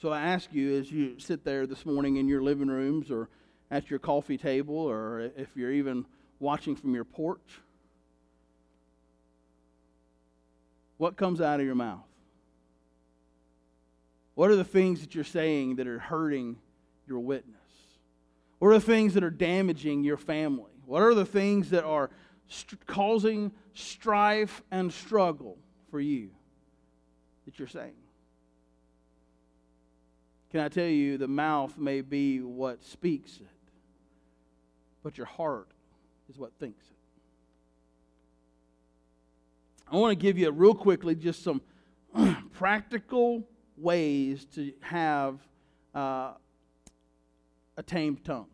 So 0.00 0.10
I 0.10 0.20
ask 0.20 0.52
you 0.52 0.78
as 0.78 0.92
you 0.92 1.18
sit 1.18 1.44
there 1.44 1.66
this 1.66 1.84
morning 1.84 2.18
in 2.18 2.28
your 2.28 2.40
living 2.40 2.68
rooms 2.68 3.10
or 3.10 3.28
at 3.68 3.90
your 3.90 3.98
coffee 3.98 4.38
table 4.38 4.76
or 4.76 5.32
if 5.36 5.56
you're 5.56 5.72
even 5.72 6.06
watching 6.38 6.76
from 6.76 6.94
your 6.94 7.04
porch, 7.04 7.60
what 10.98 11.16
comes 11.16 11.40
out 11.40 11.58
of 11.58 11.66
your 11.66 11.74
mouth? 11.74 12.06
What 14.36 14.52
are 14.52 14.56
the 14.56 14.62
things 14.62 15.00
that 15.00 15.16
you're 15.16 15.24
saying 15.24 15.76
that 15.76 15.88
are 15.88 15.98
hurting 15.98 16.58
your 17.08 17.18
witness? 17.18 17.56
What 18.60 18.68
are 18.68 18.74
the 18.74 18.80
things 18.80 19.14
that 19.14 19.24
are 19.24 19.30
damaging 19.30 20.04
your 20.04 20.16
family? 20.16 20.70
What 20.86 21.02
are 21.02 21.14
the 21.14 21.26
things 21.26 21.70
that 21.70 21.82
are 21.82 22.10
st- 22.46 22.86
causing 22.86 23.50
strife 23.74 24.62
and 24.70 24.92
struggle 24.92 25.58
for 25.90 25.98
you 25.98 26.30
that 27.46 27.58
you're 27.58 27.66
saying? 27.66 27.94
Can 30.50 30.60
I 30.60 30.68
tell 30.68 30.86
you, 30.86 31.18
the 31.18 31.28
mouth 31.28 31.76
may 31.76 32.00
be 32.00 32.40
what 32.40 32.82
speaks 32.82 33.36
it, 33.36 33.46
but 35.02 35.18
your 35.18 35.26
heart 35.26 35.68
is 36.30 36.38
what 36.38 36.52
thinks 36.58 36.84
it. 36.86 36.96
I 39.90 39.96
want 39.96 40.12
to 40.12 40.22
give 40.22 40.38
you 40.38 40.50
real 40.50 40.74
quickly 40.74 41.14
just 41.14 41.42
some 41.42 41.60
practical 42.52 43.46
ways 43.76 44.46
to 44.54 44.72
have 44.80 45.38
uh, 45.94 46.32
a 47.76 47.82
tamed 47.82 48.24
tongue. 48.24 48.48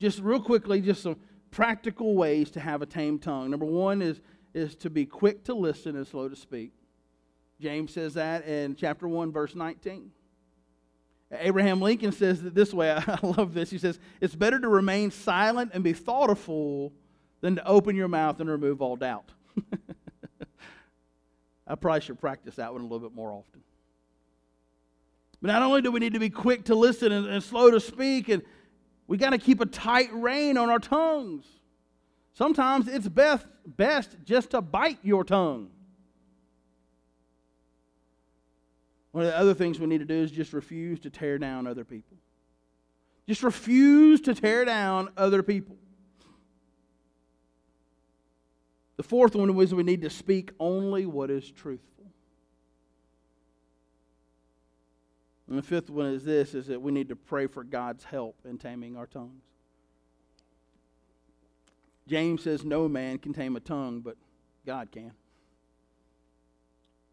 Just 0.00 0.20
real 0.20 0.40
quickly, 0.40 0.80
just 0.80 1.02
some 1.02 1.16
practical 1.50 2.14
ways 2.14 2.50
to 2.52 2.60
have 2.60 2.82
a 2.82 2.86
tamed 2.86 3.22
tongue. 3.22 3.50
Number 3.50 3.66
one 3.66 4.00
is, 4.00 4.20
is 4.54 4.76
to 4.76 4.90
be 4.90 5.06
quick 5.06 5.44
to 5.44 5.54
listen 5.54 5.96
and 5.96 6.06
slow 6.06 6.28
to 6.28 6.36
speak. 6.36 6.72
James 7.60 7.92
says 7.92 8.14
that 8.14 8.46
in 8.46 8.76
chapter 8.76 9.08
1, 9.08 9.32
verse 9.32 9.56
19. 9.56 10.12
Abraham 11.30 11.80
Lincoln 11.80 12.12
says 12.12 12.42
it 12.42 12.54
this 12.54 12.72
way. 12.72 12.90
I 12.90 13.18
love 13.22 13.54
this. 13.54 13.70
He 13.70 13.78
says, 13.78 13.98
It's 14.20 14.34
better 14.34 14.58
to 14.58 14.68
remain 14.68 15.10
silent 15.10 15.72
and 15.74 15.84
be 15.84 15.92
thought 15.92 16.30
a 16.30 16.34
fool 16.34 16.92
than 17.40 17.56
to 17.56 17.66
open 17.66 17.96
your 17.96 18.08
mouth 18.08 18.40
and 18.40 18.48
remove 18.48 18.82
all 18.82 18.96
doubt. 18.96 19.30
I 21.66 21.74
probably 21.74 22.00
should 22.00 22.18
practice 22.18 22.56
that 22.56 22.72
one 22.72 22.80
a 22.80 22.84
little 22.84 23.06
bit 23.06 23.14
more 23.14 23.30
often. 23.30 23.60
But 25.40 25.48
not 25.48 25.62
only 25.62 25.82
do 25.82 25.92
we 25.92 26.00
need 26.00 26.14
to 26.14 26.18
be 26.18 26.30
quick 26.30 26.64
to 26.64 26.74
listen 26.74 27.12
and, 27.12 27.26
and 27.26 27.42
slow 27.42 27.70
to 27.70 27.78
speak, 27.78 28.28
and 28.28 28.42
we 29.06 29.18
got 29.18 29.30
to 29.30 29.38
keep 29.38 29.60
a 29.60 29.66
tight 29.66 30.12
rein 30.12 30.56
on 30.56 30.70
our 30.70 30.80
tongues. 30.80 31.46
Sometimes 32.32 32.88
it's 32.88 33.08
best, 33.08 33.46
best 33.66 34.16
just 34.24 34.50
to 34.50 34.60
bite 34.60 34.98
your 35.02 35.24
tongue. 35.24 35.70
One 39.18 39.26
of 39.26 39.32
the 39.32 39.38
other 39.40 39.54
things 39.54 39.80
we 39.80 39.88
need 39.88 39.98
to 39.98 40.04
do 40.04 40.14
is 40.14 40.30
just 40.30 40.52
refuse 40.52 41.00
to 41.00 41.10
tear 41.10 41.38
down 41.38 41.66
other 41.66 41.84
people. 41.84 42.16
Just 43.26 43.42
refuse 43.42 44.20
to 44.20 44.32
tear 44.32 44.64
down 44.64 45.08
other 45.16 45.42
people. 45.42 45.74
The 48.96 49.02
fourth 49.02 49.34
one 49.34 49.50
is 49.58 49.74
we 49.74 49.82
need 49.82 50.02
to 50.02 50.08
speak 50.08 50.52
only 50.60 51.04
what 51.04 51.32
is 51.32 51.50
truthful. 51.50 52.04
And 55.48 55.58
the 55.58 55.62
fifth 55.62 55.90
one 55.90 56.06
is 56.06 56.22
this 56.22 56.54
is 56.54 56.68
that 56.68 56.80
we 56.80 56.92
need 56.92 57.08
to 57.08 57.16
pray 57.16 57.48
for 57.48 57.64
God's 57.64 58.04
help 58.04 58.36
in 58.48 58.56
taming 58.56 58.96
our 58.96 59.08
tongues. 59.08 59.42
James 62.06 62.44
says 62.44 62.64
no 62.64 62.88
man 62.88 63.18
can 63.18 63.32
tame 63.32 63.56
a 63.56 63.60
tongue, 63.60 63.98
but 63.98 64.16
God 64.64 64.92
can. 64.92 65.10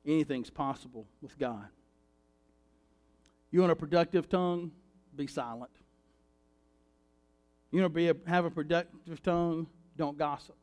Anything's 0.06 0.52
possible 0.52 1.08
with 1.24 1.40
God. 1.40 1.66
You 3.56 3.62
want 3.62 3.72
a 3.72 3.76
productive 3.78 4.28
tongue? 4.28 4.72
Be 5.16 5.28
silent. 5.28 5.72
You 7.72 7.80
want 7.80 7.94
to 7.94 7.96
be 7.96 8.10
a, 8.10 8.16
have 8.28 8.44
a 8.44 8.52
productive 8.52 9.24
tongue? 9.24 9.68
Don't 9.96 10.18
gossip. 10.18 10.58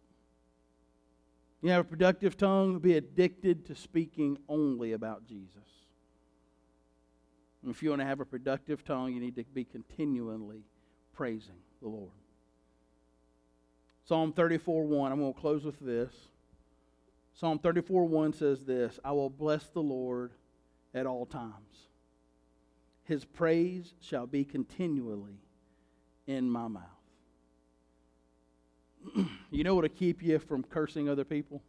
You 1.62 1.70
have 1.70 1.86
a 1.86 1.88
productive 1.88 2.36
tongue? 2.36 2.80
Be 2.80 2.99
addicted 2.99 3.64
to 3.68 3.74
speaking 3.74 4.36
only 4.47 4.93
about 4.93 5.26
Jesus. 5.26 5.57
And 7.62 7.70
if 7.70 7.82
you 7.82 7.88
want 7.88 8.03
to 8.03 8.07
have 8.07 8.20
a 8.20 8.26
productive 8.26 8.84
tongue, 8.84 9.14
you 9.14 9.20
need 9.20 9.36
to 9.36 9.45
be 9.45 9.64
continually 9.64 10.66
praising 11.14 11.62
the 11.80 11.88
Lord. 11.88 12.11
Psalm 14.05 14.34
34 14.34 14.84
1, 14.84 15.12
I'm 15.12 15.18
going 15.18 15.32
to 15.32 15.40
close 15.40 15.64
with 15.64 15.80
this. 15.80 16.12
Psalm 17.32 17.59
34 17.59 18.05
1 18.05 18.34
says 18.34 18.66
this 18.66 19.01
I 19.03 19.12
will 19.12 19.30
bless 19.30 19.64
the 19.68 19.80
Lord 19.80 20.32
at 20.93 21.07
all 21.07 21.24
times. 21.24 21.88
His 23.05 23.24
praise 23.24 23.94
shall 24.00 24.26
be 24.26 24.44
continually 24.44 25.40
in 26.26 26.48
my 26.48 26.68
mouth. 26.68 26.82
you 29.50 29.64
know 29.64 29.74
what 29.74 29.82
will 29.82 29.88
keep 29.88 30.22
you 30.22 30.38
from 30.38 30.62
cursing 30.62 31.09
other 31.09 31.24
people? 31.24 31.62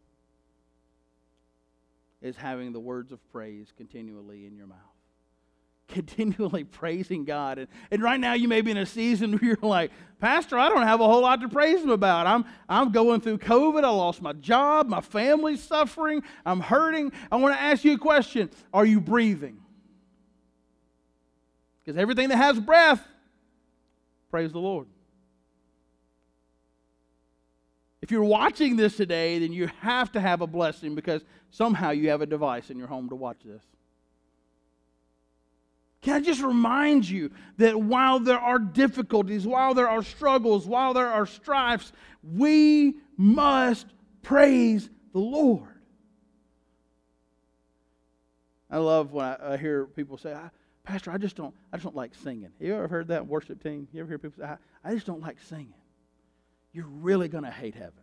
Is 2.22 2.38
having 2.38 2.72
the 2.72 2.80
words 2.80 3.12
of 3.12 3.20
praise 3.32 3.74
continually 3.76 4.46
in 4.46 4.56
your 4.56 4.68
mouth 4.68 4.78
continually 5.88 6.64
praising 6.64 7.26
God. 7.26 7.58
And, 7.60 7.68
and 7.92 8.02
right 8.02 8.20
now, 8.20 8.34
you 8.34 8.48
may 8.48 8.62
be 8.62 8.72
in 8.72 8.78
a 8.78 8.86
season 8.86 9.34
where 9.34 9.44
you're 9.44 9.58
like, 9.62 9.92
Pastor, 10.20 10.58
I 10.58 10.70
don't 10.70 10.84
have 10.84 11.02
a 11.02 11.06
whole 11.06 11.22
lot 11.22 11.42
to 11.42 11.50
praise 11.50 11.82
Him 11.82 11.90
about. 11.90 12.28
I'm, 12.28 12.46
I'm 12.68 12.92
going 12.92 13.22
through 13.22 13.40
COVID. 13.40 13.84
I 13.84 13.90
lost 13.90 14.22
my 14.22 14.34
job. 14.34 14.88
My 14.88 15.02
family's 15.02 15.62
suffering. 15.62 16.24
I'm 16.46 16.62
hurting. 16.62 17.12
I 17.32 17.36
want 17.36 17.56
to 17.56 17.62
ask 17.62 17.84
you 17.84 17.94
a 17.94 17.98
question 17.98 18.50
Are 18.74 18.86
you 18.86 19.02
breathing? 19.02 19.60
Because 21.84 21.98
everything 21.98 22.30
that 22.30 22.38
has 22.38 22.60
breath, 22.60 23.06
praise 24.30 24.52
the 24.52 24.60
Lord. 24.60 24.88
If 28.02 28.12
you're 28.12 28.24
watching 28.24 28.76
this 28.76 28.98
today, 28.98 29.40
then 29.40 29.54
you 29.54 29.70
have 29.80 30.12
to 30.12 30.20
have 30.20 30.42
a 30.42 30.48
blessing 30.48 30.94
because 30.94 31.24
somehow 31.52 31.92
you 31.92 32.10
have 32.10 32.22
a 32.22 32.26
device 32.26 32.70
in 32.70 32.78
your 32.78 32.88
home 32.88 33.10
to 33.10 33.16
watch 33.16 33.38
this. 33.46 33.64
Can 36.02 36.16
I 36.16 36.20
just 36.20 36.42
remind 36.42 37.10
you 37.10 37.32
that 37.58 37.80
while 37.80 38.20
there 38.20 38.40
are 38.40 38.60
difficulties, 38.60 39.48
while 39.48 39.74
there 39.74 39.88
are 39.88 40.04
struggles, 40.04 40.68
while 40.68 40.94
there 40.94 41.08
are 41.08 41.26
strifes, 41.26 41.94
we 42.22 42.96
must 43.16 43.88
praise 44.22 44.90
the 45.14 45.20
Lord. 45.20 45.70
I 48.70 48.80
love 48.80 49.14
when 49.14 49.26
I, 49.26 49.54
I 49.54 49.58
hear 49.58 49.86
people 49.86 50.18
say, 50.18 50.36
Pastor, 50.84 51.12
I 51.12 51.18
just 51.18 51.36
don't, 51.36 51.54
I 51.72 51.78
just 51.78 51.86
don't 51.86 51.96
like 51.96 52.14
singing. 52.14 52.52
You 52.60 52.76
ever 52.76 52.88
heard 52.88 53.08
that 53.08 53.26
worship 53.26 53.64
team? 53.64 53.88
You 53.94 54.02
ever 54.02 54.10
hear 54.10 54.18
people 54.18 54.44
say, 54.44 54.50
I, 54.50 54.58
I 54.84 54.94
just 54.94 55.06
don't 55.06 55.22
like 55.22 55.38
singing? 55.42 55.74
You're 56.74 56.88
really 56.88 57.30
going 57.30 57.46
to 57.46 57.52
hate 57.52 57.76
heaven 57.76 57.94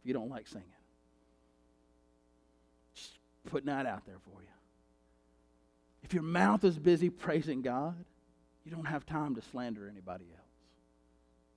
if 0.00 0.06
you 0.06 0.14
don't 0.14 0.30
like 0.30 0.46
singing. 0.46 0.66
Just 2.94 3.18
putting 3.50 3.66
that 3.66 3.84
out 3.84 4.06
there 4.06 4.18
for 4.24 4.40
you. 4.40 4.48
If 6.02 6.14
your 6.14 6.22
mouth 6.22 6.64
is 6.64 6.78
busy 6.78 7.10
praising 7.10 7.60
God, 7.60 8.04
you 8.64 8.70
don't 8.70 8.86
have 8.86 9.04
time 9.04 9.34
to 9.34 9.42
slander 9.42 9.88
anybody 9.88 10.24
else. 10.32 10.46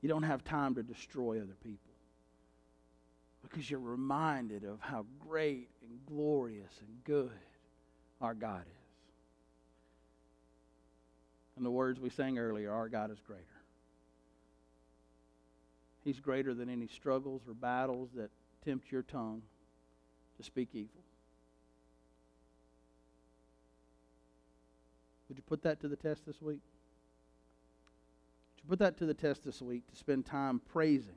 You 0.01 0.09
don't 0.09 0.23
have 0.23 0.43
time 0.43 0.75
to 0.75 0.83
destroy 0.83 1.37
other 1.37 1.55
people 1.63 1.93
because 3.41 3.69
you're 3.69 3.79
reminded 3.79 4.63
of 4.65 4.79
how 4.81 5.05
great 5.19 5.69
and 5.81 5.99
glorious 6.05 6.71
and 6.81 7.03
good 7.05 7.31
our 8.19 8.33
God 8.33 8.61
is. 8.61 8.82
And 11.55 11.65
the 11.65 11.71
words 11.71 11.99
we 11.99 12.09
sang 12.09 12.37
earlier, 12.37 12.71
our 12.71 12.89
God 12.89 13.11
is 13.11 13.19
greater. 13.19 13.43
He's 16.03 16.19
greater 16.19 16.53
than 16.53 16.69
any 16.69 16.87
struggles 16.87 17.43
or 17.47 17.53
battles 17.53 18.09
that 18.15 18.29
tempt 18.65 18.91
your 18.91 19.03
tongue 19.03 19.41
to 20.37 20.43
speak 20.43 20.69
evil. 20.73 21.03
Would 25.29 25.37
you 25.37 25.43
put 25.47 25.63
that 25.63 25.79
to 25.81 25.87
the 25.87 25.95
test 25.95 26.25
this 26.25 26.41
week? 26.41 26.61
Would 28.55 28.63
you 28.63 28.69
put 28.69 28.79
that 28.79 28.97
to 28.97 29.05
the 29.05 29.13
test 29.13 29.45
this 29.45 29.61
week 29.61 29.87
to 29.89 29.95
spend 29.95 30.25
time 30.25 30.61
praising 30.71 31.15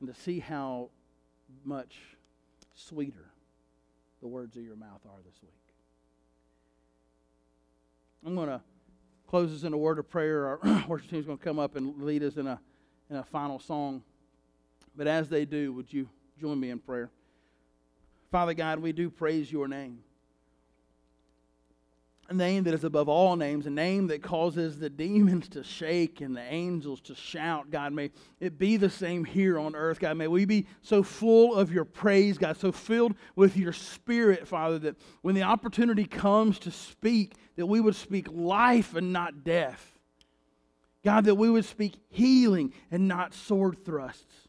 and 0.00 0.12
to 0.12 0.20
see 0.20 0.40
how 0.40 0.90
much 1.64 1.96
sweeter 2.74 3.30
the 4.20 4.28
words 4.28 4.56
of 4.56 4.64
your 4.64 4.76
mouth 4.76 5.00
are 5.04 5.20
this 5.24 5.40
week. 5.42 5.71
I'm 8.24 8.34
going 8.34 8.48
to 8.48 8.60
close 9.26 9.52
us 9.52 9.64
in 9.64 9.72
a 9.72 9.76
word 9.76 9.98
of 9.98 10.08
prayer. 10.08 10.46
Our 10.46 10.84
worship 10.88 11.10
team 11.10 11.20
is 11.20 11.26
going 11.26 11.38
to 11.38 11.44
come 11.44 11.58
up 11.58 11.76
and 11.76 12.02
lead 12.02 12.22
us 12.22 12.36
in 12.36 12.46
a, 12.46 12.60
in 13.10 13.16
a 13.16 13.24
final 13.24 13.58
song. 13.58 14.02
But 14.96 15.06
as 15.06 15.28
they 15.28 15.44
do, 15.44 15.72
would 15.72 15.92
you 15.92 16.08
join 16.40 16.60
me 16.60 16.70
in 16.70 16.78
prayer? 16.78 17.10
Father 18.30 18.54
God, 18.54 18.78
we 18.78 18.92
do 18.92 19.10
praise 19.10 19.50
your 19.50 19.68
name 19.68 19.98
name 22.34 22.64
that 22.64 22.74
is 22.74 22.84
above 22.84 23.08
all 23.08 23.36
names, 23.36 23.66
a 23.66 23.70
name 23.70 24.06
that 24.08 24.22
causes 24.22 24.78
the 24.78 24.90
demons 24.90 25.48
to 25.50 25.62
shake 25.62 26.20
and 26.20 26.36
the 26.36 26.42
angels 26.42 27.00
to 27.02 27.14
shout. 27.14 27.70
God, 27.70 27.92
may 27.92 28.10
it 28.40 28.58
be 28.58 28.76
the 28.76 28.90
same 28.90 29.24
here 29.24 29.58
on 29.58 29.74
earth. 29.74 30.00
God, 30.00 30.16
may 30.16 30.28
we 30.28 30.44
be 30.44 30.66
so 30.82 31.02
full 31.02 31.54
of 31.54 31.72
your 31.72 31.84
praise, 31.84 32.38
God, 32.38 32.56
so 32.56 32.72
filled 32.72 33.14
with 33.36 33.56
your 33.56 33.72
spirit, 33.72 34.46
Father, 34.46 34.78
that 34.80 34.96
when 35.22 35.34
the 35.34 35.42
opportunity 35.42 36.04
comes 36.04 36.58
to 36.60 36.70
speak, 36.70 37.34
that 37.56 37.66
we 37.66 37.80
would 37.80 37.96
speak 37.96 38.26
life 38.30 38.94
and 38.94 39.12
not 39.12 39.44
death. 39.44 39.98
God, 41.04 41.24
that 41.24 41.34
we 41.34 41.50
would 41.50 41.64
speak 41.64 41.94
healing 42.10 42.72
and 42.90 43.08
not 43.08 43.34
sword 43.34 43.84
thrusts. 43.84 44.48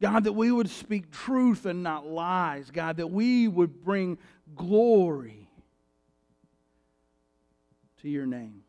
God, 0.00 0.24
that 0.24 0.32
we 0.32 0.52
would 0.52 0.68
speak 0.68 1.10
truth 1.10 1.64
and 1.64 1.82
not 1.82 2.06
lies. 2.06 2.70
God, 2.70 2.98
that 2.98 3.06
we 3.06 3.48
would 3.48 3.82
bring 3.82 4.18
glory 4.54 5.45
to 8.06 8.10
your 8.10 8.26
name. 8.26 8.62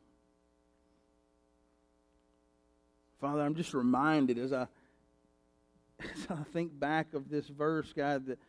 Father, 3.22 3.42
I'm 3.42 3.56
just 3.56 3.74
reminded 3.74 4.38
as 4.38 4.52
I, 4.52 4.68
as 6.00 6.28
I 6.30 6.44
think 6.52 6.78
back 6.78 7.14
of 7.14 7.30
this 7.30 7.48
verse, 7.48 7.94
God, 7.96 8.26
that 8.28 8.40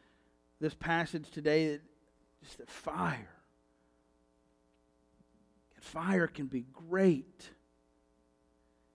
this 0.60 0.74
passage 0.74 1.30
today, 1.30 1.72
that 1.72 1.80
just 2.42 2.58
that 2.58 2.70
fire. 2.70 3.28
Fire 5.80 6.26
can 6.26 6.46
be 6.46 6.64
great. 6.72 7.50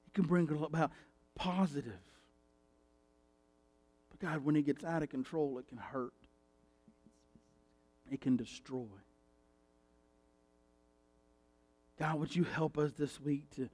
It 0.07 0.13
can 0.13 0.25
bring 0.25 0.49
about 0.49 0.91
positive. 1.35 1.93
But 4.09 4.19
God, 4.19 4.45
when 4.45 4.55
it 4.55 4.65
gets 4.65 4.83
out 4.83 5.01
of 5.01 5.09
control, 5.09 5.57
it 5.59 5.67
can 5.67 5.77
hurt. 5.77 6.13
It 8.11 8.21
can 8.21 8.35
destroy. 8.35 8.85
God, 11.99 12.19
would 12.19 12.35
you 12.35 12.43
help 12.43 12.77
us 12.77 12.91
this 12.97 13.21
week 13.21 13.49
to, 13.55 13.69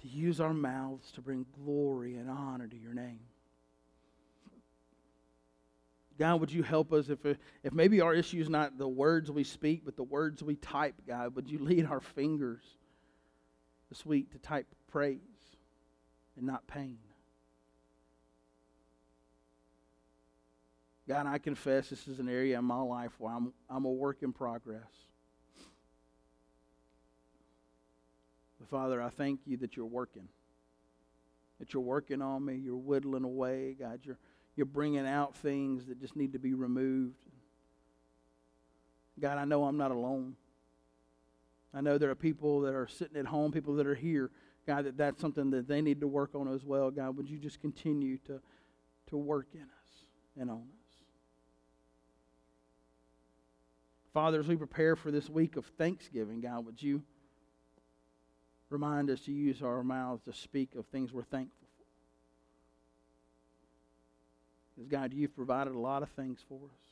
to 0.00 0.08
use 0.08 0.40
our 0.40 0.52
mouths 0.52 1.10
to 1.12 1.20
bring 1.20 1.46
glory 1.64 2.16
and 2.16 2.28
honor 2.28 2.66
to 2.66 2.76
your 2.76 2.94
name? 2.94 3.20
God, 6.18 6.40
would 6.40 6.52
you 6.52 6.62
help 6.62 6.92
us 6.92 7.08
if, 7.08 7.18
if 7.24 7.72
maybe 7.72 8.00
our 8.00 8.14
issue 8.14 8.40
is 8.40 8.48
not 8.48 8.78
the 8.78 8.86
words 8.86 9.30
we 9.30 9.44
speak, 9.44 9.84
but 9.84 9.96
the 9.96 10.02
words 10.02 10.42
we 10.42 10.56
type, 10.56 10.94
God, 11.06 11.34
would 11.34 11.50
you 11.50 11.58
lead 11.58 11.86
our 11.86 12.00
fingers 12.00 12.62
this 13.88 14.04
week 14.04 14.30
to 14.32 14.38
type 14.38 14.66
praise 14.88 15.18
and 16.36 16.46
not 16.46 16.66
pain? 16.66 16.98
God, 21.08 21.26
I 21.26 21.38
confess 21.38 21.88
this 21.90 22.06
is 22.06 22.20
an 22.20 22.28
area 22.28 22.58
in 22.58 22.64
my 22.64 22.80
life 22.80 23.12
where 23.18 23.34
I'm, 23.34 23.52
I'm 23.68 23.84
a 23.84 23.90
work 23.90 24.22
in 24.22 24.32
progress. 24.32 24.82
Father, 28.72 29.02
I 29.02 29.10
thank 29.10 29.40
you 29.44 29.58
that 29.58 29.76
you're 29.76 29.84
working. 29.84 30.26
That 31.60 31.74
you're 31.74 31.82
working 31.82 32.22
on 32.22 32.42
me. 32.42 32.54
You're 32.54 32.74
whittling 32.74 33.22
away. 33.22 33.76
God, 33.78 34.00
you're, 34.02 34.18
you're 34.56 34.64
bringing 34.64 35.06
out 35.06 35.36
things 35.36 35.84
that 35.88 36.00
just 36.00 36.16
need 36.16 36.32
to 36.32 36.38
be 36.38 36.54
removed. 36.54 37.26
God, 39.20 39.36
I 39.36 39.44
know 39.44 39.64
I'm 39.64 39.76
not 39.76 39.90
alone. 39.90 40.36
I 41.74 41.82
know 41.82 41.98
there 41.98 42.08
are 42.08 42.14
people 42.14 42.62
that 42.62 42.74
are 42.74 42.88
sitting 42.88 43.18
at 43.18 43.26
home, 43.26 43.52
people 43.52 43.74
that 43.74 43.86
are 43.86 43.94
here. 43.94 44.30
God, 44.66 44.86
that 44.86 44.96
that's 44.96 45.20
something 45.20 45.50
that 45.50 45.68
they 45.68 45.82
need 45.82 46.00
to 46.00 46.08
work 46.08 46.34
on 46.34 46.48
as 46.48 46.64
well. 46.64 46.90
God, 46.90 47.14
would 47.18 47.28
you 47.28 47.36
just 47.36 47.60
continue 47.60 48.16
to, 48.26 48.40
to 49.08 49.16
work 49.18 49.48
in 49.52 49.60
us 49.60 50.06
and 50.40 50.50
on 50.50 50.62
us? 50.62 50.94
Father, 54.14 54.40
as 54.40 54.48
we 54.48 54.56
prepare 54.56 54.96
for 54.96 55.10
this 55.10 55.28
week 55.28 55.56
of 55.56 55.66
Thanksgiving, 55.66 56.40
God, 56.40 56.64
would 56.64 56.82
you 56.82 57.02
remind 58.72 59.10
us 59.10 59.20
to 59.22 59.32
use 59.32 59.62
our 59.62 59.82
mouths 59.82 60.22
to 60.24 60.32
speak 60.32 60.74
of 60.74 60.86
things 60.86 61.12
we're 61.12 61.22
thankful 61.22 61.56
for. 61.60 61.84
Because, 64.74 64.88
God, 64.88 65.12
you've 65.12 65.36
provided 65.36 65.74
a 65.74 65.78
lot 65.78 66.02
of 66.02 66.08
things 66.10 66.40
for 66.48 66.56
us, 66.56 66.86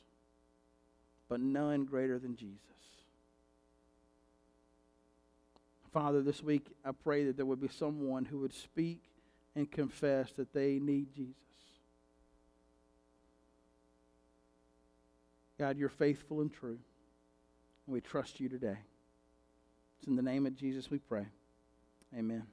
but 1.27 1.39
none 1.39 1.85
greater 1.85 2.19
than 2.19 2.35
Jesus. 2.35 2.59
Father, 5.91 6.21
this 6.21 6.41
week 6.41 6.67
I 6.85 6.91
pray 6.91 7.25
that 7.25 7.35
there 7.35 7.45
would 7.45 7.59
be 7.59 7.67
someone 7.67 8.23
who 8.23 8.39
would 8.39 8.53
speak 8.53 9.01
and 9.55 9.69
confess 9.69 10.31
that 10.33 10.53
they 10.53 10.79
need 10.79 11.13
Jesus. 11.13 11.35
God, 15.59 15.77
you're 15.77 15.89
faithful 15.89 16.41
and 16.41 16.51
true. 16.51 16.79
And 17.85 17.93
we 17.93 18.01
trust 18.01 18.39
you 18.39 18.47
today. 18.47 18.77
It's 19.99 20.07
in 20.07 20.15
the 20.15 20.21
name 20.21 20.45
of 20.45 20.55
Jesus 20.55 20.89
we 20.89 20.99
pray. 20.99 21.25
Amen. 22.17 22.43